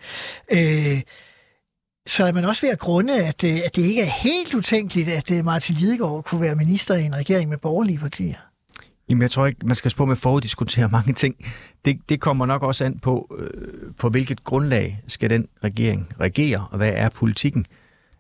Mm. 0.52 0.58
Øh, 0.58 1.02
så 2.08 2.24
er 2.24 2.32
man 2.32 2.46
også 2.46 2.62
ved 2.62 2.70
at 2.70 2.80
grunde, 2.80 3.26
at, 3.26 3.44
øh, 3.44 3.60
at 3.66 3.76
det 3.76 3.82
ikke 3.82 4.02
er 4.02 4.12
helt 4.24 4.54
utænkeligt, 4.54 5.10
at 5.10 5.32
øh, 5.32 5.46
Martin 5.46 5.76
Lidegaard 5.76 6.24
kunne 6.24 6.42
være 6.42 6.56
minister 6.56 6.96
i 6.96 7.04
en 7.04 7.16
regering 7.16 7.50
med 7.50 7.58
borgerlige 7.58 8.00
partier. 8.00 8.47
Jamen, 9.10 9.22
jeg 9.22 9.32
tror 9.32 9.46
ikke, 9.46 9.66
man 9.66 9.76
skal 9.76 9.92
spå 9.92 10.06
med 10.06 10.12
at 10.12 10.18
foruddiskutere 10.18 10.90
mange 10.90 11.14
ting. 11.14 11.36
Det, 11.86 12.00
det 12.10 12.20
kommer 12.20 12.46
nok 12.46 12.64
også 12.64 12.86
an 12.86 13.00
på, 13.00 13.36
øh, 13.40 13.94
på 13.98 14.10
hvilket 14.10 14.44
grundlag 14.44 15.02
skal 15.08 15.30
den 15.30 15.48
regering 15.64 16.14
regere, 16.20 16.68
og 16.72 16.78
hvad 16.78 16.92
er 16.96 17.10
politikken? 17.10 17.66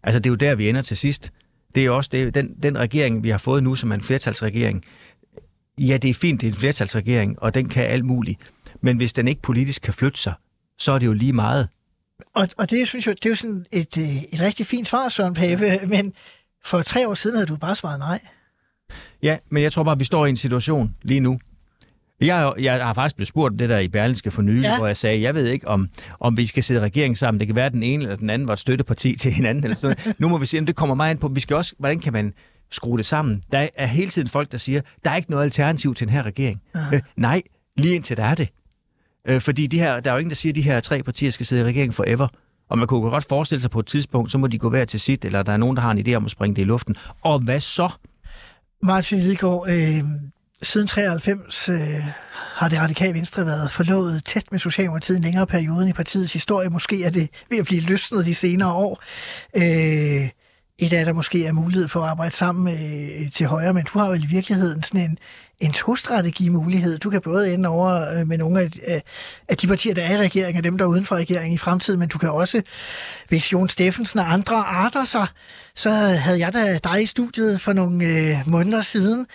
Altså, 0.03 0.19
det 0.19 0.25
er 0.25 0.31
jo 0.31 0.35
der, 0.35 0.55
vi 0.55 0.69
ender 0.69 0.81
til 0.81 0.97
sidst. 0.97 1.31
Det 1.75 1.85
er 1.85 1.89
også 1.89 2.09
det, 2.13 2.35
den, 2.35 2.55
den 2.63 2.77
regering, 2.77 3.23
vi 3.23 3.29
har 3.29 3.37
fået 3.37 3.63
nu, 3.63 3.75
som 3.75 3.91
er 3.91 3.95
en 3.95 4.01
flertalsregering. 4.01 4.83
Ja, 5.77 5.97
det 5.97 6.09
er 6.09 6.13
fint, 6.13 6.41
det 6.41 6.47
er 6.47 6.51
en 6.51 6.57
flertalsregering, 6.57 7.41
og 7.41 7.53
den 7.53 7.69
kan 7.69 7.85
alt 7.85 8.05
muligt. 8.05 8.39
Men 8.81 8.97
hvis 8.97 9.13
den 9.13 9.27
ikke 9.27 9.41
politisk 9.41 9.81
kan 9.81 9.93
flytte 9.93 10.19
sig, 10.19 10.33
så 10.77 10.91
er 10.91 10.99
det 10.99 11.05
jo 11.05 11.13
lige 11.13 11.33
meget, 11.33 11.67
og, 12.33 12.49
og 12.57 12.69
det 12.69 12.87
synes 12.87 13.07
jeg, 13.07 13.15
det 13.15 13.25
er 13.25 13.29
jo 13.29 13.35
sådan 13.35 13.65
et, 13.71 13.97
øh, 13.97 14.23
et 14.33 14.39
rigtig 14.39 14.65
fint 14.65 14.87
svar, 14.87 15.09
Søren 15.09 15.33
Pape, 15.33 15.79
men 15.87 16.13
for 16.63 16.81
tre 16.81 17.07
år 17.07 17.13
siden 17.13 17.35
havde 17.35 17.47
du 17.47 17.55
bare 17.55 17.75
svaret 17.75 17.99
nej. 17.99 18.19
Ja, 19.23 19.37
men 19.49 19.63
jeg 19.63 19.71
tror 19.71 19.83
bare, 19.83 19.91
at 19.91 19.99
vi 19.99 20.05
står 20.05 20.25
i 20.25 20.29
en 20.29 20.35
situation 20.35 20.95
lige 21.01 21.19
nu. 21.19 21.39
Jeg, 22.21 22.53
jeg 22.59 22.85
har 22.85 22.93
faktisk 22.93 23.15
blevet 23.15 23.27
spurgt 23.27 23.59
det 23.59 23.69
der 23.69 23.79
i 23.79 23.87
Berlinske 23.87 24.31
for 24.31 24.41
nylig, 24.41 24.63
ja. 24.63 24.77
hvor 24.77 24.87
jeg 24.87 24.97
sagde, 24.97 25.21
jeg 25.21 25.35
ved 25.35 25.47
ikke, 25.47 25.67
om, 25.67 25.89
om 26.19 26.37
vi 26.37 26.45
skal 26.45 26.63
sidde 26.63 26.81
regering 26.81 27.17
sammen. 27.17 27.39
Det 27.39 27.47
kan 27.47 27.55
være, 27.55 27.65
at 27.65 27.71
den 27.71 27.83
ene 27.83 28.03
eller 28.03 28.15
den 28.15 28.29
anden 28.29 28.47
var 28.47 28.53
et 28.53 28.59
støtteparti 28.59 29.15
til 29.15 29.31
hinanden. 29.31 29.63
Eller 29.63 29.75
sådan 29.77 29.97
nu 30.17 30.29
må 30.29 30.37
vi 30.37 30.45
se, 30.45 30.59
om 30.59 30.65
det 30.65 30.75
kommer 30.75 30.95
meget 30.95 31.11
ind 31.11 31.19
på. 31.19 31.27
Vi 31.27 31.39
skal 31.39 31.55
også, 31.55 31.75
hvordan 31.79 31.99
kan 31.99 32.13
man 32.13 32.33
skrue 32.71 32.97
det 32.97 33.05
sammen? 33.05 33.41
Der 33.51 33.67
er 33.75 33.85
hele 33.85 34.11
tiden 34.11 34.27
folk, 34.27 34.51
der 34.51 34.57
siger, 34.57 34.81
der 35.05 35.11
er 35.11 35.15
ikke 35.15 35.31
noget 35.31 35.43
alternativ 35.43 35.95
til 35.95 36.07
den 36.07 36.13
her 36.13 36.23
regering. 36.23 36.61
Øh, 36.93 37.01
nej, 37.15 37.41
lige 37.77 37.95
indtil 37.95 38.17
der 38.17 38.23
er 38.23 38.35
det. 38.35 38.49
Øh, 39.27 39.41
fordi 39.41 39.67
de 39.67 39.79
her, 39.79 39.99
der 39.99 40.11
er 40.11 40.15
jo 40.15 40.19
ingen, 40.19 40.29
der 40.29 40.35
siger, 40.35 40.51
at 40.51 40.55
de 40.55 40.61
her 40.61 40.79
tre 40.79 41.03
partier 41.03 41.31
skal 41.31 41.45
sidde 41.45 41.61
i 41.61 41.65
regeringen 41.65 41.93
forever. 41.93 42.27
Og 42.69 42.77
man 42.77 42.87
kunne 42.87 43.09
godt 43.09 43.25
forestille 43.29 43.61
sig 43.61 43.71
på 43.71 43.79
et 43.79 43.85
tidspunkt, 43.85 44.31
så 44.31 44.37
må 44.37 44.47
de 44.47 44.57
gå 44.57 44.69
hver 44.69 44.85
til 44.85 44.99
sit, 44.99 45.25
eller 45.25 45.43
der 45.43 45.51
er 45.51 45.57
nogen, 45.57 45.77
der 45.77 45.81
har 45.83 45.91
en 45.91 46.07
idé 46.07 46.13
om 46.13 46.25
at 46.25 46.31
springe 46.31 46.55
det 46.55 46.61
i 46.61 46.65
luften. 46.65 46.95
Og 47.21 47.39
hvad 47.39 47.59
så? 47.59 47.89
Martin 48.83 49.19
Lidegaard, 49.19 49.69
øh, 49.69 50.03
siden 50.61 50.87
93 50.87 51.69
øh, 51.69 52.03
har 52.33 52.69
det 52.69 52.79
radikale 52.79 53.13
venstre 53.13 53.45
været 53.45 53.71
forlovet 53.71 54.23
tæt 54.23 54.51
med 54.51 54.59
Socialdemokratiet 54.59 55.17
en 55.17 55.23
længere 55.23 55.47
periode 55.47 55.89
i 55.89 55.93
partiets 55.93 56.33
historie. 56.33 56.69
Måske 56.69 57.03
er 57.03 57.09
det 57.09 57.29
ved 57.49 57.57
at 57.57 57.65
blive 57.65 57.81
løsnet 57.81 58.25
de 58.25 58.35
senere 58.35 58.71
år. 58.71 59.03
Øh, 59.55 60.29
et 60.79 60.93
af 60.93 61.05
der 61.05 61.13
måske 61.13 61.45
er 61.45 61.51
mulighed 61.51 61.87
for 61.87 62.01
at 62.01 62.09
arbejde 62.09 62.35
sammen 62.35 62.73
øh, 62.73 63.31
til 63.31 63.47
højre, 63.47 63.73
men 63.73 63.83
du 63.93 63.99
har 63.99 64.09
vel 64.09 64.23
i 64.23 64.27
virkeligheden 64.27 64.83
sådan 64.83 65.01
en, 65.01 65.17
en 65.59 65.71
to-strategi-mulighed. 65.71 66.97
Du 66.97 67.09
kan 67.09 67.21
både 67.21 67.53
ende 67.53 67.69
over 67.69 68.19
øh, 68.19 68.27
med 68.27 68.37
nogle 68.37 68.59
af, 68.59 68.65
øh, 68.87 69.01
af 69.47 69.57
de 69.57 69.67
partier, 69.67 69.93
der 69.93 70.03
er 70.03 70.13
i 70.13 70.17
regeringen, 70.17 70.57
og 70.57 70.63
dem, 70.63 70.77
der 70.77 70.85
er 70.85 70.89
uden 70.89 71.05
for 71.05 71.15
regeringen 71.15 71.53
i 71.53 71.57
fremtiden, 71.57 71.99
men 71.99 72.09
du 72.09 72.17
kan 72.17 72.31
også, 72.31 72.61
hvis 73.27 73.53
Jon 73.53 73.69
Steffensen 73.69 74.19
og 74.19 74.33
andre 74.33 74.55
arter 74.55 75.03
sig, 75.03 75.27
så 75.75 75.89
havde 75.89 76.39
jeg 76.39 76.53
da 76.53 76.79
dig 76.83 77.03
i 77.03 77.05
studiet 77.05 77.61
for 77.61 77.73
nogle 77.73 78.05
øh, 78.05 78.37
måneder 78.45 78.81
siden, 78.81 79.25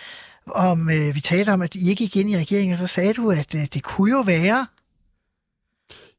om 0.47 0.89
øh, 0.89 1.15
vi 1.15 1.21
talte 1.21 1.49
om, 1.49 1.61
at 1.61 1.75
I 1.75 1.89
ikke 1.89 2.03
gik 2.03 2.15
ind 2.15 2.29
i 2.29 2.37
regeringen, 2.37 2.73
og 2.73 2.79
så 2.79 2.87
sagde 2.87 3.13
du, 3.13 3.31
at 3.31 3.55
øh, 3.55 3.65
det 3.73 3.83
kunne 3.83 4.11
jo 4.11 4.21
være, 4.21 4.67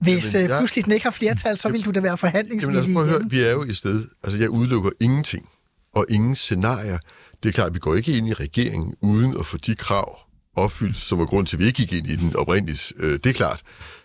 hvis 0.01 0.35
Jamen, 0.35 0.45
øh, 0.45 0.51
jeg- 0.51 0.59
pludselig 0.61 0.85
den 0.85 0.93
ikke 0.93 1.05
har 1.05 1.11
flertal, 1.11 1.59
så 1.59 1.69
vil 1.69 1.85
du 1.85 1.91
da 1.91 2.01
være 2.01 2.09
Jamen, 2.09 2.19
forhandlingsvillig 2.19 2.95
høre, 2.95 3.17
igen. 3.21 3.31
vi 3.31 3.41
er 3.43 3.51
jo 3.51 3.63
et 3.63 3.77
sted, 3.77 4.05
altså 4.25 4.39
jeg 4.41 4.51
udelukker 4.51 4.91
ingenting, 5.01 5.49
og 5.95 6.07
ingen 6.11 6.35
scenarier. 6.35 6.99
Det 7.43 7.49
er 7.49 7.53
klart, 7.53 7.67
at 7.69 7.75
vi 7.75 7.79
går 7.79 7.95
ikke 7.95 8.13
ind 8.19 8.29
i 8.29 8.33
regeringen 8.33 8.95
uden 9.01 9.37
at 9.41 9.47
få 9.47 9.57
de 9.57 9.75
krav 9.75 10.19
opfyldt, 10.57 10.97
som 10.97 11.19
var 11.19 11.25
grund 11.25 11.47
til, 11.47 11.57
at 11.57 11.61
vi 11.61 11.67
ikke 11.67 11.77
gik 11.77 11.93
ind 11.93 12.07
i 12.07 12.17
den 12.17 12.37
oprindeligt. 12.37 12.93
Øh, 12.97 13.13
det 13.13 13.27
er 13.27 13.33
klart. 13.33 13.63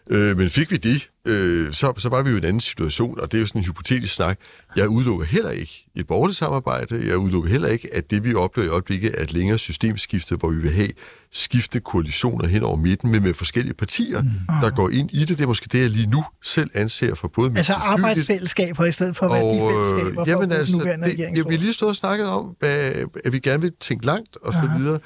Øh, 0.10 0.38
men 0.38 0.50
fik 0.50 0.72
vi 0.72 0.78
det, 0.78 1.10
øh, 1.26 1.74
så, 1.74 1.94
så 1.98 2.10
var 2.10 2.22
vi 2.22 2.30
jo 2.30 2.36
i 2.36 2.40
en 2.40 2.46
anden 2.46 2.62
situation, 2.62 3.20
og 3.20 3.32
det 3.32 3.38
er 3.38 3.42
jo 3.42 3.48
sådan 3.48 3.62
en 3.62 3.66
hypotetisk 3.66 4.14
snak. 4.14 4.40
Jeg 4.76 4.90
udelukker 4.90 5.26
heller 5.26 5.50
ikke 5.50 5.86
et 5.96 6.08
borgerligt 6.08 6.38
samarbejde. 6.38 7.08
Jeg 7.08 7.18
udelukker 7.18 7.50
heller 7.50 7.68
ikke, 7.68 7.96
at 7.96 8.12
det, 8.12 8.24
vi 8.24 8.34
oplever 8.34 8.68
i 8.68 8.70
øjeblikket, 8.70 9.16
er 9.18 9.24
et 9.24 9.34
længere 9.34 9.58
systemskifte, 9.58 10.36
hvor 10.36 10.50
vi 10.50 10.58
vil 10.58 10.72
have 10.72 10.90
skifte 11.32 11.80
koalitioner 11.80 12.48
hen 12.48 12.64
over 12.64 12.76
midten, 12.76 13.12
men 13.12 13.24
med 13.24 13.34
forskellige 13.34 13.74
partier, 13.74 14.22
mm. 14.22 14.30
der 14.62 14.70
går 14.70 14.90
ind 14.90 15.10
i 15.14 15.20
det. 15.20 15.30
Det 15.38 15.42
er 15.42 15.48
måske 15.48 15.68
det, 15.72 15.82
jeg 15.82 15.90
lige 15.90 16.08
nu 16.08 16.24
selv 16.44 16.70
anser 16.74 17.16
for 17.16 17.28
både 17.28 17.52
Altså 17.58 17.74
arbejdsfællesskaber 17.74 18.86
i 18.86 18.92
stedet 18.92 19.16
for 19.16 19.28
værdifællesskaber 19.28 20.26
for 20.26 20.32
jamen, 20.32 20.52
at 20.52 20.58
altså, 20.58 20.72
den 20.72 20.80
nuværende 20.80 21.08
det, 21.08 21.20
ja, 21.20 21.32
vi 21.32 21.56
har 21.56 21.62
lige 21.62 21.74
stået 21.74 21.90
og 21.90 21.96
snakket 21.96 22.28
om, 22.28 22.56
hvad, 22.60 22.94
at 23.26 23.32
vi 23.32 23.40
gerne 23.40 23.62
vil 23.62 23.72
tænke 23.80 24.06
langt 24.06 24.38
og 24.42 24.54
så 24.54 24.72
videre. 24.78 25.00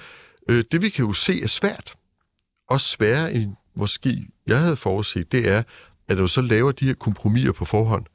Øh, 0.49 0.63
det 0.71 0.81
vi 0.81 0.89
kan 0.89 1.05
jo 1.05 1.13
se 1.13 1.43
er 1.43 1.47
svært, 1.47 1.93
også 2.69 2.87
sværere 2.87 3.33
end 3.33 3.55
måske 3.75 4.27
jeg 4.47 4.59
havde 4.59 4.75
forudset, 4.75 5.31
det 5.31 5.49
er, 5.49 5.63
at 6.07 6.15
når 6.17 6.23
du 6.23 6.27
så 6.27 6.41
laver 6.41 6.71
de 6.71 6.85
her 6.85 6.93
kompromiser 6.93 7.51
på 7.51 7.65
forhånd, 7.65 8.05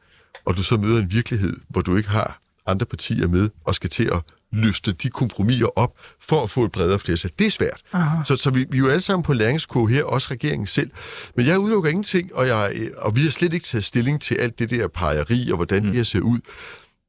og 0.44 0.56
du 0.56 0.62
så 0.62 0.76
møder 0.76 1.02
en 1.02 1.10
virkelighed, 1.10 1.56
hvor 1.68 1.80
du 1.80 1.96
ikke 1.96 2.08
har 2.08 2.40
andre 2.66 2.86
partier 2.86 3.28
med, 3.28 3.50
og 3.64 3.74
skal 3.74 3.90
til 3.90 4.04
at 4.04 4.20
løfte 4.52 4.92
de 4.92 5.10
kompromiser 5.10 5.78
op 5.78 5.96
for 6.20 6.42
at 6.42 6.50
få 6.50 6.64
et 6.64 6.72
bredere 6.72 6.98
flertal. 6.98 7.30
Det 7.38 7.46
er 7.46 7.50
svært. 7.50 7.82
Aha. 7.92 8.24
Så, 8.24 8.36
så 8.36 8.50
vi, 8.50 8.66
vi 8.70 8.76
er 8.76 8.80
jo 8.80 8.88
alle 8.88 9.00
sammen 9.00 9.22
på 9.22 9.32
læringskurve 9.32 9.90
her, 9.90 10.04
også 10.04 10.28
regeringen 10.30 10.66
selv. 10.66 10.90
Men 11.36 11.46
jeg 11.46 11.58
udelukker 11.58 11.90
ingenting, 11.90 12.34
og, 12.34 12.46
jeg, 12.46 12.90
og 12.96 13.16
vi 13.16 13.22
har 13.22 13.30
slet 13.30 13.54
ikke 13.54 13.66
taget 13.66 13.84
stilling 13.84 14.20
til 14.20 14.34
alt 14.34 14.58
det 14.58 14.70
der 14.70 14.88
pejeri 14.88 15.50
og 15.50 15.56
hvordan 15.56 15.82
mm. 15.82 15.88
det 15.88 15.96
her 15.96 16.04
ser 16.04 16.20
ud. 16.20 16.38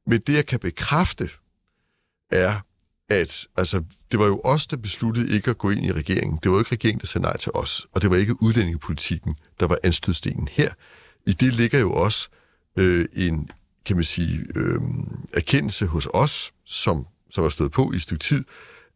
Men 0.06 0.20
det, 0.26 0.32
jeg 0.32 0.46
kan 0.46 0.58
bekræfte, 0.58 1.30
er, 2.30 2.60
at 3.10 3.46
altså, 3.56 3.82
det 4.12 4.20
var 4.20 4.26
jo 4.26 4.40
os, 4.44 4.66
der 4.66 4.76
besluttede 4.76 5.34
ikke 5.34 5.50
at 5.50 5.58
gå 5.58 5.70
ind 5.70 5.84
i 5.84 5.92
regeringen. 5.92 6.38
Det 6.42 6.50
var 6.50 6.56
jo 6.56 6.60
ikke 6.60 6.72
regeringen, 6.72 7.00
der 7.00 7.06
sagde 7.06 7.22
nej 7.22 7.36
til 7.36 7.52
os, 7.54 7.86
og 7.92 8.02
det 8.02 8.10
var 8.10 8.16
ikke 8.16 8.42
udlændingepolitikken, 8.42 9.34
der 9.60 9.66
var 9.66 9.78
anstødstenen 9.82 10.48
her. 10.52 10.72
I 11.26 11.32
det 11.32 11.54
ligger 11.54 11.78
jo 11.80 11.92
også 11.92 12.28
øh, 12.76 13.06
en, 13.12 13.50
kan 13.84 13.96
man 13.96 14.04
sige, 14.04 14.46
øh, 14.54 14.80
erkendelse 15.32 15.86
hos 15.86 16.08
os, 16.14 16.52
som, 16.64 17.06
som 17.30 17.42
har 17.44 17.48
stået 17.48 17.72
på 17.72 17.92
i 17.92 17.96
et 17.96 18.02
stykke 18.02 18.22
tid, 18.22 18.44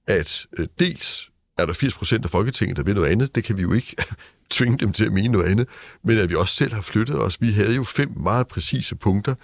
at 0.06 0.46
øh, 0.58 0.68
dels 0.78 1.30
er 1.58 1.66
der 1.66 1.72
80 1.72 1.94
procent 1.94 2.24
af 2.24 2.30
Folketinget, 2.30 2.76
der 2.76 2.82
vil 2.82 2.94
noget 2.94 3.08
andet. 3.08 3.34
Det 3.34 3.44
kan 3.44 3.56
vi 3.56 3.62
jo 3.62 3.72
ikke 3.72 3.96
tvinge 4.50 4.78
dem 4.78 4.92
til 4.92 5.04
at 5.04 5.12
mene 5.12 5.28
noget 5.28 5.50
andet. 5.50 5.68
Men 6.02 6.18
at 6.18 6.30
vi 6.30 6.34
også 6.34 6.54
selv 6.54 6.72
har 6.72 6.82
flyttet 6.82 7.20
os. 7.20 7.40
Vi 7.40 7.50
havde 7.50 7.74
jo 7.74 7.84
fem 7.84 8.12
meget 8.16 8.48
præcise 8.48 8.96
punkter, 8.96 9.34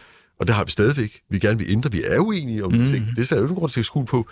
og 0.41 0.47
det 0.47 0.55
har 0.55 0.65
vi 0.65 0.71
stadigvæk. 0.71 1.21
Vi 1.31 1.39
gerne 1.39 1.59
vil 1.59 1.71
ændre. 1.71 1.91
Vi 1.93 2.03
er 2.05 2.19
uenige 2.19 2.65
om 2.65 2.73
mm. 2.73 2.85
ting. 2.85 3.07
Det 3.17 3.23
er 3.23 3.27
der 3.29 3.37
jo 3.37 3.43
ikke 3.43 3.47
nogen 3.47 3.55
grund 3.55 3.71
til 3.71 3.81
at 3.81 3.87
skue 3.87 4.07
på. 4.07 4.29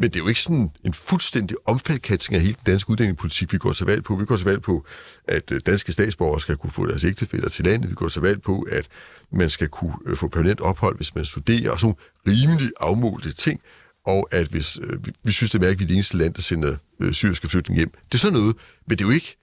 Men 0.00 0.10
det 0.10 0.16
er 0.16 0.20
jo 0.24 0.28
ikke 0.28 0.40
sådan 0.40 0.70
en 0.84 0.94
fuldstændig 0.94 1.56
omfaldkatsning 1.64 2.36
af 2.36 2.40
hele 2.42 2.54
den 2.54 2.64
danske 2.66 2.90
uddannelsespolitik, 2.90 3.52
vi 3.52 3.58
går 3.58 3.72
til 3.72 3.86
valg 3.86 4.04
på. 4.04 4.16
Vi 4.16 4.24
går 4.24 4.36
til 4.36 4.44
valg 4.46 4.62
på, 4.62 4.84
at 5.28 5.52
øh, 5.52 5.60
danske 5.66 5.92
statsborgere 5.92 6.40
skal 6.40 6.56
kunne 6.56 6.70
få 6.70 6.86
deres 6.86 7.04
ægtefæller 7.04 7.48
til 7.48 7.64
landet. 7.64 7.90
Vi 7.90 7.94
går 7.94 8.08
til 8.08 8.22
valg 8.22 8.42
på, 8.42 8.66
at 8.70 8.86
man 9.32 9.50
skal 9.50 9.68
kunne 9.68 9.94
øh, 10.06 10.16
få 10.16 10.28
permanent 10.28 10.60
ophold, 10.60 10.96
hvis 10.96 11.14
man 11.14 11.24
studerer, 11.24 11.70
og 11.70 11.80
sådan 11.80 11.94
nogle 12.26 12.40
rimelig 12.40 12.70
afmålte 12.80 13.32
ting 13.32 13.60
og 14.06 14.28
at 14.30 14.46
hvis, 14.48 14.78
øh, 14.82 15.06
vi- 15.06 15.12
vi 15.22 15.32
synes, 15.32 15.50
det 15.50 15.58
er 15.58 15.62
mærkeligt, 15.62 15.76
at 15.76 15.78
vi 15.80 15.84
er 15.84 15.88
det 15.88 15.94
eneste 15.94 16.16
land, 16.16 16.34
der 16.34 16.40
sender 16.42 16.76
øh, 17.00 17.12
syriske 17.12 17.48
flygtninge 17.48 17.78
hjem. 17.80 17.90
Det 17.90 18.14
er 18.14 18.18
sådan 18.18 18.38
noget, 18.38 18.56
men 18.86 18.98
det 18.98 19.04
er 19.04 19.08
jo 19.08 19.14
ikke 19.14 19.36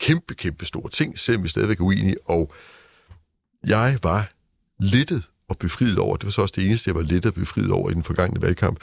kæmpe, 0.00 0.34
kæmpe 0.34 0.64
store 0.66 0.90
ting, 0.90 1.18
selvom 1.18 1.42
vi 1.44 1.48
stadigvæk 1.48 1.78
er 1.80 1.84
uenige, 1.84 2.16
og 2.24 2.52
jeg 3.66 3.98
var 4.02 4.32
lettet 4.80 5.22
og 5.52 5.58
befriet 5.58 5.98
over, 5.98 6.16
det 6.16 6.24
var 6.24 6.30
så 6.30 6.42
også 6.42 6.54
det 6.56 6.66
eneste, 6.66 6.88
jeg 6.88 6.94
var 6.94 7.02
lettet 7.02 7.26
og 7.26 7.34
befriet 7.34 7.70
over 7.70 7.90
i 7.90 7.94
den 7.94 8.04
forgangne 8.04 8.42
valgkamp, 8.42 8.78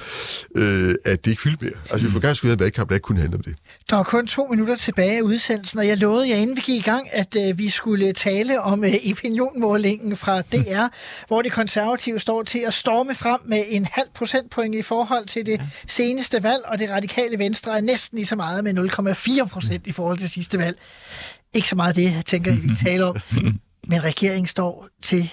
øh, 0.55 0.95
at 1.05 1.26
det 1.26 1.32
ikke 1.32 1.41
fyldte 1.41 1.65
mere. 1.65 1.74
Altså, 1.91 2.07
vi 2.07 2.13
for 2.13 2.20
gang 2.20 2.38
skulle 2.38 2.51
have 2.51 2.59
valgkamp, 2.59 2.89
der 2.89 2.95
ikke 2.95 3.03
kun 3.03 3.17
handle 3.17 3.36
om 3.36 3.43
det. 3.43 3.55
Der 3.89 3.97
er 3.97 4.03
kun 4.03 4.28
to 4.28 4.47
minutter 4.47 4.76
tilbage 4.76 5.17
af 5.17 5.22
udsendelsen, 5.22 5.80
og 5.80 5.88
jeg 5.88 5.97
lovede 5.97 6.30
jer, 6.30 6.36
inden 6.36 6.55
vi 6.55 6.61
gik 6.61 6.80
i 6.80 6.89
gang, 6.89 7.07
at 7.11 7.36
øh, 7.36 7.57
vi 7.57 7.70
skulle 7.70 8.13
tale 8.13 8.61
om 8.61 8.84
øh, 8.84 8.93
opinionmålingen 9.11 10.15
fra 10.15 10.41
DR, 10.41 10.88
hvor 11.28 11.41
det 11.41 11.51
konservative 11.51 12.20
står 12.20 12.43
til 12.43 12.59
at 12.59 12.74
storme 12.74 13.15
frem 13.15 13.39
med 13.45 13.63
en 13.67 13.88
halv 13.91 14.07
procentpoint 14.15 14.76
i 14.76 14.82
forhold 14.82 15.26
til 15.28 15.45
det 15.45 15.61
seneste 15.88 16.43
valg, 16.43 16.61
og 16.65 16.80
det 16.80 16.89
radikale 16.89 17.39
venstre 17.39 17.78
er 17.78 17.82
næsten 17.82 18.15
lige 18.15 18.26
så 18.26 18.36
meget 18.36 18.63
med 18.63 18.78
0,4 18.78 19.47
procent 19.47 19.88
i 19.88 19.91
forhold 19.91 20.17
til 20.17 20.30
sidste 20.30 20.57
valg. 20.57 20.78
Ikke 21.53 21.67
så 21.67 21.76
meget 21.76 21.95
det, 21.95 22.03
jeg 22.03 22.26
tænker, 22.26 22.55
vi 22.55 22.76
taler 22.86 23.05
om. 23.05 23.15
Men 23.89 24.03
regeringen 24.03 24.47
står 24.47 24.88
til 25.01 25.32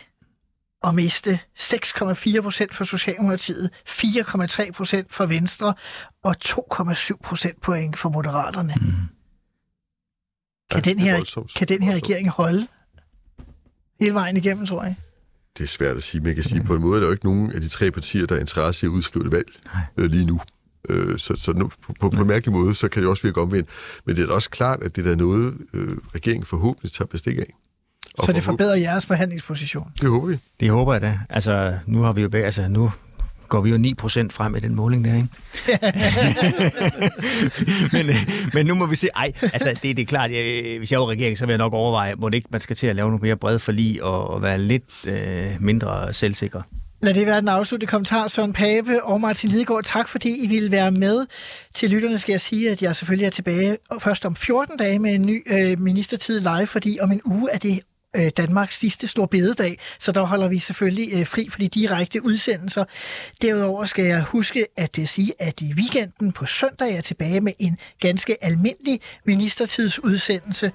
at 0.85 0.95
miste 0.95 1.39
6,4 1.59 2.41
procent 2.41 2.75
for 2.75 2.85
Socialdemokratiet, 2.85 3.71
4,3 3.89 4.71
procent 4.73 5.15
for 5.15 5.27
Venstre 5.27 5.75
og 6.25 6.35
2,7 6.45 7.11
procentpoint 7.25 7.99
for 7.99 8.09
Moderaterne. 8.09 8.75
Mm. 8.81 8.83
Kan, 10.71 10.75
Ja, 10.75 10.81
den 10.81 10.99
er 10.99 11.03
her, 11.05 11.15
voldsomt. 11.17 11.55
kan 11.55 11.69
den 11.69 11.83
her 11.83 11.93
Voldsomt. 11.93 12.11
regering 12.11 12.29
holde 12.29 12.67
hele 14.01 14.15
vejen 14.15 14.37
igennem, 14.37 14.67
tror 14.67 14.83
jeg? 14.85 14.95
Det 15.59 15.65
er 15.65 15.69
svært 15.69 15.97
at 15.97 16.03
sige, 16.03 16.21
men 16.21 16.27
jeg 16.27 16.35
kan 16.35 16.45
sige, 16.45 16.65
på 16.65 16.75
en 16.75 16.81
måde 16.81 16.97
er 16.97 17.01
der 17.01 17.07
jo 17.07 17.13
ikke 17.13 17.25
nogen 17.25 17.53
af 17.53 17.61
de 17.61 17.69
tre 17.69 17.91
partier, 17.91 18.27
der 18.27 18.37
er 18.37 18.41
interesse 18.41 18.87
i 18.87 18.89
at 18.89 18.91
udskrive 18.91 19.25
et 19.27 19.33
valg 19.33 19.47
øh, 19.97 20.05
lige 20.11 20.27
nu. 20.27 20.41
Øh, 20.89 21.19
så 21.19 21.37
så 21.37 21.53
nu, 21.53 21.69
på, 21.83 21.93
på, 22.01 22.09
på 22.11 22.21
en 22.21 22.27
mærkelig 22.27 22.53
måde, 22.53 22.75
så 22.75 22.89
kan 22.89 23.03
det 23.03 23.11
også 23.11 23.23
virke 23.23 23.41
omvendt. 23.41 23.69
Men 24.05 24.17
det 24.17 24.23
er 24.23 24.27
da 24.27 24.33
også 24.33 24.51
klart, 24.51 24.83
at 24.83 24.97
det 24.97 25.07
er 25.07 25.17
noget, 25.17 25.55
øh, 25.73 25.89
regeringen 26.15 26.47
forhåbentlig 26.47 26.93
tager 26.93 27.07
bestik 27.07 27.39
af. 27.39 27.55
Og 28.19 28.25
Så 28.25 28.33
det 28.33 28.43
forbedrer 28.43 28.77
jeres 28.77 29.07
forhandlingsposition. 29.07 29.93
Det 30.01 30.09
håber 30.09 30.27
vi. 30.27 30.39
Det 30.61 30.71
håber 30.71 30.93
jeg 30.93 31.03
da. 31.03 31.19
Altså, 31.31 31.79
nu 31.87 32.03
har 32.03 32.13
vi 32.13 32.23
jo 32.23 32.31
altså 32.35 32.69
nu 32.69 32.93
går 33.49 33.61
vi 33.61 33.71
jo 33.71 33.77
9% 33.77 34.29
frem 34.31 34.57
i 34.57 34.61
den 34.61 34.75
måling 34.75 35.05
der, 35.05 35.15
ikke? 35.15 35.29
men, 37.97 38.09
øh, 38.09 38.51
men 38.55 38.67
nu 38.67 38.75
må 38.75 38.87
vi 38.87 38.97
se. 38.97 39.09
Ej, 39.17 39.33
altså 39.43 39.81
det, 39.83 39.97
det 39.97 40.03
er 40.03 40.07
klart, 40.07 40.31
jeg, 40.31 40.75
hvis 40.79 40.93
jeg 40.93 41.01
var 41.01 41.07
regering, 41.07 41.39
så 41.39 41.47
vil 41.47 41.53
jeg 41.53 41.59
nok 41.59 41.73
overveje, 41.73 42.15
må 42.15 42.29
det 42.29 42.35
ikke 42.35 42.49
man 42.51 42.61
skal 42.61 42.77
til 42.77 42.87
at 42.87 42.97
lave 42.97 43.09
nogle 43.09 43.23
mere 43.23 43.37
brede 43.37 43.59
forlig 43.59 44.03
og, 44.03 44.31
og 44.31 44.43
være 44.43 44.59
lidt 44.59 45.07
øh, 45.07 45.57
mindre 45.61 46.15
selvsikker. 46.15 46.63
Lad 47.03 47.15
det 47.15 47.27
være 47.27 47.41
den 47.41 47.49
afsluttende 47.49 47.91
kommentar, 47.91 48.29
Søren 48.29 48.53
Pape 48.53 49.05
og 49.05 49.21
Martin 49.21 49.51
Lidegaard. 49.51 49.85
Tak 49.85 50.09
fordi 50.09 50.45
I 50.45 50.47
ville 50.47 50.71
være 50.71 50.91
med. 50.91 51.27
Til 51.75 51.91
lytterne 51.91 52.19
skal 52.19 52.33
jeg 52.33 52.41
sige, 52.41 52.71
at 52.71 52.83
jeg 52.83 52.97
selvfølgelig 52.97 53.27
er 53.27 53.31
tilbage 53.31 53.77
først 53.99 54.27
om 54.27 54.37
14 54.37 54.77
dage 54.77 54.99
med 54.99 55.15
en 55.15 55.27
ny 55.27 55.53
øh, 55.53 55.81
ministertid 55.81 56.41
live, 56.41 56.67
fordi 56.67 56.99
om 57.01 57.13
en 57.13 57.21
uge 57.25 57.51
er 57.53 57.59
det 57.59 57.81
øh, 58.17 58.31
Danmarks 58.37 58.79
sidste 58.79 59.09
store 59.09 59.29
bededag, 59.29 59.79
så 59.99 60.13
der 60.13 60.25
holder 60.25 60.49
vi 60.49 60.59
selvfølgelig 60.59 61.09
øh, 61.21 61.27
fri 61.27 61.49
for 61.49 61.59
de 61.59 61.69
direkte 61.69 62.25
udsendelser. 62.25 62.85
Derudover 63.43 63.85
skal 63.85 64.05
jeg 64.05 64.23
huske 64.23 64.67
at 64.77 64.97
det 64.97 65.09
sige, 65.09 65.33
at 65.39 65.61
i 65.61 65.73
weekenden 65.77 66.33
på 66.33 66.47
søndag 66.47 66.91
er 66.91 66.95
jeg 66.95 67.05
tilbage 67.05 67.41
med 67.41 67.53
en 67.59 67.79
ganske 68.01 68.45
almindelig 68.45 69.01
ministertidsudsendelse, 69.25 70.73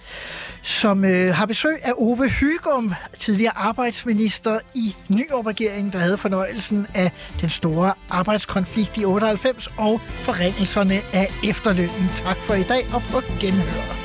som 0.61 1.05
øh, 1.05 1.35
har 1.35 1.45
besøg 1.45 1.79
af 1.83 1.93
Ove 1.97 2.29
Hygum, 2.29 2.93
tidligere 3.19 3.57
arbejdsminister 3.57 4.59
i 4.75 4.95
Nyrup-regeringen, 5.09 5.93
der 5.93 5.99
havde 5.99 6.17
fornøjelsen 6.17 6.87
af 6.93 7.11
den 7.41 7.49
store 7.49 7.93
arbejdskonflikt 8.09 8.97
i 8.97 9.05
98 9.05 9.69
og 9.77 10.01
forringelserne 10.19 11.01
af 11.13 11.27
efterlønnen. 11.43 12.09
Tak 12.15 12.37
for 12.37 12.53
i 12.53 12.63
dag 12.63 12.85
og 12.93 13.01
på 13.01 13.21
genhør. 13.39 14.00